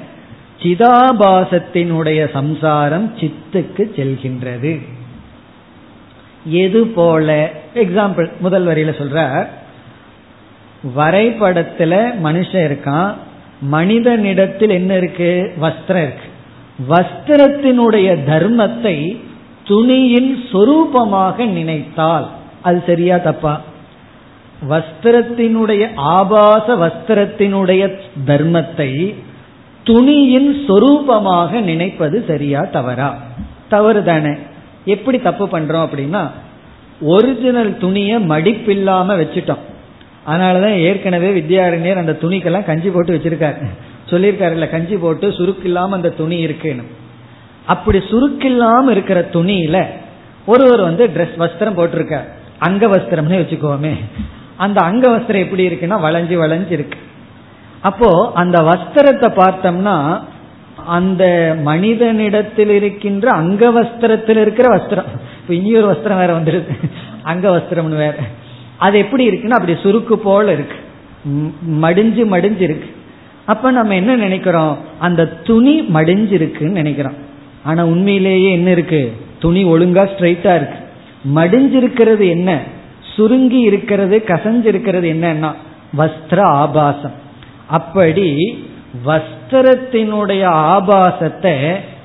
சிதாபாசத்தினுடைய 0.63 2.31
சம்சாரம் 2.33 3.13
சித்துக்கு 3.17 3.93
செல்கின்றது. 3.97 4.87
எது 6.45 6.87
போல? 6.87 7.51
எக்ஸாம்பிள் 7.75 8.39
முதல் 8.39 8.67
வரியில 8.67 8.71
சொல்ற 8.71 9.47
வரைபடத்துல 10.97 12.15
மனுஷன் 12.25 12.65
இருக்கான் 12.65 13.15
மனிதனிடத்தில் 13.61 14.71
என்ன 14.71 14.97
இருக்கு? 14.97 15.53
வஸ்திரம் 15.61 16.09
இருக்கு. 16.09 16.29
வஸ்திரத்தினுடைய 16.89 18.19
தர்மத்தை 18.31 19.21
துணியின் 19.65 20.45
சொரூபமாக 20.53 21.47
நினைத்தால் 21.47 22.31
அது 22.63 22.83
சரியா 22.87 23.17
தப்பா? 23.17 23.61
வஸ்திரத்தினுடைய 24.71 25.91
ஆபாச 25.95 26.77
வஸ்திரத்தினுடைய 26.77 27.99
தர்மத்தை 28.27 29.15
துணியின் 29.85 30.65
சொரூபமாக 30.69 31.61
நினைப்பது 31.61 32.25
சரியா 32.27 32.61
தவறா? 32.61 33.23
தவறு 33.69 34.05
தானே 34.05 34.37
எப்படி 34.85 35.19
தப்பு 35.19 35.47
பண்றோம் 35.47 35.87
அப்படின்னா 35.87 36.31
ஒரிஜினல் 37.01 37.79
துணியை 37.79 38.27
மடிப்பில்லாம 38.27 39.17
வச்சுட்டோம். 39.21 39.63
அதனாலதான் 40.29 40.77
ஏற்கனவே 40.77 41.41
வித்யாரண்யர் 41.41 41.97
அந்த 41.97 42.17
துணிக்கெல்லாம் 42.23 42.65
கஞ்சி 42.65 42.89
போட்டு 42.89 43.15
வச்சிருக்காரு. 43.15 43.67
சொல்லியிருக்காரு 44.11 44.51
இல்ல 44.51 44.69
கஞ்சி 44.69 44.97
போட்டு 44.97 45.29
சுருக்கு 45.29 45.65
இல்லாம 45.65 45.95
அந்த 45.95 46.09
துணி 46.09 46.39
இருக்குன்னு. 46.39 46.83
அப்படி 47.67 47.99
சுருக்கில்லாம 47.99 48.91
இருக்கிற 48.91 49.29
துணியில 49.33 49.87
ஒருவர் 50.47 50.81
வந்து 50.81 51.07
ட்ரெஸ் 51.07 51.41
வஸ்திரம் 51.41 51.79
போட்டிருக்கார். 51.79 52.25
அங்க 52.59 52.87
வஸ்திரம்னு 52.87 53.41
வச்சுக்கோமே. 53.43 53.93
அந்த 54.57 54.81
அங்க 54.81 55.09
வஸ்திரம் 55.09 55.45
எப்படி 55.45 55.69
இருக்குன்னா 55.69 55.97
வளைஞ்சு 56.01 56.37
வளைஞ்சு 56.37 56.71
இருக்கு. 56.71 56.99
அப்போ 57.81 58.31
அந்த 58.35 58.63
வஸ்திரத்தை 58.63 59.29
பார்த்தோம்னா 59.37 60.21
அந்த 60.87 61.57
மனிதனிடத்தில் 61.63 62.71
இருக்கின்ற 62.71 63.31
அங்க 63.31 63.71
வஸ்திரத்தில் 63.71 64.37
இருக்கிற 64.37 64.77
வஸ்திரம். 64.77 65.05
இப்ப 65.43 65.55
இனியொரு 65.55 65.93
வஸ்திரம் 65.93 66.17
வேற 66.17 66.41
வந்துருக்கு. 66.41 66.91
அங்க 67.23 67.51
வஸ்திரம்னு 67.57 67.97
வேற. 67.97 68.15
அது 68.79 68.99
எப்படி 68.99 69.29
இருக்குன்னா 69.29 69.51
அப்படி 69.51 69.73
சுருக்கு 69.73 70.13
போல 70.13 70.53
இருக்கு. 70.53 70.77
மடிஞ்சு 71.71 72.23
மடிஞ்சு 72.35 72.61
இருக்கு. 72.61 72.89
அப்ப 73.47 73.71
நம்ம 73.71 73.95
என்ன 73.95 74.17
நினைக்கிறோம்? 74.17 74.79
அந்த 74.99 75.27
துணி 75.27 75.81
மடிஞ்சிருக்குன்னு 75.81 76.79
நினைக்கிறோம். 76.81 77.15
ஆனா 77.65 77.85
உண்மையிலேயே 77.85 78.53
என்ன 78.53 78.71
இருக்கு? 78.71 79.13
துணி 79.39 79.65
ஒழுங்கா 79.65 80.09
ஸ்ட்ரைட்டா 80.17 80.55
இருக்கு. 80.55 80.79
மடிஞ்சிருக்கிறது 81.35 82.29
என்ன? 82.29 82.61
சுருங்கி 83.15 83.61
இருக்கிறது 83.61 84.25
கசஞ்சிருக்கிறது 84.27 85.09
என்னன்னா 85.15 85.51
வஸ்திர 85.99 86.41
ஆபாசம். 86.41 87.15
அப்படி 87.69 88.29
வஸ்திரத்தினுடைய 89.07 90.45
ஆபாசத்தை 90.45 91.55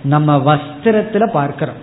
நம்ம 0.03 0.37
வஸ்திரத்துல 0.37 1.31
பார்க்கிறோம். 1.31 1.79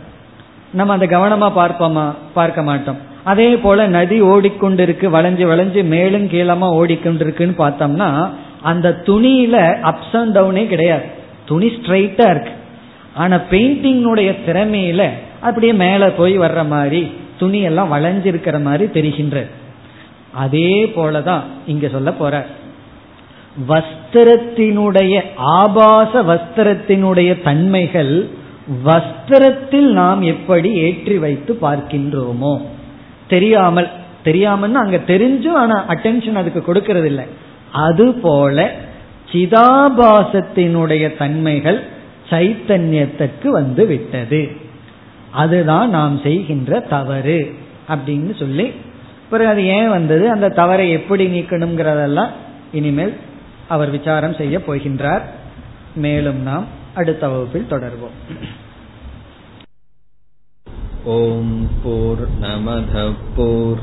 நம்ம 0.72 0.92
அதை 0.92 1.08
கவனமா 1.08 1.48
பார்ப்போமா? 1.56 2.14
பார்க்க 2.34 2.62
மாட்டோம். 2.62 2.96
அதே 3.24 3.56
போல 3.56 3.86
நதி 3.86 4.22
ஓடிக்கொண்டிருக்கு 4.22 5.06
வளைஞ்சு 5.16 5.44
வளைஞ்சு 5.52 5.84
மேலும் 5.84 6.26
கீழமா 6.26 6.68
ஓடிக்கொண்டிருக்குன்னு 6.80 7.54
பார்த்தோம்னா 7.58 8.28
அந்த 8.62 9.02
துணியில 9.04 9.56
அப்ஸ் 9.82 10.16
அண்ட் 10.16 10.38
டவுனே 10.38 10.66
கிடையாது. 10.66 11.04
துணி 11.46 11.66
ஸ்ட்ரைட்டா 11.66 12.30
இருக்கு. 12.30 12.52
ஆனா 13.14 13.36
பெயிண்டிங்னுடைய 13.50 14.30
திறமையில 14.46 15.08
அப்படியே 15.40 15.72
மேல 15.72 16.08
போய் 16.10 16.38
வர்ற 16.38 16.68
மாதிரி 16.68 17.10
துணியெல்லாம் 17.40 17.92
வளைஞ்சிருக்கிற 17.92 18.62
மாதிரி 18.62 18.90
தெரிகின்ற. 18.90 19.46
அதே 20.32 20.84
போலதான் 20.84 21.40
இங்க 21.66 21.88
சொல்ல 21.88 22.12
போற. 22.12 22.46
வஸ்திரத்தினுடைய 23.68 25.22
ஆபாச 25.36 26.22
வஸ்திரத்தினுடைய 26.22 27.42
தன்மைகள் 27.42 28.28
வஸ்திரத்தில் 28.84 29.90
நாம் 30.00 30.22
எப்படி 30.22 30.72
ஏற்றி 30.72 31.18
வைத்து 31.18 31.58
பார்க்கின்றோமோ. 31.62 32.62
தெரியாமல் 33.28 33.88
தெரியாமல்னா 34.24 34.80
அங்க 34.84 35.00
தெரிஞ்சும் 35.06 35.52
ஆனா 35.52 35.84
அட்டென்ஷன் 35.88 36.34
அதுக்கு 36.34 36.72
கொடுக்கறது 36.72 37.04
இல்லை 37.04 37.24
அதுபோல 37.72 38.72
சிதாபாசத்தினுடைய 39.32 41.16
தன்மைகள் 41.16 41.82
சைத்தன்யத்திற்கு 42.30 43.46
வந்து 43.46 43.86
விட்டது. 43.86 44.64
அதுதான் 45.36 45.88
நாம் 45.90 46.20
செய்கின்ற 46.22 46.80
தவறு 46.80 47.38
அப்படின்னு 47.88 48.38
சொல்லி 48.38 48.66
பிறகு 49.30 49.50
அது 49.50 49.62
ஏன் 49.66 49.88
வந்தது? 49.88 50.30
அந்த 50.30 50.48
தவறை 50.48 50.90
எப்படி 50.90 51.24
நீக்கணுங்கிறதெல்லாம் 51.26 52.32
இனிமேல் 52.72 53.14
அவர் 53.68 53.90
விசாரம் 53.90 54.34
செய்ய 54.34 54.58
போகின்றார். 54.58 55.24
மேலும் 55.94 56.40
நாம் 56.42 56.66
அடுத்த 56.94 57.28
வகுப்பில் 57.28 57.70
தொடர்வோம். 57.70 58.16
ஓம் 61.04 61.68
போர் 61.82 62.24
நமத 62.40 62.94
போர் 63.36 63.82